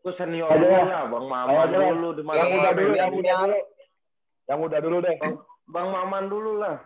itu 0.00 0.16
senior 0.16 0.48
ya. 0.56 1.04
bang 1.12 1.26
Maman 1.28 1.76
ayo. 1.76 1.92
dulu 1.92 2.08
di 2.16 2.22
mana 2.24 2.40
Yang 2.40 2.50
udah 2.56 2.72
dulu, 2.72 2.94
yang 2.96 3.10
udah 3.12 3.36
dulu. 3.36 3.58
Yang 4.48 4.58
udah 4.64 4.78
dulu 4.80 4.96
deh. 5.04 5.16
bang 5.68 5.88
Maman 5.92 6.24
dulu 6.32 6.52
lah 6.56 6.76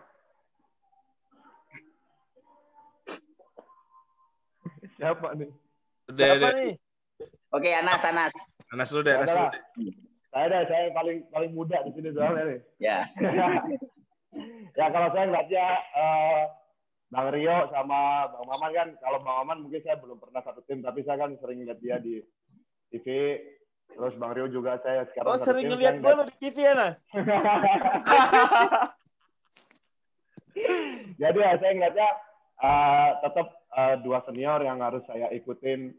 Siapa 4.95 5.35
nih? 5.35 5.51
Udah, 6.05 6.21
Siapa 6.21 6.37
udah. 6.37 6.53
nih? 6.53 6.73
Oke, 7.55 7.69
Anas, 7.73 8.03
Anas. 8.05 8.33
Anas 8.69 8.87
dulu 8.93 9.09
deh, 9.09 9.15
Anas 9.17 9.33
dulu 9.33 9.49
deh. 9.49 9.61
Saya 10.29 10.45
deh, 10.51 10.61
saya 10.67 10.91
paling 10.91 11.23
paling 11.31 11.51
muda 11.55 11.79
di 11.87 11.91
sini 11.95 12.11
soalnya 12.13 12.43
nih. 12.45 12.59
Ya. 12.77 13.07
ya 14.79 14.85
kalau 14.91 15.09
saya 15.15 15.25
ngeliatnya 15.31 15.65
eh, 15.95 16.41
Bang 17.09 17.31
Rio 17.31 17.57
sama 17.71 18.27
Bang 18.29 18.45
Maman 18.45 18.71
kan, 18.75 18.87
kalau 18.99 19.19
Bang 19.23 19.35
Maman 19.41 19.57
mungkin 19.65 19.81
saya 19.81 19.95
belum 19.97 20.19
pernah 20.19 20.43
satu 20.43 20.61
tim, 20.67 20.83
tapi 20.83 21.01
saya 21.07 21.17
kan 21.25 21.31
sering 21.39 21.63
lihat 21.63 21.79
dia 21.81 21.97
di 21.97 22.21
TV. 22.91 23.07
Terus 23.95 24.13
Bang 24.19 24.35
Rio 24.35 24.51
juga 24.51 24.75
saya 24.83 25.07
sekarang 25.09 25.31
Oh 25.31 25.39
sering 25.39 25.71
ngeliat 25.71 26.03
gue 26.03 26.11
lu 26.11 26.27
di 26.27 26.35
TV 26.37 26.57
ya 26.67 26.73
Nas? 26.75 26.99
Jadi 31.21 31.37
ya 31.39 31.53
saya 31.57 31.71
ngeliatnya 31.73 32.09
eh, 32.59 33.09
tetap 33.23 33.47
eh, 33.75 33.95
dua 34.01 34.23
senior 34.23 34.63
yang 34.63 34.79
harus 34.79 35.03
saya 35.05 35.27
ikutin 35.35 35.91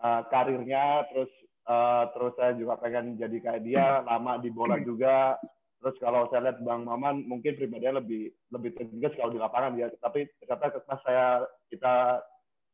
eh, 0.00 0.22
karirnya, 0.28 1.08
terus 1.10 1.32
eh, 1.66 2.04
terus 2.12 2.32
saya 2.36 2.52
juga 2.54 2.76
pengen 2.78 3.16
jadi 3.16 3.36
kayak 3.40 3.62
dia, 3.64 3.84
lama 4.08 4.36
di 4.38 4.52
bola 4.52 4.76
juga. 4.84 5.40
Terus 5.76 5.96
kalau 6.00 6.26
saya 6.32 6.50
lihat 6.50 6.58
Bang 6.64 6.88
Maman 6.88 7.28
mungkin 7.28 7.54
pribadinya 7.54 8.00
lebih 8.00 8.32
lebih 8.50 8.74
tegas 8.74 9.12
kalau 9.14 9.30
di 9.32 9.40
lapangan 9.40 9.76
dia, 9.76 9.92
tapi 10.00 10.24
ternyata 10.40 10.82
pas 10.82 11.00
saya 11.04 11.44
kita 11.68 12.24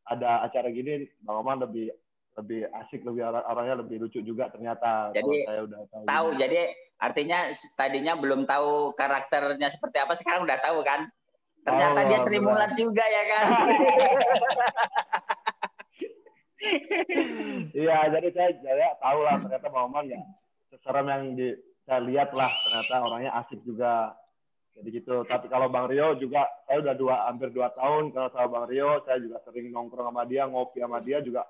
ada 0.07 0.30
acara 0.47 0.70
gini, 0.70 1.07
Bang 1.22 1.43
Maman 1.43 1.66
lebih 1.66 1.90
lebih 2.32 2.64
asik, 2.72 3.05
lebih 3.05 3.28
orang- 3.28 3.45
orangnya 3.45 3.84
lebih 3.84 4.09
lucu 4.09 4.24
juga 4.24 4.49
ternyata. 4.49 5.12
Jadi, 5.12 5.20
kalau 5.20 5.36
saya 5.45 5.61
udah 5.68 5.80
tahu. 5.93 6.05
Tahu, 6.09 6.26
jadi 6.40 6.61
artinya 6.97 7.38
tadinya 7.76 8.14
belum 8.16 8.49
tahu 8.49 8.97
karakternya 8.97 9.68
seperti 9.68 10.01
apa, 10.01 10.16
sekarang 10.16 10.49
udah 10.49 10.59
tahu 10.64 10.80
kan? 10.80 11.12
Ternyata 11.63 12.01
Tahu, 12.03 12.09
dia 12.11 12.19
Sri. 12.27 12.39
Mulat 12.43 12.73
juga 12.75 13.05
ya 13.07 13.23
kan? 13.31 13.47
Iya, 17.75 17.99
jadi 18.07 18.29
saya 18.31 18.51
saya 18.63 18.95
tahu 19.03 19.19
lah 19.27 19.35
ternyata 19.35 19.67
Bang 19.67 20.07
ya 20.07 20.21
seserem 20.71 21.07
yang 21.11 21.23
di, 21.35 21.49
saya 21.85 22.01
lihat 22.07 22.31
lah 22.33 22.49
ternyata 22.49 22.95
orangnya 23.03 23.33
asik 23.43 23.61
juga. 23.67 24.15
Jadi 24.73 24.89
gitu. 24.89 25.21
Tapi 25.29 25.53
kalau 25.53 25.69
Bang 25.69 25.85
Rio 25.85 26.17
juga 26.17 26.49
saya 26.65 26.81
udah 26.81 26.95
dua 26.97 27.29
hampir 27.29 27.53
dua 27.53 27.69
tahun 27.77 28.09
kalau 28.17 28.33
sama 28.33 28.49
Bang 28.49 28.67
Rio 28.73 29.05
saya 29.05 29.21
juga 29.21 29.37
sering 29.45 29.69
nongkrong 29.69 30.09
sama 30.09 30.25
dia, 30.25 30.49
ngopi 30.49 30.81
sama 30.81 30.99
dia 31.05 31.21
juga 31.21 31.45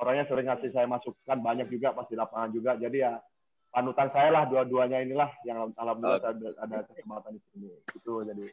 orangnya 0.00 0.24
sering 0.24 0.48
ngasih 0.48 0.70
saya 0.72 0.86
masukan 0.88 1.38
banyak 1.44 1.68
juga 1.68 1.92
pas 1.92 2.08
di 2.08 2.16
lapangan 2.16 2.50
juga. 2.54 2.72
Jadi 2.80 3.04
ya 3.04 3.20
panutan 3.68 4.08
saya 4.08 4.28
lah 4.32 4.44
dua-duanya 4.48 5.04
inilah 5.04 5.28
yang 5.44 5.68
alhamdulillah 5.76 6.22
saya 6.24 6.32
ada, 6.32 6.48
ada 6.64 6.76
kesempatan 6.88 7.36
di 7.36 7.40
sini. 7.52 7.68
Gitu 7.92 8.12
jadi. 8.24 8.46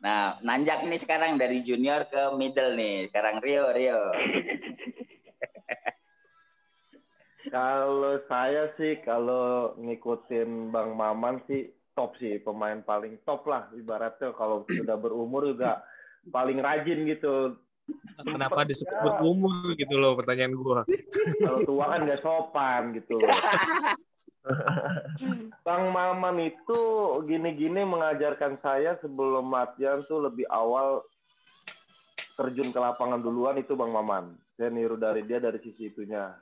Nah, 0.00 0.40
nanjak 0.40 0.88
nih 0.88 0.96
sekarang 0.96 1.36
dari 1.36 1.60
junior 1.60 2.08
ke 2.08 2.32
middle 2.32 2.72
nih. 2.72 3.12
Sekarang 3.12 3.36
Rio, 3.44 3.68
Rio. 3.76 4.00
Kalau 7.50 8.20
saya 8.30 8.70
sih 8.78 9.02
kalau 9.02 9.74
ngikutin 9.74 10.70
Bang 10.70 10.94
Maman 10.94 11.42
sih 11.50 11.66
top 11.98 12.14
sih 12.22 12.38
pemain 12.38 12.78
paling 12.78 13.18
top 13.26 13.42
lah 13.50 13.66
ibaratnya 13.74 14.30
kalau 14.38 14.62
sudah 14.70 14.94
berumur 14.94 15.50
juga 15.50 15.82
paling 16.30 16.62
rajin 16.62 17.10
gitu. 17.10 17.58
Kenapa 18.22 18.62
disebut 18.62 19.18
umur 19.24 19.74
gitu 19.74 19.98
loh 19.98 20.14
pertanyaan 20.14 20.54
gua. 20.54 20.86
Kalau 21.42 21.66
tua 21.66 21.84
kan 21.90 22.06
nggak 22.06 22.22
sopan 22.22 22.94
gitu. 22.94 23.18
Bang 25.60 25.92
Maman 25.92 26.40
itu 26.40 26.80
gini-gini 27.28 27.84
mengajarkan 27.84 28.56
saya 28.64 28.96
sebelum 29.04 29.52
latihan 29.52 30.00
tuh 30.08 30.24
lebih 30.24 30.48
awal 30.48 31.04
terjun 32.40 32.72
ke 32.72 32.80
lapangan 32.80 33.20
duluan 33.20 33.60
itu 33.60 33.76
Bang 33.76 33.92
Maman. 33.92 34.32
Saya 34.56 34.72
niru 34.72 34.96
dari 34.96 35.24
dia 35.28 35.40
dari 35.40 35.60
sisi 35.60 35.92
itunya. 35.92 36.32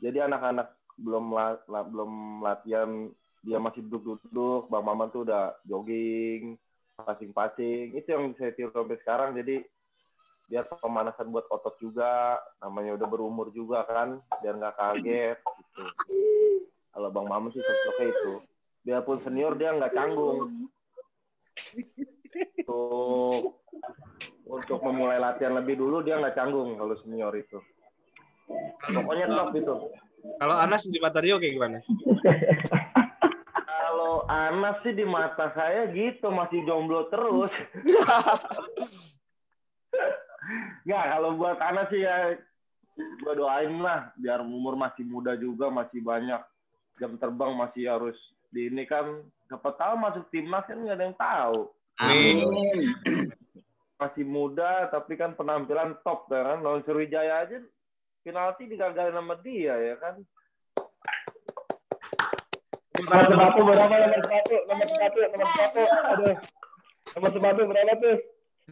Jadi 0.00 0.18
anak-anak 0.24 0.72
belum 0.96 1.24
la- 1.32 1.64
la- 1.68 1.88
belum 1.88 2.40
latihan 2.40 3.08
dia 3.42 3.58
masih 3.58 3.84
duduk-duduk, 3.84 4.72
Bang 4.72 4.86
Maman 4.86 5.12
tuh 5.12 5.28
udah 5.28 5.52
jogging, 5.68 6.56
passing-passing. 6.96 7.92
Itu 7.98 8.16
yang 8.16 8.32
saya 8.38 8.54
tiru 8.56 8.72
sampai 8.72 8.96
sekarang. 9.02 9.36
Jadi 9.36 9.60
biar 10.48 10.68
pemanasan 10.68 11.32
buat 11.32 11.48
otot 11.48 11.76
juga, 11.80 12.40
namanya 12.60 12.96
udah 12.96 13.08
berumur 13.08 13.48
juga 13.52 13.84
kan, 13.88 14.20
biar 14.40 14.54
nggak 14.56 14.76
kaget 14.76 15.38
gitu. 15.40 15.84
Kalau 16.92 17.08
Bang 17.08 17.26
Maman 17.28 17.48
sih 17.52 17.64
sosoknya 17.64 18.06
itu. 18.12 18.32
Biarpun 18.84 19.18
senior 19.24 19.56
dia 19.56 19.72
nggak 19.72 19.96
canggung. 19.96 20.68
Untuk 22.62 23.60
untuk 24.52 24.78
memulai 24.84 25.16
latihan 25.16 25.56
lebih 25.56 25.80
dulu 25.80 26.04
dia 26.04 26.20
nggak 26.20 26.36
canggung 26.36 26.76
kalau 26.76 26.94
senior 27.00 27.32
itu. 27.32 27.56
Pokoknya 28.92 29.26
top 29.32 29.56
itu. 29.56 29.74
Kalau 30.38 30.56
Anas 30.60 30.86
di 30.86 30.98
mata 31.00 31.18
Rio 31.18 31.40
kayak 31.40 31.54
gimana? 31.56 31.78
Kalau 33.66 34.28
Anas 34.28 34.76
sih 34.84 34.92
di 34.92 35.08
mata 35.08 35.50
saya 35.56 35.88
gitu 35.90 36.28
masih 36.28 36.60
jomblo 36.68 37.08
terus. 37.08 37.50
Nggak, 40.84 41.04
kalau 41.16 41.30
buat 41.38 41.58
Anas 41.62 41.88
sih 41.88 42.04
ya 42.04 42.36
gue 42.92 43.34
doain 43.34 43.72
lah 43.80 44.12
biar 44.20 44.44
umur 44.44 44.76
masih 44.76 45.08
muda 45.08 45.32
juga 45.32 45.72
masih 45.72 46.04
banyak 46.04 46.42
jam 47.02 47.18
terbang 47.18 47.50
masih 47.58 47.90
harus 47.90 48.14
di 48.54 48.70
ini 48.70 48.86
kan 48.86 49.26
siapa 49.50 49.74
tahu 49.74 49.94
masuk 49.98 50.24
timnas 50.30 50.62
kan 50.70 50.78
nggak 50.78 50.94
ada 50.94 51.04
yang 51.10 51.18
tahu 51.18 51.58
Amin. 51.98 52.38
masih 54.00 54.22
muda 54.22 54.86
tapi 54.94 55.18
kan 55.18 55.34
penampilan 55.34 55.98
top 56.06 56.30
kan 56.30 56.62
lawan 56.62 56.86
Sriwijaya 56.86 57.42
aja 57.42 57.58
penalti 58.22 58.70
digagalin 58.70 59.18
sama 59.18 59.34
dia 59.42 59.74
ya 59.74 59.96
kan 59.98 60.22
Nomor 63.02 63.34
sepatu 63.34 63.60
berapa? 63.66 63.94
Nomor 63.98 64.20
sepatu, 64.22 64.56
nomor 64.70 64.86
sepatu, 64.86 65.18
nomor 65.26 65.46
sepatu. 65.50 65.82
Aduh. 65.90 66.36
Nomor 67.18 67.30
sepatu 67.34 67.60
berapa 67.66 67.92
tuh? 67.98 68.16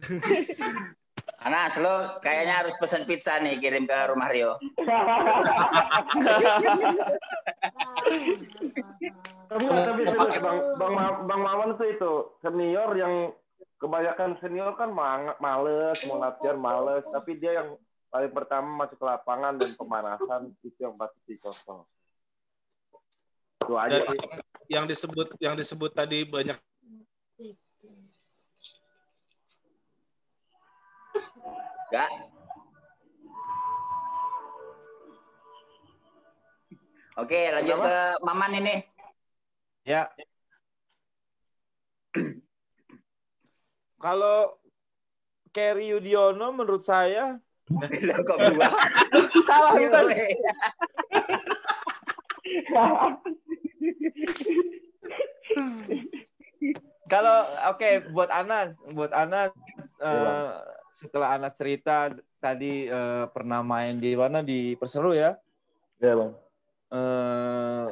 Anas, 1.41 1.73
lo 1.81 2.21
kayaknya 2.21 2.61
harus 2.61 2.77
pesen 2.77 3.01
pizza 3.09 3.41
nih 3.41 3.57
kirim 3.57 3.89
ke 3.89 3.97
rumah 4.13 4.29
Rio. 4.29 4.61
Tapi 9.49 9.65
tapi 9.67 10.01
serius, 10.05 10.37
bang 10.37 10.57
bang 10.77 10.93
bang 11.25 11.41
Mawan 11.41 11.75
tuh 11.81 11.87
itu 11.89 12.13
senior 12.45 12.93
yang 12.93 13.33
kebanyakan 13.81 14.37
senior 14.37 14.77
kan 14.77 14.93
ma- 14.93 15.35
males 15.41 15.97
mau 16.05 16.21
latihan 16.21 16.55
males 16.61 17.01
tapi 17.09 17.41
dia 17.41 17.57
yang 17.59 17.73
paling 18.13 18.31
pertama 18.31 18.85
masuk 18.85 19.01
ke 19.01 19.05
lapangan 19.09 19.57
dan 19.57 19.73
pemanasan 19.73 20.41
itu 20.61 20.77
yang 20.77 20.93
pasti 20.93 21.19
dicontoh 21.25 21.89
itu 23.61 23.73
aja. 23.75 23.97
Dan 23.97 24.17
yang 24.69 24.85
disebut 24.85 25.27
yang 25.41 25.55
disebut 25.57 25.91
tadi 25.97 26.23
banyak 26.23 26.57
Enggak. 31.91 32.11
Oke, 37.19 37.51
lanjut 37.51 37.77
ke 37.83 37.97
Maman 38.23 38.51
ini. 38.63 38.75
Ya. 39.83 40.07
Kalau 43.99 44.55
Kerry 45.51 45.91
Yudiono 45.91 46.55
menurut 46.55 46.87
saya 46.87 47.43
kok 48.23 48.37
gua? 48.39 48.67
salah 49.51 49.75
Iya, 49.75 49.87
bukan. 49.91 50.05
Kalau 57.11 57.37
oke 57.75 57.89
buat 58.15 58.31
Anas, 58.31 58.79
buat 58.95 59.11
Anas 59.11 59.51
eh, 59.99 60.51
setelah 60.91 61.35
Anas 61.35 61.55
cerita 61.55 62.11
tadi 62.37 62.85
eh, 62.87 63.25
pernah 63.31 63.63
main 63.63 63.97
di 63.97 64.11
mana? 64.13 64.43
Di 64.43 64.75
Perseru 64.75 65.15
ya. 65.15 65.35
Iya 66.01 66.13
bang. 66.17 66.31
eh 66.91 67.89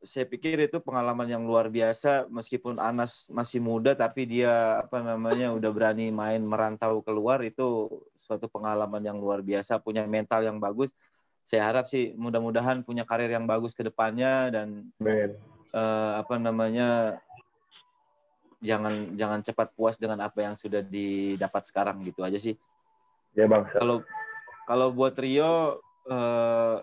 saya 0.00 0.24
pikir 0.24 0.56
itu 0.64 0.80
pengalaman 0.80 1.28
yang 1.28 1.44
luar 1.44 1.68
biasa. 1.68 2.24
Meskipun 2.32 2.80
Anas 2.80 3.28
masih 3.28 3.60
muda 3.60 3.92
tapi 3.92 4.24
dia 4.24 4.80
apa 4.80 5.04
namanya 5.04 5.52
udah 5.52 5.70
berani 5.72 6.08
main 6.08 6.40
merantau 6.40 7.04
keluar 7.04 7.44
itu 7.44 7.88
suatu 8.16 8.48
pengalaman 8.48 9.04
yang 9.04 9.20
luar 9.20 9.44
biasa. 9.44 9.76
Punya 9.80 10.08
mental 10.08 10.40
yang 10.44 10.56
bagus. 10.56 10.96
Saya 11.44 11.68
harap 11.68 11.84
sih 11.88 12.16
mudah-mudahan 12.16 12.80
punya 12.80 13.04
karir 13.04 13.28
yang 13.28 13.44
bagus 13.44 13.76
ke 13.76 13.84
depannya 13.84 14.48
dan 14.48 14.88
eh, 15.76 16.12
apa 16.16 16.34
namanya 16.40 17.20
jangan 18.60 19.16
jangan 19.16 19.40
cepat 19.40 19.72
puas 19.72 19.96
dengan 19.96 20.20
apa 20.20 20.44
yang 20.44 20.54
sudah 20.54 20.84
didapat 20.84 21.62
sekarang 21.64 22.04
gitu 22.04 22.20
aja 22.24 22.36
sih 22.36 22.56
Ya 23.32 23.46
bang. 23.46 23.62
kalau 23.72 24.02
kalau 24.66 24.90
buat 24.92 25.14
Rio 25.16 25.80
eh, 26.10 26.76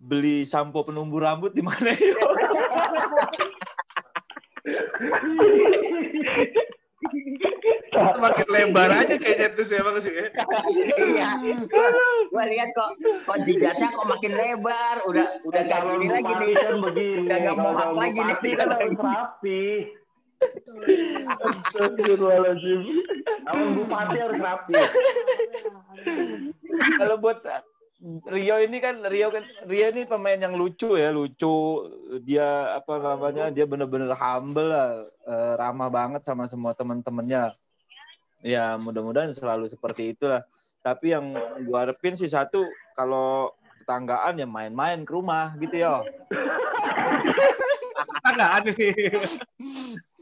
beli 0.00 0.46
sampo 0.46 0.82
penumbuh 0.82 1.22
rambut 1.22 1.54
di 1.54 1.62
mana 1.62 1.94
ya? 1.94 2.14
makin 8.24 8.46
lebar 8.50 8.90
aja 8.92 9.14
kayaknya 9.16 9.48
tuh 9.54 9.64
sih 9.64 9.76
emang 9.78 9.96
sih. 10.02 10.12
ya. 10.12 10.26
Iya. 10.98 11.28
Gua, 11.68 11.88
gua 12.30 12.44
lihat 12.48 12.70
kok 12.74 12.90
kok 13.24 13.38
jidatnya 13.46 13.88
kok 13.92 14.06
makin 14.10 14.32
lebar, 14.34 14.96
udah 15.08 15.26
udah 15.46 15.62
gak 15.64 15.80
gini 15.94 16.06
lagi 16.10 16.32
nih. 16.34 16.52
kan 16.58 16.74
begini 16.82 17.26
Udah 17.26 17.38
nggak 17.38 17.56
mau 17.56 17.72
hak 17.74 17.90
lagi 17.94 18.20
nih. 18.20 18.54
kan 18.58 18.68
harus 18.74 18.98
rapi 18.98 19.62
Astagfirullahaladzim. 21.40 22.80
kalau 23.44 23.66
bupati 23.80 24.16
harus 24.20 24.40
rapi 24.40 24.74
Kalau 27.00 27.16
buat 27.16 27.40
Rio 28.04 28.60
ini 28.60 28.84
kan 28.84 29.00
Rio 29.08 29.32
kan 29.32 29.40
Rio 29.64 29.88
ini 29.88 30.04
pemain 30.04 30.36
yang 30.36 30.52
lucu 30.52 30.92
ya, 31.00 31.08
lucu. 31.08 31.88
Dia 32.20 32.76
apa 32.76 33.00
namanya? 33.00 33.48
Dia 33.48 33.64
bener-bener 33.64 34.12
humble 34.12 34.68
lah, 34.68 35.08
eh, 35.24 35.52
ramah 35.56 35.88
banget 35.88 36.20
sama 36.20 36.44
semua 36.44 36.76
teman-temannya. 36.76 37.56
Ya, 38.44 38.76
mudah-mudahan 38.76 39.32
selalu 39.32 39.72
seperti 39.72 40.12
itulah. 40.12 40.44
Tapi 40.84 41.16
yang 41.16 41.32
gua 41.64 41.88
harapin 41.88 42.12
sih 42.12 42.28
satu 42.28 42.68
kalau 42.92 43.56
tetanggaan 43.80 44.36
ya 44.36 44.44
main-main 44.44 45.00
ke 45.00 45.12
rumah 45.16 45.56
gitu 45.56 45.80
ya. 45.80 46.04
Tanggaan 48.20 48.68
nih. 48.68 48.92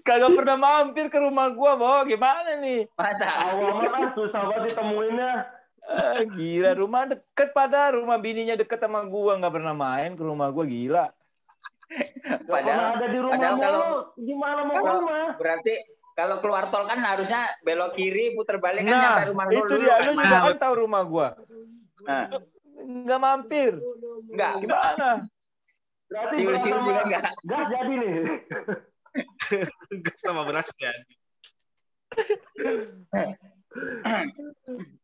Kagak 0.06 0.34
pernah 0.38 0.54
mampir 0.58 1.10
ke 1.10 1.18
rumah 1.18 1.50
gua, 1.50 1.74
Bo. 1.74 2.06
Gimana 2.06 2.62
nih? 2.62 2.86
Masa 2.94 3.26
awalnya 3.26 4.14
susah 4.14 4.42
banget 4.50 4.70
ditemuinnya 4.70 5.32
Ah, 5.82 6.22
gila, 6.22 6.78
rumah 6.78 7.10
deket 7.10 7.50
pada 7.50 7.90
rumah 7.90 8.14
bininya 8.14 8.54
deket 8.54 8.78
sama 8.78 9.02
gua 9.02 9.34
nggak 9.34 9.50
pernah 9.50 9.74
main 9.74 10.14
ke 10.14 10.22
rumah 10.22 10.46
gua 10.54 10.62
gila. 10.62 11.10
Padahal 12.46 12.46
padahal 12.46 12.86
ada 12.96 13.06
di 13.10 13.18
rumah 13.18 13.34
padahal 13.34 13.58
kalau- 13.58 14.06
gimana 14.14 14.60
mau 14.62 14.74
kalau 14.78 15.02
rumah 15.02 15.26
berarti 15.36 15.74
kalau 16.12 16.36
keluar 16.44 16.68
tol 16.68 16.84
kan 16.84 17.00
harusnya 17.00 17.48
belok 17.62 17.96
kiri 17.96 18.36
puter 18.36 18.60
balik 18.60 18.84
kan 18.84 18.92
Nah, 18.92 19.02
nyampe 19.02 19.22
rumah 19.32 19.44
lu 19.48 19.52
itu 19.64 19.74
dia. 19.80 19.96
Lu 20.04 20.12
juga 20.12 20.38
kan 20.44 20.56
tahu 20.60 20.74
rumah 20.84 21.02
gua. 21.06 21.28
Nah, 22.04 22.26
Nggak 22.82 23.20
mampir. 23.22 23.72
enggak 24.32 24.52
Gimana? 24.58 25.10
berarti 26.12 26.34
siul-siul 26.36 26.76
beras 26.76 26.84
juga 26.84 27.00
enggak. 27.08 27.22
gas 27.46 27.66
jadi 27.72 27.94
nih 27.96 28.12
Gas 30.04 30.18
sama 30.20 30.42
beras 30.44 30.66
ya. 30.76 30.92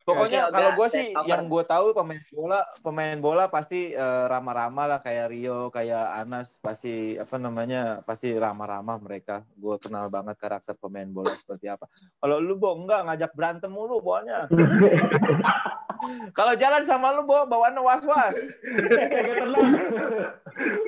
Pokoknya 0.09 0.49
oke. 0.49 0.53
kalau 0.57 0.71
gua 0.73 0.89
sih 0.89 1.13
over. 1.13 1.29
yang 1.29 1.45
gua 1.53 1.65
tahu 1.69 1.93
pemain 1.93 2.23
bola, 2.33 2.61
pemain 2.81 3.19
bola 3.21 3.45
pasti 3.53 3.93
eh, 3.93 4.25
ramah-ramah 4.25 4.97
lah 4.97 5.01
kayak 5.05 5.29
Rio, 5.29 5.69
kayak 5.69 6.25
Anas 6.25 6.57
pasti 6.65 7.21
apa 7.21 7.37
namanya? 7.37 8.01
pasti 8.09 8.33
ramah-ramah 8.33 8.97
mereka. 9.05 9.45
Gua 9.61 9.77
kenal 9.77 10.09
banget 10.09 10.41
karakter 10.41 10.73
pemain 10.81 11.09
bola 11.09 11.37
seperti 11.37 11.69
apa. 11.69 11.85
Kalau 12.25 12.41
lu 12.41 12.57
Bo 12.57 12.73
enggak 12.73 13.05
ngajak 13.05 13.33
berantem 13.37 13.69
mulu 13.69 14.01
boanya. 14.01 14.49
Kalau 16.39 16.55
jalan 16.55 16.87
sama 16.87 17.13
lu 17.13 17.29
Bo 17.29 17.45
bawaannya 17.45 17.83
was-was. 17.85 18.37
kagak 18.65 19.37
tenang 19.45 19.69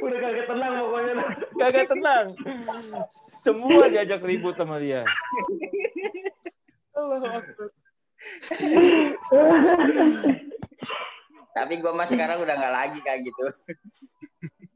udah 0.01 0.19
kagak 0.23 0.47
tenang 0.49 0.73
pokoknya 0.81 1.13
Kagak 1.61 1.87
tenang. 1.93 2.27
Semua 3.45 3.85
diajak 3.93 4.25
ribut 4.25 4.57
sama 4.57 4.81
dia. 4.81 5.05
Tapi 11.57 11.73
gua 11.83 11.93
mah 11.97 12.07
sekarang 12.07 12.39
udah 12.45 12.55
enggak 12.55 12.75
lagi 12.75 12.99
kayak 13.03 13.27
gitu. 13.27 13.47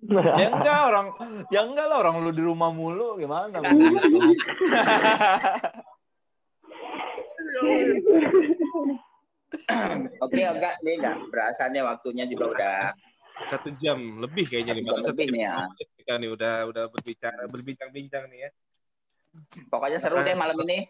Ya 0.04 0.52
enggak 0.52 0.80
orang, 0.84 1.16
ya 1.48 1.64
enggak 1.64 1.88
lah 1.88 2.04
orang 2.04 2.20
lu 2.20 2.28
di 2.28 2.44
rumah 2.44 2.68
mulu 2.68 3.16
gimana? 3.16 3.56
Oke, 10.20 10.44
enggak 10.44 10.76
nih 10.84 11.00
enggak 11.00 11.16
berasa 11.32 11.72
nih 11.72 11.88
waktunya 11.88 12.28
juga 12.28 12.52
udah 12.52 12.92
Satu 13.48 13.72
jam 13.80 14.20
lebih 14.20 14.44
kayaknya 14.44 14.76
nih. 14.76 14.84
Satu 14.84 14.92
jam 14.92 15.08
lebih 15.08 15.26
nih 15.32 15.48
ya. 15.48 15.72
Kita 15.96 16.20
nih 16.20 16.28
udah 16.36 16.68
udah 16.68 16.84
berbicara 16.92 17.48
berbincang-bincang 17.48 18.28
nih 18.28 18.44
ya. 18.44 18.52
pokoknya 19.72 19.98
seru 19.98 20.20
deh 20.20 20.36
malam 20.36 20.60
ini. 20.68 20.84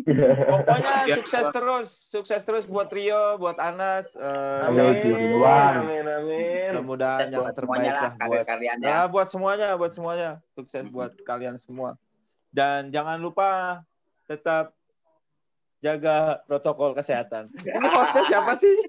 Pokoknya 0.00 1.06
Ya. 1.06 1.14
sukses 1.16 1.46
terus, 1.50 1.88
sukses 1.88 2.40
terus 2.42 2.64
buat 2.64 2.90
Rio, 2.90 3.36
buat 3.36 3.54
Anas. 3.56 4.12
Eh, 4.12 4.66
Amin. 4.66 4.98
jangan- 5.00 5.76
Amin, 5.80 6.04
amin. 6.04 6.68
Mudah-mudahan 6.74 7.26
yang 7.28 7.52
terbaik 7.52 7.92
lah 7.92 8.10
buat 8.10 8.18
karya-karyanya. 8.18 8.86
Ya, 8.86 9.00
buat 9.06 9.28
semuanya, 9.28 9.68
buat 9.76 9.92
semuanya. 9.92 10.30
Sukses 10.52 10.84
buat 10.88 11.14
kalian 11.22 11.54
semua. 11.54 11.94
Dan 12.50 12.90
jangan 12.90 13.16
lupa 13.16 13.80
tetap 14.26 14.74
jaga 15.78 16.42
protokol 16.44 16.92
kesehatan. 16.92 17.48
Ini 17.66 17.88
hostnya 17.88 18.22
siapa 18.26 18.52
sih? 18.52 18.74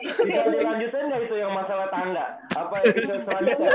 Bisa 0.00 0.48
dilanjutin 0.50 1.02
nggak 1.10 1.20
itu 1.26 1.34
yang 1.38 1.52
masalah 1.54 1.86
tangga? 1.92 2.24
Apa 2.58 2.74
episode 2.82 3.22
selanjutnya? 3.26 3.70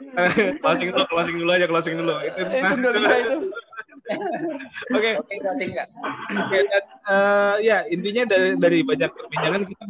closing 0.62 0.88
dulu, 0.92 1.04
closing 1.08 1.36
dulu 1.40 1.50
aja, 1.52 1.66
closing 1.66 1.94
dulu. 1.96 2.14
Itu, 2.24 2.38
Itu 2.44 2.54
nggak 2.60 2.94
bisa 3.00 3.16
itu. 3.16 3.38
Oke, 4.96 5.10
Oke, 5.22 5.34
closing? 5.38 5.70
Oke, 6.34 6.58
dan, 6.66 6.84
eh, 7.06 7.54
ya 7.62 7.78
intinya 7.86 8.22
dari 8.26 8.58
dari 8.58 8.78
banyak 8.82 9.10
perbincangan 9.14 9.62
kita 9.70 9.84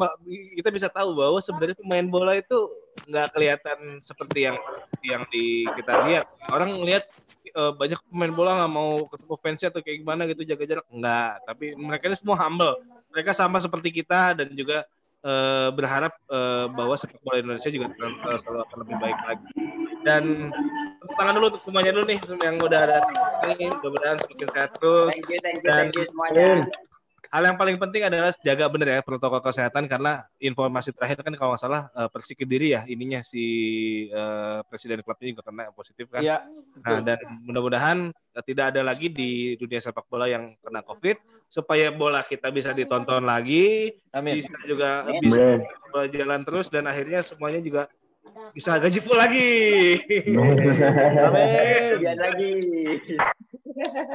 kita 0.60 0.68
bisa 0.68 0.88
tahu 0.92 1.16
bahwa 1.16 1.40
sebenarnya 1.40 1.76
pemain 1.80 2.06
bola 2.08 2.36
itu 2.36 2.68
nggak 3.08 3.32
kelihatan 3.32 4.04
seperti 4.04 4.50
yang 4.50 4.56
yang 5.00 5.22
di 5.32 5.64
kita 5.78 6.04
lihat. 6.06 6.26
Orang 6.52 6.84
lihat 6.84 7.08
eh, 7.48 7.72
banyak 7.76 8.00
pemain 8.08 8.32
bola 8.32 8.50
nggak 8.60 8.72
mau 8.72 8.90
ketemu 9.08 9.34
fansnya 9.40 9.68
atau 9.72 9.80
kayak 9.80 9.98
gimana 10.04 10.22
gitu 10.28 10.42
jaga 10.44 10.64
jarak 10.68 10.86
nggak. 10.90 11.32
Tapi 11.48 11.66
mereka 11.78 12.04
ini 12.10 12.16
semua 12.18 12.36
humble. 12.38 12.74
Mereka 13.10 13.30
sama 13.34 13.58
seperti 13.58 13.88
kita 13.90 14.36
dan 14.36 14.48
juga 14.52 14.84
eh, 15.24 15.68
berharap 15.72 16.12
eh, 16.28 16.66
bahwa 16.70 16.94
sepak 16.96 17.20
bola 17.24 17.40
Indonesia 17.40 17.70
juga 17.72 17.86
selalu, 17.96 18.16
selalu 18.20 18.58
akan 18.66 18.76
lebih 18.84 18.96
baik 19.00 19.18
lagi. 19.24 19.46
Dan 20.00 20.24
tangan 21.16 21.34
dulu 21.36 21.46
untuk 21.56 21.62
semuanya 21.68 21.90
dulu 21.92 22.04
nih 22.08 22.18
yang 22.40 22.56
udah 22.60 22.80
ada 22.86 22.98
ini 23.52 23.66
mudah-mudahan 23.68 24.16
semakin 24.24 24.48
sehat 24.52 24.70
terus. 24.80 25.12
Thank 25.12 25.28
you, 25.28 25.38
thank 25.42 25.58
you, 25.60 25.68
Dan- 25.68 25.78
thank 25.78 25.94
you 25.96 26.04
semuanya. 26.08 26.89
Hal 27.28 27.42
yang 27.44 27.60
paling 27.60 27.76
penting 27.76 28.08
adalah 28.08 28.32
jaga 28.40 28.64
benar 28.72 28.88
ya 28.96 29.00
protokol 29.04 29.44
kesehatan 29.44 29.84
karena 29.84 30.24
informasi 30.40 30.96
terakhir 30.96 31.20
kan 31.20 31.34
kalau 31.36 31.52
nggak 31.52 31.62
salah 31.62 31.92
eh, 31.92 32.08
Persik 32.08 32.40
Kediri 32.40 32.72
ya 32.72 32.88
ininya 32.88 33.20
si 33.20 33.44
eh, 34.08 34.58
presiden 34.64 35.04
klubnya 35.04 35.36
juga 35.36 35.44
kena 35.44 35.68
positif 35.76 36.08
kan. 36.08 36.24
Iya, 36.24 36.48
Nah, 36.80 37.02
dan 37.04 37.18
mudah-mudahan 37.44 37.98
eh, 38.14 38.44
tidak 38.46 38.72
ada 38.72 38.80
lagi 38.80 39.12
di 39.12 39.54
dunia 39.60 39.82
sepak 39.82 40.08
bola 40.08 40.24
yang 40.30 40.56
kena 40.64 40.80
Covid 40.80 41.20
supaya 41.50 41.90
bola 41.90 42.22
kita 42.22 42.48
bisa 42.54 42.70
ditonton 42.70 43.26
lagi, 43.26 43.90
Amin. 44.14 44.40
bisa 44.40 44.54
juga 44.64 45.04
Amin. 45.04 45.20
bisa 45.20 45.42
Amin. 45.42 45.60
berjalan 45.90 46.40
terus 46.46 46.66
dan 46.70 46.86
akhirnya 46.86 47.20
semuanya 47.26 47.60
juga 47.60 47.82
bisa 48.54 48.78
gaji 48.78 48.98
full 49.02 49.18
lagi. 49.18 49.50
Amin. 51.26 51.98
Lihat 51.98 52.18
lagi. 52.18 52.52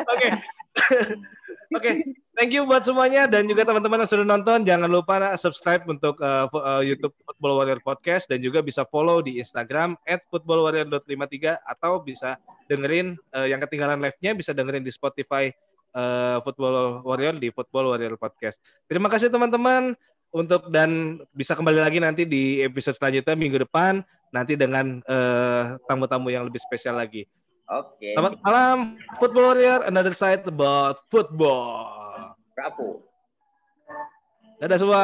Oke. 0.10 0.30
Oke, 1.74 1.92
thank 2.38 2.54
you 2.54 2.68
buat 2.70 2.86
semuanya 2.86 3.26
dan 3.26 3.50
juga 3.50 3.66
teman-teman 3.66 4.06
yang 4.06 4.10
sudah 4.10 4.28
nonton. 4.28 4.62
Jangan 4.62 4.90
lupa 4.90 5.34
subscribe 5.40 5.82
untuk 5.90 6.22
uh, 6.22 6.46
YouTube 6.86 7.16
Football 7.26 7.58
Warrior 7.58 7.82
Podcast 7.82 8.30
dan 8.30 8.44
juga 8.44 8.62
bisa 8.62 8.86
follow 8.86 9.24
di 9.26 9.42
Instagram 9.42 9.98
@footballwarrior.53 10.30 11.66
atau 11.66 12.04
bisa 12.04 12.38
dengerin 12.70 13.18
uh, 13.34 13.48
yang 13.50 13.58
ketinggalan 13.64 13.98
live-nya 13.98 14.38
bisa 14.38 14.54
dengerin 14.54 14.86
di 14.86 14.94
Spotify 14.94 15.50
uh, 15.98 16.44
Football 16.46 17.02
Warrior 17.02 17.40
di 17.42 17.50
Football 17.50 17.96
Warrior 17.96 18.20
Podcast. 18.20 18.62
Terima 18.86 19.10
kasih 19.10 19.34
teman-teman 19.34 19.98
untuk 20.36 20.68
dan 20.68 21.22
bisa 21.32 21.56
kembali 21.56 21.80
lagi 21.80 22.04
nanti 22.04 22.28
di 22.28 22.60
episode 22.60 23.00
selanjutnya 23.00 23.40
minggu 23.40 23.64
depan 23.64 24.04
nanti 24.36 24.60
dengan 24.60 25.00
uh, 25.08 25.80
tamu-tamu 25.88 26.28
yang 26.28 26.44
lebih 26.44 26.60
spesial 26.60 27.00
lagi. 27.00 27.24
Oke. 27.66 28.14
Selamat 28.14 28.38
malam, 28.46 29.02
Football 29.18 29.58
Warrior. 29.58 29.90
Another 29.90 30.14
side 30.14 30.46
about 30.46 31.02
football. 31.10 32.38
Bravo. 32.54 33.02
Dadah 34.62 34.78
semua. 34.78 35.04